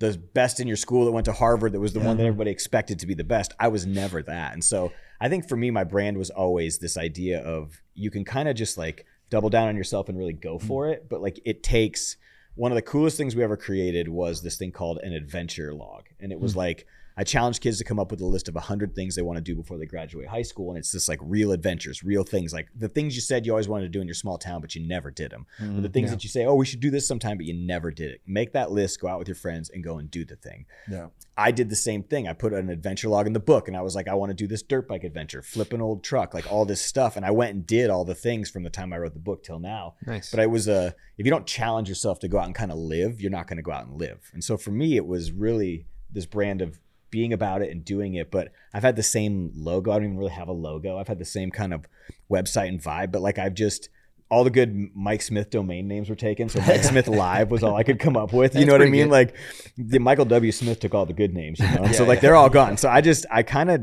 the 0.00 0.16
best 0.16 0.60
in 0.60 0.66
your 0.66 0.78
school 0.78 1.04
that 1.04 1.12
went 1.12 1.26
to 1.26 1.32
Harvard 1.32 1.72
that 1.72 1.80
was 1.80 1.92
the 1.92 2.00
one 2.00 2.16
that 2.16 2.24
everybody 2.24 2.50
expected 2.50 2.98
to 3.00 3.06
be 3.06 3.12
the 3.12 3.22
best. 3.22 3.52
I 3.60 3.68
was 3.68 3.84
never 3.84 4.22
that. 4.22 4.54
And 4.54 4.64
so 4.64 4.92
I 5.20 5.28
think 5.28 5.46
for 5.46 5.56
me 5.56 5.70
my 5.70 5.84
brand 5.84 6.16
was 6.16 6.30
always 6.30 6.78
this 6.78 6.96
idea 6.96 7.40
of 7.40 7.82
you 7.94 8.10
can 8.10 8.24
kind 8.24 8.48
of 8.48 8.56
just 8.56 8.78
like 8.78 9.04
double 9.28 9.50
down 9.50 9.68
on 9.68 9.76
yourself 9.76 10.08
and 10.08 10.16
really 10.16 10.32
go 10.32 10.56
mm. 10.56 10.62
for 10.62 10.88
it, 10.88 11.06
but 11.10 11.20
like 11.20 11.38
it 11.44 11.62
takes 11.62 12.16
one 12.54 12.72
of 12.72 12.76
the 12.76 12.82
coolest 12.82 13.18
things 13.18 13.36
we 13.36 13.44
ever 13.44 13.58
created 13.58 14.08
was 14.08 14.40
this 14.40 14.56
thing 14.56 14.72
called 14.72 14.98
an 15.02 15.12
adventure 15.12 15.74
log. 15.74 16.04
And 16.18 16.32
it 16.32 16.40
was 16.40 16.54
mm. 16.54 16.56
like 16.56 16.86
I 17.20 17.22
challenge 17.22 17.60
kids 17.60 17.76
to 17.76 17.84
come 17.84 17.98
up 17.98 18.10
with 18.10 18.22
a 18.22 18.26
list 18.26 18.48
of 18.48 18.54
100 18.54 18.94
things 18.94 19.14
they 19.14 19.20
want 19.20 19.36
to 19.36 19.42
do 19.42 19.54
before 19.54 19.76
they 19.76 19.84
graduate 19.84 20.26
high 20.26 20.40
school. 20.40 20.70
And 20.70 20.78
it's 20.78 20.90
just 20.90 21.06
like 21.06 21.18
real 21.20 21.52
adventures, 21.52 22.02
real 22.02 22.24
things, 22.24 22.50
like 22.50 22.68
the 22.74 22.88
things 22.88 23.14
you 23.14 23.20
said 23.20 23.44
you 23.44 23.52
always 23.52 23.68
wanted 23.68 23.84
to 23.84 23.88
do 23.90 24.00
in 24.00 24.08
your 24.08 24.14
small 24.14 24.38
town, 24.38 24.62
but 24.62 24.74
you 24.74 24.88
never 24.88 25.10
did 25.10 25.30
them. 25.30 25.44
Or 25.60 25.66
the 25.66 25.72
mm-hmm. 25.72 25.86
things 25.88 26.08
yeah. 26.08 26.14
that 26.14 26.24
you 26.24 26.30
say, 26.30 26.46
oh, 26.46 26.54
we 26.54 26.64
should 26.64 26.80
do 26.80 26.90
this 26.90 27.06
sometime, 27.06 27.36
but 27.36 27.44
you 27.44 27.52
never 27.52 27.90
did 27.90 28.10
it. 28.10 28.22
Make 28.26 28.54
that 28.54 28.70
list, 28.70 29.02
go 29.02 29.08
out 29.08 29.18
with 29.18 29.28
your 29.28 29.34
friends, 29.34 29.68
and 29.68 29.84
go 29.84 29.98
and 29.98 30.10
do 30.10 30.24
the 30.24 30.36
thing. 30.36 30.64
Yeah. 30.90 31.08
I 31.36 31.50
did 31.50 31.68
the 31.68 31.76
same 31.76 32.04
thing. 32.04 32.26
I 32.26 32.32
put 32.32 32.54
an 32.54 32.70
adventure 32.70 33.10
log 33.10 33.26
in 33.26 33.34
the 33.34 33.38
book 33.38 33.68
and 33.68 33.76
I 33.76 33.82
was 33.82 33.94
like, 33.94 34.08
I 34.08 34.14
want 34.14 34.30
to 34.30 34.34
do 34.34 34.46
this 34.46 34.62
dirt 34.62 34.88
bike 34.88 35.04
adventure, 35.04 35.42
flip 35.42 35.74
an 35.74 35.82
old 35.82 36.02
truck, 36.02 36.32
like 36.32 36.50
all 36.50 36.64
this 36.64 36.80
stuff. 36.80 37.18
And 37.18 37.26
I 37.26 37.32
went 37.32 37.52
and 37.52 37.66
did 37.66 37.90
all 37.90 38.06
the 38.06 38.14
things 38.14 38.48
from 38.48 38.62
the 38.62 38.70
time 38.70 38.94
I 38.94 38.98
wrote 38.98 39.12
the 39.12 39.20
book 39.20 39.44
till 39.44 39.58
now. 39.58 39.92
Nice. 40.06 40.30
But 40.30 40.40
I 40.40 40.46
was 40.46 40.68
a, 40.68 40.94
if 41.18 41.26
you 41.26 41.30
don't 41.30 41.46
challenge 41.46 41.90
yourself 41.90 42.18
to 42.20 42.28
go 42.28 42.38
out 42.38 42.46
and 42.46 42.54
kind 42.54 42.72
of 42.72 42.78
live, 42.78 43.20
you're 43.20 43.30
not 43.30 43.46
going 43.46 43.58
to 43.58 43.62
go 43.62 43.72
out 43.72 43.84
and 43.84 43.98
live. 43.98 44.30
And 44.32 44.42
so 44.42 44.56
for 44.56 44.70
me, 44.70 44.96
it 44.96 45.04
was 45.04 45.32
really 45.32 45.84
this 46.10 46.24
brand 46.24 46.62
of 46.62 46.80
being 47.10 47.32
about 47.32 47.62
it 47.62 47.70
and 47.70 47.84
doing 47.84 48.14
it. 48.14 48.30
But 48.30 48.52
I've 48.72 48.82
had 48.82 48.96
the 48.96 49.02
same 49.02 49.50
logo. 49.54 49.90
I 49.90 49.94
don't 49.96 50.04
even 50.04 50.16
really 50.18 50.30
have 50.32 50.48
a 50.48 50.52
logo. 50.52 50.98
I've 50.98 51.08
had 51.08 51.18
the 51.18 51.24
same 51.24 51.50
kind 51.50 51.72
of 51.74 51.86
website 52.30 52.68
and 52.68 52.80
vibe, 52.82 53.12
but 53.12 53.20
like 53.22 53.38
I've 53.38 53.54
just, 53.54 53.88
all 54.30 54.44
the 54.44 54.50
good 54.50 54.90
Mike 54.94 55.22
Smith 55.22 55.50
domain 55.50 55.88
names 55.88 56.08
were 56.08 56.14
taken. 56.14 56.48
So 56.48 56.60
Mike 56.60 56.84
Smith 56.84 57.08
Live 57.24 57.50
was 57.50 57.62
all 57.64 57.74
I 57.74 57.82
could 57.82 57.98
come 57.98 58.16
up 58.16 58.32
with. 58.32 58.54
You 58.54 58.64
know 58.64 58.72
what 58.72 58.82
I 58.82 58.86
mean? 58.86 59.06
good. 59.06 59.10
Like 59.12 59.34
the 59.76 59.98
Michael 59.98 60.24
W. 60.26 60.52
Smith 60.52 60.78
took 60.78 60.94
all 60.94 61.04
the 61.04 61.12
good 61.12 61.34
names, 61.34 61.58
you 61.58 61.66
know? 61.66 61.82
Yeah, 61.84 61.90
so 61.92 62.04
like 62.04 62.18
yeah. 62.18 62.20
they're 62.20 62.36
all 62.36 62.48
gone. 62.50 62.76
So 62.76 62.88
I 62.88 63.00
just, 63.00 63.26
I 63.30 63.42
kind 63.42 63.70
of, 63.70 63.80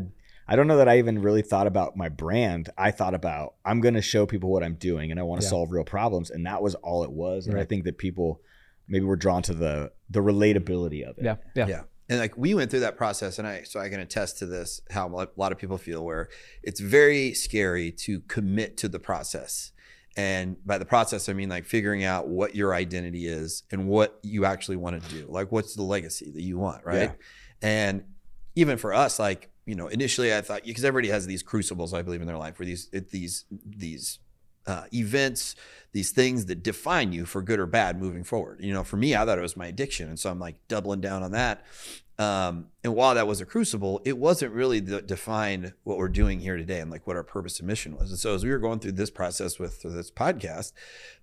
I 0.47 0.55
don't 0.55 0.67
know 0.67 0.77
that 0.77 0.87
I 0.87 0.99
even 0.99 1.21
really 1.21 1.41
thought 1.41 1.67
about 1.67 1.97
my 1.97 2.07
brand. 2.07 2.69
I 2.77 2.91
thought 2.91 3.13
about, 3.13 3.55
I'm 3.65 3.81
going 3.81 3.95
to 3.95 4.01
show 4.01 4.25
people 4.25 4.49
what 4.49 4.63
I'm 4.63 4.75
doing 4.75 5.11
and 5.11 5.19
I 5.19 5.23
want 5.23 5.41
to 5.41 5.45
Yeah. 5.45 5.49
solve 5.49 5.71
real 5.73 5.83
problems. 5.83 6.29
And 6.29 6.45
that 6.45 6.61
was 6.61 6.75
all 6.75 7.03
it 7.03 7.11
was. 7.11 7.47
And 7.47 7.59
I 7.59 7.65
think 7.65 7.83
that 7.83 7.97
people 7.97 8.39
maybe 8.87 9.03
were 9.03 9.17
drawn 9.17 9.41
to 9.43 9.53
the, 9.53 9.91
the 10.09 10.21
relatability 10.21 11.03
of 11.03 11.17
it. 11.17 11.25
yeah, 11.25 11.35
yeah, 11.53 11.67
Yeah. 11.67 11.81
And 12.10 12.20
like 12.20 12.38
we 12.38 12.54
went 12.54 12.72
through 12.72 12.82
that 12.82 12.98
process, 12.98 13.38
and 13.38 13.48
I 13.48 13.63
so 13.63 13.80
I 13.80 13.89
can 13.89 14.00
attest 14.00 14.39
to 14.39 14.46
this 14.46 14.82
how 14.91 15.08
a 15.08 15.28
lot 15.36 15.52
of 15.52 15.58
people 15.58 15.78
feel 15.78 16.06
where 16.06 16.30
it's 16.63 16.80
very 16.80 17.34
scary 17.34 17.91
to 17.91 18.22
commit 18.22 18.78
to 18.78 18.88
the 18.88 19.00
process. 19.00 19.72
And 20.15 20.58
by 20.65 20.78
the 20.78 20.86
process, 20.86 21.30
I 21.30 21.34
mean 21.34 21.50
like 21.50 21.65
figuring 21.65 22.04
out 22.04 22.28
what 22.28 22.56
your 22.56 22.74
identity 22.74 23.28
is 23.28 23.63
and 23.72 23.88
what 23.88 24.20
you 24.24 24.46
actually 24.46 24.78
want 24.78 25.02
to 25.02 25.10
do. 25.10 25.28
Like, 25.30 25.52
what's 25.52 25.76
the 25.76 25.84
legacy 25.84 26.32
that 26.32 26.41
you 26.41 26.58
want, 26.58 26.86
right? 26.86 27.12
Yeah. 27.12 27.13
And 27.62 28.04
even 28.56 28.78
for 28.78 28.93
us, 28.93 29.20
like 29.20 29.50
you 29.65 29.76
know, 29.76 29.88
initially 29.88 30.34
I 30.34 30.41
thought 30.41 30.63
because 30.63 30.86
everybody 30.86 31.12
has 31.12 31.28
these 31.28 31.43
crucibles, 31.43 31.93
I 31.93 32.02
believe 32.02 32.22
in 32.22 32.28
their 32.28 32.38
life, 32.38 32.58
where 32.58 32.65
these 32.65 32.89
it, 32.93 33.12
these 33.12 33.46
these 33.65 34.20
uh, 34.67 34.84
events, 34.93 35.56
these 35.93 36.12
things 36.12 36.45
that 36.45 36.62
define 36.62 37.13
you 37.13 37.25
for 37.25 37.41
good 37.41 37.60
or 37.60 37.65
bad 37.65 37.99
moving 37.99 38.23
forward. 38.23 38.60
You 38.62 38.73
know, 38.73 38.84
for 38.84 38.97
me, 38.97 39.15
I 39.15 39.25
thought 39.25 39.39
it 39.39 39.41
was 39.41 39.58
my 39.58 39.67
addiction, 39.67 40.10
and 40.10 40.19
so 40.19 40.30
I'm 40.30 40.39
like 40.39 40.56
doubling 40.67 41.01
down 41.01 41.23
on 41.23 41.32
that. 41.32 41.65
Um, 42.19 42.69
and 42.84 42.95
while 42.95 43.13
that 43.13 43.27
was 43.27 43.41
a 43.41 43.45
crucible, 43.45 44.01
it 44.03 44.17
wasn't 44.17 44.51
really 44.51 44.80
the, 44.80 45.03
defined 45.03 45.73
what 45.84 45.97
we're 45.97 46.10
doing 46.10 46.39
here 46.39 46.58
today 46.58 46.80
and 46.80 46.89
like 46.89 47.06
what 47.06 47.15
our 47.15 47.23
purpose 47.23 47.60
and 47.60 47.67
mission 47.67 47.95
was. 47.95 48.10
And 48.10 48.19
so 48.19 48.34
as 48.34 48.43
we 48.43 48.49
were 48.49 48.58
going 48.58 48.80
through 48.80 48.93
this 48.93 49.12
process 49.12 49.60
with 49.60 49.84
this 49.84 50.10
podcast, 50.10 50.73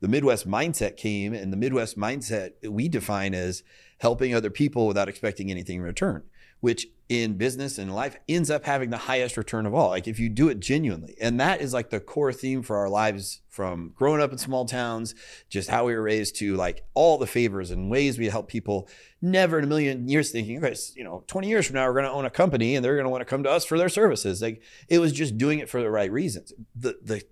the 0.01 0.07
Midwest 0.07 0.49
mindset 0.49 0.97
came, 0.97 1.35
and 1.35 1.53
the 1.53 1.57
Midwest 1.57 1.99
mindset 1.99 2.53
we 2.69 2.89
define 2.89 3.35
as 3.35 3.65
helping 3.99 4.35
other 4.35 4.51
people 4.51 4.87
without 4.87 5.09
expecting 5.09 5.51
anything 5.51 5.79
in 5.79 5.83
return, 5.83 6.23
which 6.61 6.87
in 7.09 7.37
business 7.37 7.77
and 7.77 7.95
life 7.95 8.17
ends 8.29 8.51
up 8.51 8.65
having 8.65 8.89
the 8.89 8.97
highest 8.97 9.37
return 9.37 9.67
of 9.67 9.75
all. 9.75 9.91
Like 9.91 10.09
if 10.09 10.19
you 10.19 10.31
do 10.31 10.49
it 10.49 10.59
genuinely. 10.59 11.15
And 11.21 11.39
that 11.39 11.61
is 11.61 11.75
like 11.75 11.91
the 11.91 12.01
core 12.01 12.33
theme 12.33 12.63
for 12.63 12.77
our 12.77 12.89
lives 12.89 13.43
from 13.51 13.93
growing 13.95 14.23
up 14.23 14.33
in 14.33 14.39
small 14.39 14.65
towns, 14.65 15.15
just 15.51 15.69
how 15.69 15.85
we 15.85 15.95
were 15.95 16.03
raised 16.03 16.37
to 16.37 16.57
like 16.57 16.85
all 16.95 17.19
the 17.19 17.27
favors 17.27 17.71
and 17.71 17.91
ways 17.91 18.19
we 18.19 18.27
help 18.27 18.49
people. 18.49 18.89
Never 19.21 19.59
in 19.59 19.65
a 19.65 19.67
million 19.69 20.09
years 20.09 20.31
thinking, 20.31 20.65
okay, 20.65 20.75
you 20.97 21.05
know, 21.05 21.25
20 21.27 21.49
years 21.49 21.67
from 21.67 21.75
now, 21.75 21.87
we're 21.87 21.93
going 21.93 22.05
to 22.07 22.11
own 22.11 22.25
a 22.25 22.31
company 22.31 22.75
and 22.75 22.85
they're 22.85 22.97
going 22.97 23.05
to 23.05 23.11
want 23.11 23.21
to 23.21 23.27
come 23.27 23.43
to 23.43 23.51
us 23.51 23.67
for 23.67 23.77
their 23.77 23.91
services. 23.91 24.41
Like 24.41 24.63
it 24.89 24.99
was 24.99 25.13
just 25.13 25.37
doing 25.37 25.59
it 25.59 25.69
for 25.69 25.83
the 25.83 25.91
right 25.91 26.11
reasons. 26.11 26.55
The, 26.75 26.97
the 27.03 27.23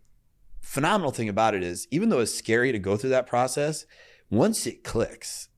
phenomenal 0.60 1.12
thing 1.12 1.30
about 1.30 1.54
it 1.54 1.62
is, 1.62 1.88
even 1.90 2.10
though 2.10 2.20
it's 2.20 2.34
scary 2.34 2.72
to 2.72 2.78
go 2.78 2.98
through 2.98 3.10
that 3.10 3.26
process, 3.26 3.86
once 4.30 4.66
it 4.66 4.84
clicks, 4.84 5.48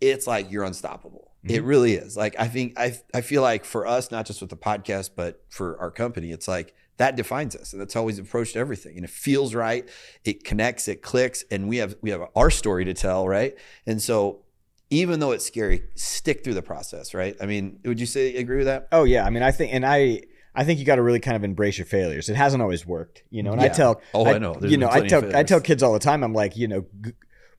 it's 0.00 0.26
like 0.26 0.50
you're 0.50 0.64
unstoppable. 0.64 1.29
It 1.42 1.48
mm-hmm. 1.48 1.66
really 1.66 1.94
is. 1.94 2.16
Like 2.16 2.36
I 2.38 2.48
think 2.48 2.78
I 2.78 2.98
I 3.14 3.22
feel 3.22 3.42
like 3.42 3.64
for 3.64 3.86
us, 3.86 4.10
not 4.10 4.26
just 4.26 4.40
with 4.40 4.50
the 4.50 4.56
podcast, 4.56 5.10
but 5.16 5.42
for 5.48 5.78
our 5.78 5.90
company, 5.90 6.32
it's 6.32 6.46
like 6.46 6.74
that 6.98 7.16
defines 7.16 7.56
us, 7.56 7.72
and 7.72 7.80
that's 7.80 7.94
how 7.94 8.02
we've 8.02 8.18
approached 8.18 8.56
everything. 8.56 8.96
And 8.96 9.04
it 9.06 9.10
feels 9.10 9.54
right. 9.54 9.88
It 10.22 10.44
connects. 10.44 10.86
It 10.86 11.00
clicks, 11.00 11.44
and 11.50 11.66
we 11.66 11.78
have 11.78 11.96
we 12.02 12.10
have 12.10 12.20
our 12.36 12.50
story 12.50 12.84
to 12.84 12.92
tell, 12.92 13.26
right? 13.26 13.54
And 13.86 14.02
so, 14.02 14.40
even 14.90 15.18
though 15.18 15.30
it's 15.30 15.46
scary, 15.46 15.84
stick 15.94 16.44
through 16.44 16.54
the 16.54 16.62
process, 16.62 17.14
right? 17.14 17.34
I 17.40 17.46
mean, 17.46 17.80
would 17.86 17.98
you 17.98 18.04
say 18.04 18.36
agree 18.36 18.58
with 18.58 18.66
that? 18.66 18.88
Oh 18.92 19.04
yeah, 19.04 19.24
I 19.24 19.30
mean, 19.30 19.42
I 19.42 19.50
think, 19.50 19.72
and 19.72 19.86
I, 19.86 20.24
I 20.54 20.64
think 20.64 20.78
you 20.78 20.84
got 20.84 20.96
to 20.96 21.02
really 21.02 21.20
kind 21.20 21.38
of 21.38 21.42
embrace 21.42 21.78
your 21.78 21.86
failures. 21.86 22.28
It 22.28 22.36
hasn't 22.36 22.62
always 22.62 22.84
worked, 22.84 23.22
you 23.30 23.42
know. 23.42 23.52
And 23.52 23.62
I 23.62 23.68
tell, 23.68 24.02
Oh, 24.12 24.26
I 24.26 24.36
know. 24.36 24.52
There's 24.52 24.70
you 24.70 24.76
know, 24.76 24.90
I 24.90 25.06
tell, 25.06 25.34
I 25.34 25.42
tell 25.42 25.62
kids 25.62 25.82
all 25.82 25.94
the 25.94 26.00
time. 26.00 26.22
I'm 26.22 26.34
like, 26.34 26.54
you 26.54 26.68
know, 26.68 26.84
g- 27.00 27.12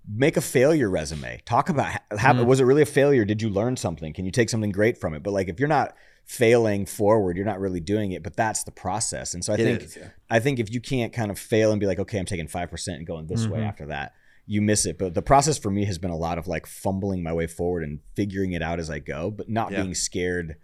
make 0.07 0.35
a 0.37 0.41
failure 0.41 0.89
resume. 0.89 1.41
Talk 1.45 1.69
about 1.69 1.91
how, 2.17 2.33
Mm-hmm. 2.33 2.45
was 2.45 2.59
it 2.59 2.63
really 2.65 2.81
a 2.81 2.85
failure? 2.87 3.25
Did 3.25 3.41
you 3.41 3.49
learn 3.49 3.77
something? 3.77 4.13
Can 4.13 4.25
you 4.25 4.31
take 4.31 4.49
something 4.49 4.71
great 4.71 4.97
from 4.97 5.13
it? 5.13 5.23
But 5.23 5.31
like, 5.31 5.47
if 5.47 5.59
you're 5.59 5.69
not 5.69 5.95
failing 6.25 6.85
forward, 6.85 7.35
you're 7.37 7.45
not 7.45 7.59
really 7.59 7.79
doing 7.79 8.11
it. 8.11 8.23
But 8.23 8.35
that's 8.35 8.63
the 8.63 8.71
process. 8.71 9.33
And 9.33 9.43
so 9.43 9.53
I 9.53 9.55
It 9.55 9.63
think, 9.63 9.81
is, 9.83 9.97
yeah. 9.97 10.09
I 10.29 10.39
think 10.39 10.59
if 10.59 10.73
you 10.73 10.81
can't 10.81 11.13
kind 11.13 11.29
of 11.31 11.37
fail 11.39 11.71
and 11.71 11.79
be 11.79 11.85
like, 11.85 11.99
okay, 11.99 12.19
I'm 12.19 12.25
taking 12.25 12.47
five 12.47 12.69
percent 12.69 12.97
and 12.97 13.07
going 13.07 13.27
this 13.27 13.45
way 13.47 13.59
Mm-hmm. 13.59 13.67
after 13.67 13.85
that. 13.87 14.13
You 14.47 14.61
miss 14.61 14.85
it, 14.87 14.97
but 14.97 15.13
the 15.13 15.21
process 15.21 15.57
for 15.57 15.69
me 15.69 15.85
has 15.85 15.97
been 15.99 16.09
a 16.09 16.17
lot 16.17 16.37
of 16.37 16.47
like 16.47 16.65
fumbling 16.65 17.21
my 17.23 17.31
way 17.31 17.45
forward 17.47 17.83
and 17.83 17.99
figuring 18.15 18.53
it 18.53 18.61
out 18.63 18.79
as 18.79 18.89
I 18.89 18.99
go, 18.99 19.29
but 19.29 19.47
not 19.49 19.71
Yeah. 19.71 19.81
being 19.83 19.93
scared 19.93 20.55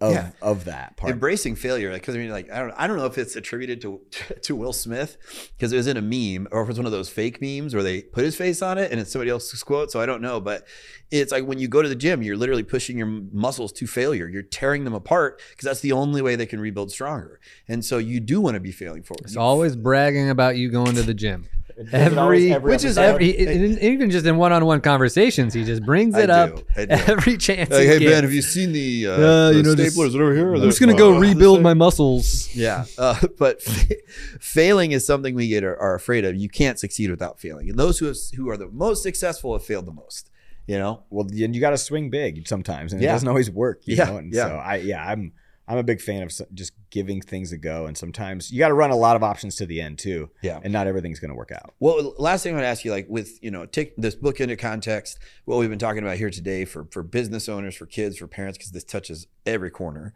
of 0.00 0.12
Yeah. 0.12 0.30
of 0.40 0.64
that 0.64 0.96
part. 0.96 1.12
embracing 1.12 1.54
failure 1.56 1.92
because 1.92 2.14
i 2.14 2.18
mean 2.18 2.30
like 2.30 2.50
i 2.50 2.58
don't 2.58 2.72
i 2.76 2.86
don't 2.86 2.96
know 2.96 3.04
if 3.06 3.18
it's 3.18 3.36
attributed 3.36 3.80
to 3.82 4.00
to 4.42 4.56
will 4.56 4.72
smith 4.72 5.18
because 5.56 5.72
it 5.72 5.76
was 5.76 5.86
in 5.86 5.96
a 5.96 6.00
meme 6.02 6.48
or 6.50 6.62
if 6.62 6.70
it's 6.70 6.78
one 6.78 6.86
of 6.86 6.92
those 6.92 7.10
fake 7.10 7.40
memes 7.42 7.74
where 7.74 7.82
they 7.82 8.00
put 8.02 8.24
his 8.24 8.34
face 8.34 8.62
on 8.62 8.78
it 8.78 8.90
and 8.90 8.98
it's 9.00 9.12
somebody 9.12 9.30
else's 9.30 9.62
quote 9.62 9.90
so 9.90 10.00
i 10.00 10.06
don't 10.06 10.22
know 10.22 10.40
but 10.40 10.66
it's 11.10 11.32
like 11.32 11.44
when 11.44 11.58
you 11.58 11.68
go 11.68 11.82
to 11.82 11.88
the 11.88 11.94
gym 11.94 12.22
you're 12.22 12.36
literally 12.36 12.62
pushing 12.62 12.96
your 12.96 13.06
muscles 13.32 13.72
to 13.72 13.86
failure 13.86 14.26
you're 14.26 14.42
tearing 14.42 14.84
them 14.84 14.94
apart 14.94 15.40
because 15.50 15.64
that's 15.66 15.80
the 15.80 15.92
only 15.92 16.22
way 16.22 16.34
they 16.34 16.46
can 16.46 16.60
rebuild 16.60 16.90
stronger 16.90 17.38
and 17.68 17.84
so 17.84 17.98
you 17.98 18.20
do 18.20 18.40
want 18.40 18.54
to 18.54 18.60
be 18.60 18.72
failing 18.72 19.02
forward 19.02 19.24
It's 19.24 19.34
You- 19.34 19.40
always 19.40 19.76
bragging 19.76 20.30
about 20.30 20.56
you 20.56 20.70
going 20.70 20.94
to 20.94 21.02
the 21.02 21.14
gym. 21.14 21.46
Does 21.84 22.12
it 22.12 22.18
Every, 22.18 22.52
every 22.52 22.72
which 22.72 22.84
is 22.84 22.98
episode? 22.98 23.14
every, 23.22 23.46
and 23.64 23.78
even 23.80 24.10
just 24.10 24.26
in 24.26 24.36
one-on-one 24.36 24.80
conversations, 24.82 25.54
he 25.54 25.64
just 25.64 25.82
brings 25.84 26.14
I 26.14 26.22
it 26.24 26.30
up 26.30 26.56
do, 26.56 26.86
do. 26.86 26.92
every 26.92 27.36
chance. 27.38 27.70
Like, 27.70 27.80
he 27.82 27.86
hey 27.86 27.98
gets. 28.00 28.10
ben 28.12 28.22
have 28.24 28.32
you 28.32 28.42
seen 28.42 28.72
the 28.72 29.06
uh, 29.06 29.10
Uh, 29.12 29.48
the 29.50 29.56
you 29.56 29.62
know, 29.62 29.74
just- 29.74 29.96
staplers 29.96 30.14
over 30.14 30.34
here 30.34 30.54
I'm 30.54 30.60
just 30.62 30.80
gonna 30.80 30.94
go 30.94 31.18
rebuild 31.18 31.62
my 31.62 31.74
muscles. 31.74 32.54
Yeah, 32.54 32.84
uh, 32.98 33.18
but 33.38 33.62
fa- 33.62 33.94
failing 34.40 34.92
is 34.92 35.06
something 35.06 35.34
we 35.34 35.48
get 35.48 35.64
are, 35.64 35.76
are 35.80 35.94
afraid 35.94 36.24
of. 36.24 36.36
You 36.36 36.48
can't 36.48 36.78
succeed 36.78 37.10
without 37.10 37.40
failing, 37.40 37.68
and 37.70 37.78
those 37.78 37.98
who 37.98 38.06
have, 38.06 38.16
who 38.36 38.48
are 38.50 38.56
the 38.56 38.68
most 38.68 39.02
successful 39.02 39.52
have 39.54 39.64
failed 39.64 39.86
the 39.86 39.92
most. 39.92 40.30
You 40.66 40.78
know, 40.78 41.02
well, 41.10 41.26
and 41.26 41.54
you 41.54 41.60
got 41.60 41.70
to 41.70 41.78
swing 41.78 42.10
big 42.10 42.46
sometimes, 42.46 42.92
and 42.92 43.02
Yeah. 43.02 43.08
it 43.08 43.12
doesn't 43.14 43.28
always 43.28 43.50
work. 43.50 43.80
You 43.86 43.96
Yeah, 43.96 44.04
know? 44.04 44.16
and 44.18 44.32
yeah. 44.32 44.46
so 44.48 44.54
I, 44.56 44.76
yeah, 44.76 45.04
I'm, 45.04 45.32
I'm 45.70 45.78
a 45.78 45.84
big 45.84 46.00
fan 46.00 46.24
of 46.24 46.32
just 46.52 46.72
giving 46.90 47.20
things 47.20 47.52
a 47.52 47.56
go, 47.56 47.86
and 47.86 47.96
sometimes 47.96 48.50
you 48.50 48.58
got 48.58 48.68
to 48.68 48.74
run 48.74 48.90
a 48.90 48.96
lot 48.96 49.14
of 49.14 49.22
options 49.22 49.54
to 49.56 49.66
the 49.66 49.80
end 49.80 50.00
too. 50.00 50.28
Yeah. 50.42 50.58
and 50.64 50.72
not 50.72 50.88
everything's 50.88 51.20
going 51.20 51.28
to 51.28 51.36
work 51.36 51.52
out. 51.52 51.74
Well, 51.78 52.12
last 52.18 52.42
thing 52.42 52.54
I 52.54 52.56
want 52.56 52.64
to 52.64 52.68
ask 52.68 52.84
you, 52.84 52.90
like 52.90 53.06
with 53.08 53.38
you 53.40 53.52
know, 53.52 53.66
take 53.66 53.94
this 53.96 54.16
book 54.16 54.40
into 54.40 54.56
context. 54.56 55.20
What 55.44 55.58
we've 55.58 55.70
been 55.70 55.78
talking 55.78 56.02
about 56.02 56.16
here 56.16 56.28
today 56.28 56.64
for 56.64 56.86
for 56.90 57.04
business 57.04 57.48
owners, 57.48 57.76
for 57.76 57.86
kids, 57.86 58.16
for 58.16 58.26
parents, 58.26 58.58
because 58.58 58.72
this 58.72 58.82
touches 58.82 59.28
every 59.46 59.70
corner. 59.70 60.12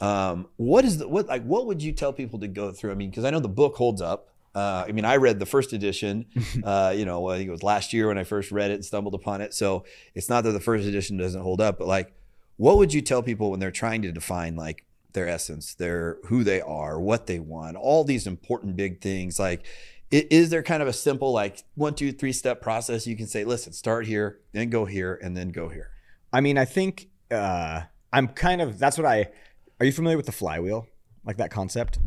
Um, 0.00 0.46
what 0.54 0.84
is 0.84 0.98
the 0.98 1.08
what 1.08 1.26
like? 1.26 1.42
What 1.42 1.66
would 1.66 1.82
you 1.82 1.90
tell 1.90 2.12
people 2.12 2.38
to 2.38 2.46
go 2.46 2.70
through? 2.70 2.92
I 2.92 2.94
mean, 2.94 3.10
because 3.10 3.24
I 3.24 3.30
know 3.30 3.40
the 3.40 3.48
book 3.48 3.74
holds 3.74 4.00
up. 4.00 4.28
Uh, 4.54 4.84
I 4.86 4.92
mean, 4.92 5.04
I 5.04 5.16
read 5.16 5.40
the 5.40 5.46
first 5.46 5.72
edition. 5.72 6.26
Uh, 6.62 6.92
you 6.94 7.04
know, 7.04 7.28
I 7.28 7.38
think 7.38 7.48
it 7.48 7.50
was 7.50 7.64
last 7.64 7.92
year 7.92 8.06
when 8.06 8.18
I 8.18 8.24
first 8.24 8.52
read 8.52 8.70
it 8.70 8.74
and 8.74 8.84
stumbled 8.84 9.14
upon 9.14 9.40
it. 9.40 9.52
So 9.52 9.84
it's 10.14 10.28
not 10.28 10.44
that 10.44 10.52
the 10.52 10.60
first 10.60 10.86
edition 10.86 11.16
doesn't 11.16 11.40
hold 11.40 11.60
up, 11.60 11.78
but 11.78 11.88
like, 11.88 12.12
what 12.56 12.76
would 12.76 12.94
you 12.94 13.00
tell 13.00 13.20
people 13.20 13.50
when 13.50 13.58
they're 13.58 13.72
trying 13.72 14.02
to 14.02 14.12
define 14.12 14.54
like 14.54 14.84
their 15.12 15.28
essence, 15.28 15.74
their 15.74 16.18
who 16.26 16.44
they 16.44 16.60
are, 16.60 17.00
what 17.00 17.26
they 17.26 17.38
want, 17.38 17.76
all 17.76 18.04
these 18.04 18.26
important 18.26 18.76
big 18.76 19.00
things? 19.00 19.38
Like, 19.38 19.64
is 20.10 20.50
there 20.50 20.62
kind 20.62 20.82
of 20.82 20.88
a 20.88 20.92
simple 20.92 21.32
like 21.32 21.62
one, 21.74 21.94
two, 21.94 22.12
three 22.12 22.32
step 22.32 22.60
process 22.60 23.06
you 23.06 23.16
can 23.16 23.26
say, 23.26 23.44
listen, 23.44 23.72
start 23.72 24.06
here, 24.06 24.40
then 24.52 24.68
go 24.70 24.84
here, 24.84 25.18
and 25.22 25.36
then 25.36 25.48
go 25.50 25.68
here? 25.68 25.90
I 26.32 26.40
mean, 26.40 26.58
I 26.58 26.64
think 26.64 27.08
uh, 27.30 27.82
I'm 28.12 28.28
kind 28.28 28.60
of. 28.60 28.78
That's 28.78 28.96
what 28.98 29.06
I. 29.06 29.28
Are 29.80 29.86
you 29.86 29.92
familiar 29.92 30.16
with 30.16 30.26
the 30.26 30.32
flywheel? 30.32 30.86
Like 31.24 31.36
that 31.38 31.50
concept? 31.50 31.98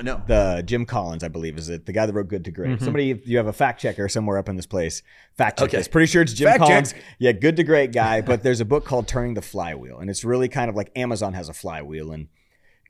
No. 0.00 0.22
the 0.28 0.62
Jim 0.64 0.86
Collins, 0.86 1.24
I 1.24 1.28
believe, 1.28 1.58
is 1.58 1.68
it 1.68 1.84
the 1.84 1.92
guy 1.92 2.06
that 2.06 2.12
wrote 2.12 2.28
Good 2.28 2.44
to 2.44 2.52
Great? 2.52 2.80
Somebody, 2.80 3.20
you 3.26 3.36
have 3.38 3.48
a 3.48 3.52
fact 3.52 3.80
checker 3.82 4.08
somewhere 4.08 4.38
up 4.38 4.48
in 4.48 4.54
this 4.54 4.64
place, 4.64 5.02
fact 5.36 5.58
check 5.58 5.68
Okay. 5.68 5.78
this. 5.78 5.88
Pretty 5.88 6.06
sure 6.06 6.22
it's 6.22 6.32
Jim 6.32 6.46
Fact 6.46 6.60
check. 6.60 6.68
Collins. 6.68 6.94
Yeah, 7.18 7.32
Good 7.32 7.56
to 7.56 7.64
Great 7.64 7.92
guy. 7.92 8.20
but 8.20 8.44
there's 8.44 8.60
a 8.60 8.64
book 8.64 8.84
called 8.84 9.08
Turning 9.08 9.34
the 9.34 9.42
Flywheel, 9.42 9.98
and 9.98 10.08
it's 10.08 10.24
really 10.24 10.48
kind 10.48 10.70
of 10.70 10.76
like 10.76 10.92
Amazon 10.94 11.34
has 11.34 11.48
a 11.48 11.52
flywheel, 11.52 12.12
and 12.12 12.28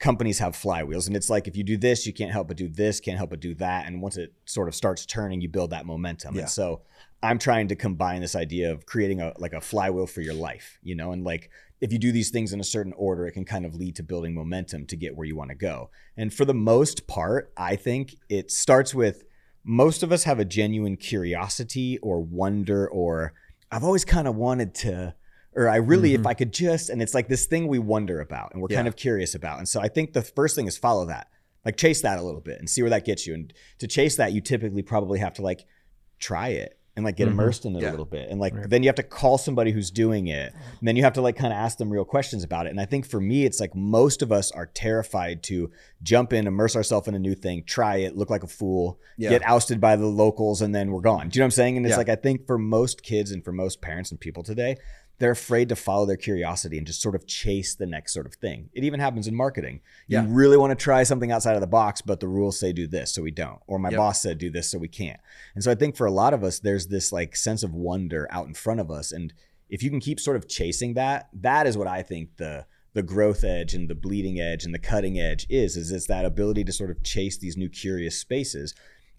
companies 0.00 0.38
have 0.38 0.54
flywheels 0.56 1.06
and 1.06 1.14
it's 1.14 1.28
like 1.30 1.46
if 1.46 1.56
you 1.56 1.62
do 1.62 1.76
this 1.76 2.06
you 2.06 2.12
can't 2.12 2.32
help 2.32 2.48
but 2.48 2.56
do 2.56 2.68
this 2.68 2.98
can't 3.00 3.18
help 3.18 3.30
but 3.30 3.38
do 3.38 3.54
that 3.54 3.86
and 3.86 4.00
once 4.00 4.16
it 4.16 4.32
sort 4.46 4.66
of 4.66 4.74
starts 4.74 5.04
turning 5.06 5.40
you 5.42 5.48
build 5.48 5.70
that 5.70 5.84
momentum 5.86 6.34
Yeah. 6.34 6.40
and 6.42 6.50
so 6.50 6.80
i'm 7.22 7.38
trying 7.38 7.68
to 7.68 7.76
combine 7.76 8.22
this 8.22 8.34
idea 8.34 8.72
of 8.72 8.86
creating 8.86 9.20
a 9.20 9.34
like 9.38 9.52
a 9.52 9.60
flywheel 9.60 10.06
for 10.06 10.22
your 10.22 10.34
life 10.34 10.78
you 10.82 10.94
know 10.94 11.12
and 11.12 11.22
like 11.22 11.50
if 11.82 11.92
you 11.92 11.98
do 11.98 12.12
these 12.12 12.30
things 12.30 12.52
in 12.54 12.60
a 12.60 12.64
certain 12.64 12.94
order 12.96 13.26
it 13.26 13.32
can 13.32 13.44
kind 13.44 13.66
of 13.66 13.74
lead 13.74 13.94
to 13.96 14.02
building 14.02 14.34
momentum 14.34 14.86
to 14.86 14.96
get 14.96 15.14
where 15.16 15.26
you 15.26 15.36
want 15.36 15.50
to 15.50 15.54
go 15.56 15.90
and 16.16 16.32
for 16.32 16.46
the 16.46 16.54
most 16.54 17.06
part 17.06 17.52
i 17.58 17.76
think 17.76 18.16
it 18.30 18.50
starts 18.50 18.94
with 18.94 19.24
most 19.64 20.02
of 20.02 20.10
us 20.12 20.24
have 20.24 20.38
a 20.38 20.44
genuine 20.46 20.96
curiosity 20.96 21.98
or 21.98 22.20
wonder 22.22 22.88
or 22.88 23.34
i've 23.70 23.84
always 23.84 24.06
kind 24.06 24.26
of 24.26 24.34
wanted 24.34 24.74
to 24.74 25.14
or 25.54 25.68
I 25.68 25.76
really, 25.76 26.14
if 26.14 26.26
I 26.26 26.34
could 26.34 26.52
just, 26.52 26.90
and 26.90 27.02
it's 27.02 27.14
like 27.14 27.28
this 27.28 27.46
thing 27.46 27.66
we 27.66 27.78
wonder 27.78 28.20
about 28.20 28.52
and 28.52 28.62
we're 28.62 28.68
kind 28.68 28.86
of 28.88 28.96
curious 28.96 29.34
about. 29.34 29.58
And 29.58 29.68
so 29.68 29.80
I 29.80 29.88
think 29.88 30.12
the 30.12 30.22
first 30.22 30.54
thing 30.56 30.66
is 30.66 30.78
follow 30.78 31.06
that, 31.06 31.28
like 31.64 31.76
chase 31.76 32.02
that 32.02 32.18
a 32.18 32.22
little 32.22 32.40
bit 32.40 32.58
and 32.58 32.68
see 32.70 32.82
where 32.82 32.90
that 32.90 33.04
gets 33.04 33.26
you. 33.26 33.34
And 33.34 33.52
to 33.78 33.86
chase 33.88 34.16
that, 34.16 34.32
you 34.32 34.40
typically 34.40 34.82
probably 34.82 35.18
have 35.18 35.34
to 35.34 35.42
like 35.42 35.66
try 36.18 36.48
it 36.48 36.76
and 36.96 37.04
like 37.04 37.16
get 37.16 37.28
Mhm. 37.28 37.32
immersed 37.32 37.64
in 37.64 37.76
it 37.76 37.82
Yeah. 37.82 37.90
a 37.90 37.92
little 37.92 38.04
bit. 38.04 38.28
And 38.30 38.40
like 38.40 38.54
Right. 38.54 38.68
then 38.68 38.82
you 38.82 38.88
have 38.88 38.96
to 38.96 39.02
call 39.04 39.38
somebody 39.38 39.70
who's 39.70 39.90
doing 39.92 40.26
it. 40.26 40.52
And 40.80 40.86
then 40.88 40.96
you 40.96 41.02
have 41.04 41.12
to 41.14 41.20
like 41.20 41.36
kind 41.36 41.52
of 41.52 41.56
ask 41.56 41.78
them 41.78 41.88
real 41.90 42.04
questions 42.04 42.42
about 42.44 42.66
it. 42.66 42.70
And 42.70 42.80
I 42.80 42.84
think 42.84 43.06
for 43.06 43.20
me, 43.20 43.44
it's 43.44 43.60
like 43.60 43.74
most 43.76 44.22
of 44.22 44.32
us 44.32 44.50
are 44.52 44.66
terrified 44.66 45.42
to 45.44 45.70
jump 46.02 46.32
in, 46.32 46.46
immerse 46.48 46.74
ourselves 46.76 47.06
in 47.08 47.14
a 47.14 47.18
new 47.18 47.34
thing, 47.36 47.62
try 47.64 47.98
it, 47.98 48.16
look 48.16 48.28
like 48.28 48.42
a 48.42 48.48
fool, 48.48 48.98
Yeah. 49.16 49.30
get 49.30 49.42
ousted 49.46 49.80
by 49.80 49.96
the 49.96 50.06
locals, 50.06 50.62
and 50.62 50.74
then 50.74 50.90
we're 50.90 51.00
gone. 51.00 51.28
Do 51.28 51.38
you 51.38 51.40
know 51.40 51.44
what 51.44 51.46
I'm 51.46 51.50
saying? 51.52 51.76
And 51.76 51.86
it's 51.86 51.92
Yeah. 51.92 51.96
like 51.98 52.08
I 52.08 52.16
think 52.16 52.46
for 52.46 52.58
most 52.58 53.02
kids 53.02 53.30
and 53.30 53.42
for 53.44 53.52
most 53.52 53.80
parents 53.80 54.10
and 54.10 54.18
people 54.18 54.42
today, 54.42 54.76
they're 55.20 55.30
afraid 55.30 55.68
to 55.68 55.76
follow 55.76 56.06
their 56.06 56.16
curiosity 56.16 56.78
and 56.78 56.86
just 56.86 57.02
sort 57.02 57.14
of 57.14 57.26
chase 57.26 57.74
the 57.74 57.86
next 57.86 58.12
sort 58.14 58.24
of 58.26 58.34
thing. 58.34 58.70
It 58.72 58.84
even 58.84 58.98
happens 59.00 59.28
in 59.28 59.34
marketing. 59.34 59.82
You 60.08 60.16
Yeah. 60.18 60.26
really 60.28 60.56
want 60.56 60.70
to 60.76 60.82
try 60.82 61.02
something 61.02 61.30
outside 61.30 61.54
of 61.56 61.60
the 61.60 61.66
box, 61.66 62.00
but 62.00 62.20
the 62.20 62.26
rules 62.26 62.58
say 62.58 62.72
do 62.72 62.86
this, 62.86 63.12
so 63.12 63.20
we 63.22 63.30
don't. 63.30 63.60
Or 63.66 63.78
my 63.78 63.90
Yep. 63.90 63.98
boss 63.98 64.22
said 64.22 64.38
do 64.38 64.50
this, 64.50 64.68
so 64.70 64.78
we 64.78 64.88
can't. 64.88 65.20
And 65.54 65.62
so 65.62 65.70
I 65.70 65.74
think 65.74 65.94
for 65.94 66.06
a 66.06 66.10
lot 66.10 66.32
of 66.32 66.42
us, 66.42 66.58
there's 66.58 66.86
this 66.86 67.12
like 67.12 67.36
sense 67.36 67.62
of 67.62 67.74
wonder 67.74 68.26
out 68.30 68.46
in 68.48 68.54
front 68.54 68.80
of 68.80 68.90
us. 68.90 69.12
And 69.12 69.32
if 69.68 69.82
you 69.82 69.90
can 69.90 70.00
keep 70.00 70.18
sort 70.18 70.38
of 70.38 70.48
chasing 70.48 70.94
that, 70.94 71.28
that 71.34 71.66
is 71.66 71.76
what 71.78 71.86
I 71.86 72.02
think 72.02 72.36
the 72.38 72.66
the 72.92 73.02
growth 73.04 73.44
edge 73.44 73.72
and 73.72 73.88
the 73.88 73.94
bleeding 73.94 74.40
edge 74.40 74.64
and 74.64 74.74
the 74.74 74.78
cutting 74.78 75.16
edge 75.20 75.46
is, 75.48 75.76
is 75.76 75.92
it's 75.92 76.08
that 76.08 76.24
ability 76.24 76.64
to 76.64 76.72
sort 76.72 76.90
of 76.90 77.00
chase 77.04 77.38
these 77.38 77.56
new 77.56 77.68
curious 77.68 78.18
spaces. 78.18 78.74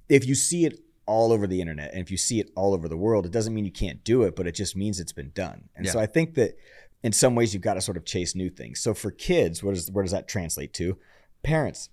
If 0.10 0.28
you 0.28 0.36
see 0.36 0.66
it 0.66 0.82
all 1.06 1.32
over 1.32 1.48
the 1.48 1.60
internet 1.60 1.92
and 1.92 2.02
if 2.02 2.12
you 2.12 2.18
see 2.18 2.40
it 2.40 2.50
all 2.56 2.74
over 2.74 2.88
the 2.88 2.98
world, 2.98 3.26
it 3.26 3.32
doesn't 3.32 3.54
mean 3.54 3.66
you 3.66 3.72
can't 3.72 4.04
do 4.04 4.24
it, 4.24 4.36
but 4.36 4.48
it 4.48 4.54
just 4.54 4.76
means 4.76 5.00
it's 5.00 5.12
been 5.12 5.32
done. 5.34 5.70
And 5.76 5.88
so 5.88 6.00
I 6.00 6.06
think 6.06 6.36
that 6.36 6.58
in 7.04 7.12
some 7.12 7.36
ways 7.36 7.54
you've 7.54 7.64
got 7.64 7.76
to 7.76 7.82
sort 7.82 7.98
of 7.98 8.06
chase 8.06 8.36
new 8.36 8.50
things. 8.50 8.80
So 8.80 8.94
for 8.94 9.12
kids, 9.12 9.64
what 9.64 9.76
is 9.76 9.90
where 9.92 10.04
does 10.04 10.12
that 10.12 10.28
translate 10.28 10.74
to? 10.76 10.98
Parents. 11.44 11.90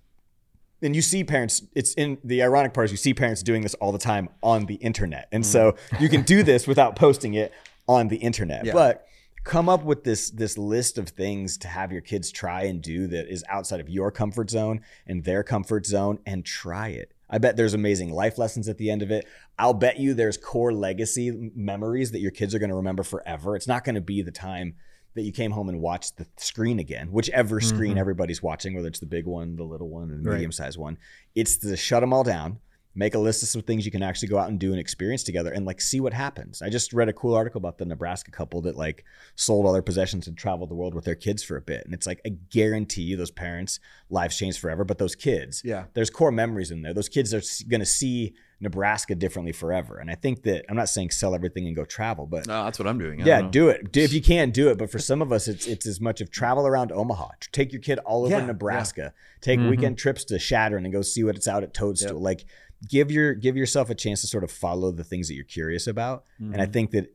And 0.81 0.95
you 0.95 1.01
see 1.01 1.25
parents, 1.25 1.63
it's 1.75 1.93
in 1.95 2.19
the 2.23 2.41
ironic 2.41 2.73
part 2.73 2.85
is 2.85 2.91
you 2.91 2.97
see 2.97 3.13
parents 3.13 3.43
doing 3.43 3.63
this 3.63 3.73
all 3.75 3.91
the 3.91 3.99
time 3.99 4.29
on 4.41 4.65
the 4.65 4.75
internet. 4.75 5.27
And 5.31 5.45
so 5.45 5.73
mm. 5.73 5.99
you 5.99 6.07
can 6.07 6.21
do 6.21 6.41
this 6.41 6.67
without 6.67 6.95
posting 6.95 7.33
it 7.33 7.51
on 7.87 8.07
the 8.07 8.15
internet. 8.17 8.65
Yeah. 8.65 8.73
But 8.73 9.05
come 9.43 9.67
up 9.67 9.83
with 9.83 10.03
this 10.03 10.29
this 10.29 10.57
list 10.57 10.97
of 10.97 11.09
things 11.09 11.57
to 11.57 11.67
have 11.67 11.91
your 11.91 12.01
kids 12.01 12.31
try 12.31 12.63
and 12.63 12.81
do 12.81 13.07
that 13.07 13.27
is 13.27 13.43
outside 13.49 13.79
of 13.79 13.89
your 13.89 14.11
comfort 14.11 14.49
zone 14.49 14.81
and 15.07 15.23
their 15.23 15.43
comfort 15.43 15.85
zone 15.85 16.19
and 16.25 16.45
try 16.45 16.89
it. 16.89 17.13
I 17.29 17.37
bet 17.37 17.55
there's 17.57 17.73
amazing 17.73 18.11
life 18.11 18.37
lessons 18.37 18.67
at 18.67 18.77
the 18.77 18.89
end 18.89 19.01
of 19.01 19.11
it. 19.11 19.25
I'll 19.57 19.73
bet 19.73 19.99
you 19.99 20.13
there's 20.13 20.37
core 20.37 20.73
legacy 20.73 21.51
memories 21.55 22.11
that 22.11 22.19
your 22.19 22.31
kids 22.31 22.55
are 22.55 22.59
going 22.59 22.69
to 22.69 22.75
remember 22.75 23.03
forever. 23.03 23.55
It's 23.55 23.67
not 23.67 23.83
going 23.83 23.95
to 23.95 24.01
be 24.01 24.21
the 24.21 24.31
time 24.31 24.75
that 25.15 25.21
you 25.23 25.31
came 25.31 25.51
home 25.51 25.69
and 25.69 25.81
watched 25.81 26.17
the 26.17 26.27
screen 26.37 26.79
again, 26.79 27.11
whichever 27.11 27.59
screen 27.59 27.95
Mhm. 27.95 27.99
everybody's 27.99 28.41
watching, 28.43 28.75
whether 28.75 28.87
it's 28.87 28.99
the 28.99 29.05
big 29.05 29.25
one, 29.25 29.55
the 29.55 29.63
little 29.63 29.89
one, 29.89 30.09
the 30.09 30.15
Right. 30.29 30.35
medium 30.35 30.51
sized 30.51 30.77
one. 30.77 30.97
It's 31.35 31.57
to 31.57 31.75
shut 31.75 32.01
them 32.01 32.13
all 32.13 32.23
down, 32.23 32.59
make 32.95 33.13
a 33.13 33.19
list 33.19 33.43
of 33.43 33.49
some 33.49 33.61
things 33.61 33.85
you 33.85 33.91
can 33.91 34.01
actually 34.01 34.27
go 34.27 34.37
out 34.37 34.49
and 34.49 34.59
do 34.59 34.71
and 34.71 34.79
experience 34.79 35.23
together 35.23 35.51
and 35.51 35.65
like 35.65 35.79
see 35.79 35.99
what 35.99 36.11
happens. 36.13 36.61
I 36.61 36.69
just 36.69 36.91
read 36.91 37.07
a 37.07 37.13
cool 37.13 37.35
article 37.35 37.59
about 37.59 37.77
the 37.77 37.85
Nebraska 37.85 38.31
couple 38.31 38.61
that 38.63 38.75
like 38.75 39.05
sold 39.35 39.65
all 39.65 39.73
their 39.73 39.81
possessions 39.83 40.27
and 40.27 40.35
traveled 40.37 40.69
the 40.69 40.75
world 40.75 40.95
with 40.95 41.05
their 41.05 41.15
kids 41.15 41.43
for 41.43 41.55
a 41.55 41.61
bit. 41.61 41.85
And 41.85 41.93
it's 41.93 42.07
like, 42.07 42.19
I 42.25 42.29
guarantee 42.49 43.03
you 43.03 43.15
those 43.15 43.31
parents' 43.31 43.79
lives 44.09 44.37
changed 44.37 44.59
forever, 44.59 44.83
but 44.83 44.97
those 44.97 45.15
kids, 45.15 45.61
Yeah. 45.63 45.85
there's 45.93 46.09
core 46.09 46.31
memories 46.31 46.71
in 46.71 46.81
there. 46.81 46.93
Those 46.93 47.09
kids 47.09 47.33
are 47.33 47.41
going 47.69 47.79
to 47.79 47.85
see 47.85 48.33
Nebraska 48.59 49.15
differently 49.15 49.53
forever. 49.53 49.99
And 49.99 50.09
I 50.11 50.15
think 50.15 50.43
that 50.43 50.65
I'm 50.67 50.75
not 50.75 50.89
saying 50.89 51.11
sell 51.11 51.33
everything 51.33 51.67
and 51.67 51.75
go 51.75 51.85
travel, 51.85 52.25
but 52.25 52.47
No, 52.47 52.65
that's 52.65 52.77
what 52.79 52.87
I'm 52.89 52.97
doing. 52.97 53.21
I 53.21 53.25
yeah, 53.25 53.35
don't 53.37 53.45
know. 53.45 53.51
do 53.51 53.69
it. 53.69 53.91
Do, 53.93 54.01
if 54.01 54.11
you 54.11 54.21
can, 54.21 54.49
do 54.49 54.69
it. 54.69 54.77
But 54.77 54.91
for 54.91 54.99
some 54.99 55.21
of 55.21 55.31
us, 55.31 55.47
it's 55.47 55.65
it's 55.67 55.85
as 55.85 56.01
much 56.01 56.19
of 56.19 56.29
travel 56.29 56.67
around 56.67 56.91
Omaha. 56.91 57.29
Take 57.53 57.71
your 57.71 57.81
kid 57.81 57.99
all 57.99 58.25
over 58.25 58.31
Yeah, 58.37 58.45
Nebraska. 58.45 59.13
Take 59.39 59.61
Mhm. 59.61 59.69
weekend 59.69 59.97
trips 59.97 60.25
to 60.25 60.37
Chadron 60.39 60.83
and 60.83 60.91
go 60.91 61.01
see 61.01 61.23
what 61.23 61.37
it's 61.37 61.47
out 61.47 61.63
at 61.63 61.73
Toadstool. 61.73 62.15
Yep. 62.17 62.21
Like 62.21 62.45
give 62.87 63.11
your 63.11 63.33
give 63.33 63.57
yourself 63.57 63.89
a 63.89 63.95
chance 63.95 64.21
to 64.21 64.27
sort 64.27 64.43
of 64.43 64.51
follow 64.51 64.91
the 64.91 65.03
things 65.03 65.27
that 65.27 65.33
you're 65.35 65.43
curious 65.43 65.87
about. 65.87 66.23
And 66.39 66.61
I 66.61 66.65
Mhm. 66.65 66.73
think 66.73 66.91
that 66.91 67.13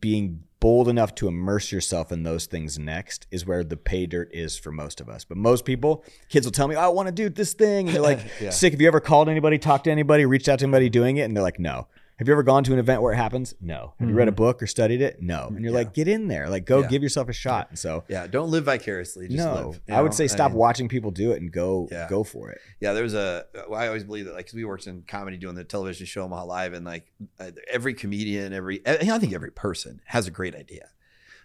being 0.00 0.42
bold 0.60 0.88
enough 0.88 1.14
to 1.14 1.26
immerse 1.26 1.72
yourself 1.72 2.12
in 2.12 2.22
those 2.22 2.44
things 2.44 2.78
next 2.78 3.26
is 3.30 3.46
where 3.46 3.64
the 3.64 3.78
pay 3.78 4.04
dirt 4.04 4.28
is 4.34 4.58
for 4.58 4.70
most 4.70 5.00
of 5.00 5.08
us. 5.08 5.24
But 5.24 5.38
most 5.38 5.64
people, 5.64 6.04
kids 6.28 6.46
will 6.46 6.52
tell 6.52 6.68
me, 6.68 6.74
"I 6.74 6.88
want 6.88 7.06
to 7.08 7.12
do 7.12 7.30
this 7.30 7.54
thing," 7.54 7.86
and 7.86 7.94
they're 7.94 8.02
like, 8.02 8.20
Yeah. 8.42 8.50
"Sick." 8.50 8.74
Have 8.74 8.80
you 8.82 8.86
ever 8.88 9.00
called 9.00 9.30
anybody, 9.30 9.56
talked 9.58 9.84
to 9.84 9.90
anybody, 9.90 10.26
reached 10.26 10.48
out 10.50 10.58
to 10.58 10.66
anybody 10.66 10.90
doing 10.90 11.16
it, 11.16 11.22
and 11.22 11.34
they're 11.34 11.42
like, 11.42 11.58
"No." 11.58 11.88
Have 12.20 12.28
you 12.28 12.34
ever 12.34 12.42
gone 12.42 12.62
to 12.64 12.74
an 12.74 12.78
event 12.78 13.00
where 13.00 13.14
it 13.14 13.16
happens? 13.16 13.54
No. 13.62 13.94
Have 13.98 14.06
you 14.10 14.14
read 14.14 14.28
a 14.28 14.32
book 14.32 14.62
or 14.62 14.66
studied 14.66 15.00
it? 15.00 15.22
No. 15.22 15.46
And 15.46 15.62
you're 15.64 15.72
Yeah. 15.72 15.78
like, 15.78 15.94
get 15.94 16.06
in 16.06 16.28
there, 16.28 16.50
like 16.50 16.66
go 16.66 16.80
Yeah. 16.82 16.86
give 16.88 17.02
yourself 17.02 17.30
a 17.30 17.32
shot. 17.32 17.68
And 17.70 17.78
so, 17.78 18.04
Yeah, 18.08 18.26
don't 18.26 18.50
live 18.50 18.64
vicariously. 18.64 19.26
Just 19.26 19.38
no, 19.38 19.68
live. 19.70 19.80
I 19.88 20.02
would 20.02 20.10
know? 20.10 20.16
say 20.16 20.26
stop 20.26 20.50
mean, 20.50 20.58
watching 20.58 20.86
people 20.86 21.12
do 21.12 21.32
it 21.32 21.40
and 21.40 21.50
go 21.50 21.88
Yeah. 21.90 22.06
go 22.10 22.22
for 22.22 22.50
it. 22.50 22.58
Yeah, 22.78 22.92
there's 22.92 23.14
a. 23.14 23.46
Well, 23.70 23.80
I 23.80 23.86
always 23.86 24.04
believe 24.04 24.26
that, 24.26 24.34
like, 24.34 24.44
'cause 24.44 24.52
we 24.52 24.66
worked 24.66 24.86
in 24.86 25.02
comedy 25.08 25.38
doing 25.38 25.54
the 25.54 25.64
television 25.64 26.04
show 26.04 26.24
Omaha 26.24 26.44
Live, 26.44 26.74
and 26.74 26.84
like 26.84 27.06
uh, 27.38 27.52
every 27.72 27.94
comedian, 27.94 28.52
every 28.52 28.86
I 28.86 29.18
think 29.18 29.32
every 29.32 29.50
person 29.50 30.02
has 30.04 30.26
a 30.26 30.30
great 30.30 30.54
idea, 30.54 30.90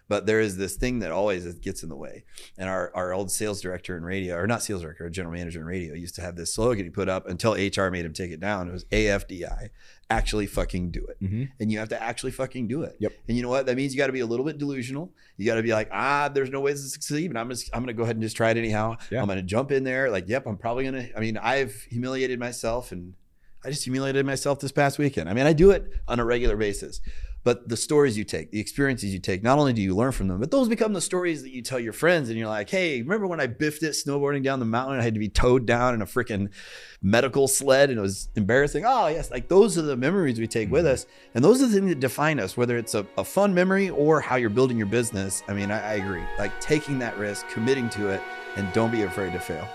but 0.08 0.26
there 0.26 0.40
is 0.40 0.56
this 0.56 0.76
thing 0.76 1.00
that 1.00 1.10
always 1.10 1.52
gets 1.56 1.82
in 1.82 1.88
the 1.88 1.96
way. 1.96 2.24
And 2.56 2.68
our 2.68 2.92
our 2.94 3.12
old 3.12 3.30
sales 3.30 3.60
director 3.60 3.96
in 3.96 4.04
radio, 4.04 4.36
or 4.36 4.46
not 4.46 4.62
sales 4.62 4.82
director, 4.82 5.04
our 5.04 5.10
general 5.10 5.34
manager 5.34 5.60
in 5.60 5.66
radio, 5.66 5.94
used 5.94 6.14
to 6.16 6.22
have 6.22 6.36
this 6.36 6.54
slogan 6.54 6.84
he 6.84 6.90
put 6.90 7.08
up 7.08 7.26
until 7.26 7.52
HR 7.52 7.90
made 7.90 8.04
him 8.04 8.12
take 8.12 8.30
it 8.30 8.40
down. 8.40 8.68
It 8.68 8.72
was 8.72 8.84
AFDI, 8.86 9.70
actually 10.08 10.46
fucking 10.46 10.90
do 10.90 11.04
it. 11.06 11.22
Mm-hmm. 11.22 11.44
and 11.58 11.72
you 11.72 11.78
have 11.78 11.88
to 11.88 12.00
actually 12.00 12.32
fucking 12.32 12.68
do 12.68 12.82
it. 12.82 12.96
Yep. 13.00 13.12
And 13.28 13.36
you 13.36 13.42
know 13.42 13.48
what? 13.48 13.66
That 13.66 13.76
means 13.76 13.94
you 13.94 13.98
got 13.98 14.06
to 14.06 14.12
be 14.12 14.20
a 14.20 14.26
little 14.26 14.44
bit 14.44 14.58
delusional. 14.58 15.12
You 15.36 15.46
got 15.46 15.56
to 15.56 15.62
be 15.62 15.72
like, 15.72 15.88
ah, 15.92 16.28
there's 16.32 16.50
no 16.50 16.60
ways 16.60 16.82
to 16.82 16.88
succeed, 16.88 17.32
but 17.32 17.40
I'm 17.40 17.48
just, 17.50 17.70
I'm 17.72 17.82
gonna 17.82 17.92
go 17.92 18.04
ahead 18.04 18.16
and 18.16 18.22
just 18.22 18.36
try 18.36 18.50
it 18.50 18.56
anyhow. 18.56 18.96
Yeah. 19.10 19.20
I'm 19.20 19.28
gonna 19.28 19.42
jump 19.42 19.72
in 19.72 19.84
there. 19.84 20.10
Like, 20.10 20.28
yep, 20.28 20.46
I'm 20.46 20.56
probably 20.56 20.84
gonna. 20.84 21.08
I 21.16 21.20
mean, 21.20 21.36
I've 21.36 21.74
humiliated 21.90 22.38
myself, 22.38 22.92
and 22.92 23.14
I 23.64 23.70
just 23.70 23.84
humiliated 23.84 24.24
myself 24.24 24.60
this 24.60 24.72
past 24.72 24.98
weekend. 24.98 25.28
I 25.28 25.34
mean, 25.34 25.46
I 25.46 25.52
do 25.52 25.72
it 25.72 25.90
on 26.06 26.20
a 26.20 26.24
regular 26.24 26.56
basis. 26.56 27.00
But 27.46 27.68
the 27.68 27.76
stories 27.76 28.18
you 28.18 28.24
take, 28.24 28.50
the 28.50 28.58
experiences 28.58 29.12
you 29.12 29.20
take, 29.20 29.44
not 29.44 29.60
only 29.60 29.72
do 29.72 29.80
you 29.80 29.94
learn 29.94 30.10
from 30.10 30.26
them, 30.26 30.40
but 30.40 30.50
those 30.50 30.68
become 30.68 30.94
the 30.94 31.00
stories 31.00 31.44
that 31.44 31.50
you 31.50 31.62
tell 31.62 31.78
your 31.78 31.92
friends. 31.92 32.28
And 32.28 32.36
you're 32.36 32.48
like, 32.48 32.68
hey, 32.68 33.00
remember 33.00 33.28
when 33.28 33.38
I 33.38 33.46
biffed 33.46 33.84
it 33.84 33.92
snowboarding 33.92 34.42
down 34.42 34.58
the 34.58 34.64
mountain? 34.64 34.94
and 34.94 35.00
I 35.00 35.04
had 35.04 35.14
to 35.14 35.20
be 35.20 35.28
towed 35.28 35.64
down 35.64 35.94
in 35.94 36.02
a 36.02 36.06
freaking 36.06 36.50
medical 37.02 37.46
sled 37.46 37.90
and 37.90 38.00
it 38.00 38.02
was 38.02 38.30
embarrassing. 38.34 38.82
Oh, 38.84 39.06
yes. 39.06 39.30
Like 39.30 39.46
those 39.46 39.78
are 39.78 39.82
the 39.82 39.96
memories 39.96 40.40
we 40.40 40.48
take 40.48 40.72
with 40.72 40.86
mm-hmm. 40.86 40.94
us. 40.94 41.06
And 41.36 41.44
those 41.44 41.62
are 41.62 41.68
the 41.68 41.74
things 41.74 41.90
that 41.90 42.00
define 42.00 42.40
us, 42.40 42.56
whether 42.56 42.76
it's 42.78 42.96
a, 42.96 43.06
a 43.16 43.22
fun 43.22 43.54
memory 43.54 43.90
or 43.90 44.20
how 44.20 44.34
you're 44.34 44.50
building 44.50 44.76
your 44.76 44.88
business. 44.88 45.44
I 45.46 45.52
mean, 45.52 45.70
I, 45.70 45.90
I 45.90 45.92
agree. 45.94 46.24
Like 46.40 46.60
taking 46.60 46.98
that 46.98 47.16
risk, 47.16 47.46
committing 47.48 47.88
to 47.90 48.08
it, 48.08 48.20
and 48.56 48.72
don't 48.72 48.90
be 48.90 49.02
afraid 49.02 49.32
to 49.34 49.38
fail. 49.38 49.68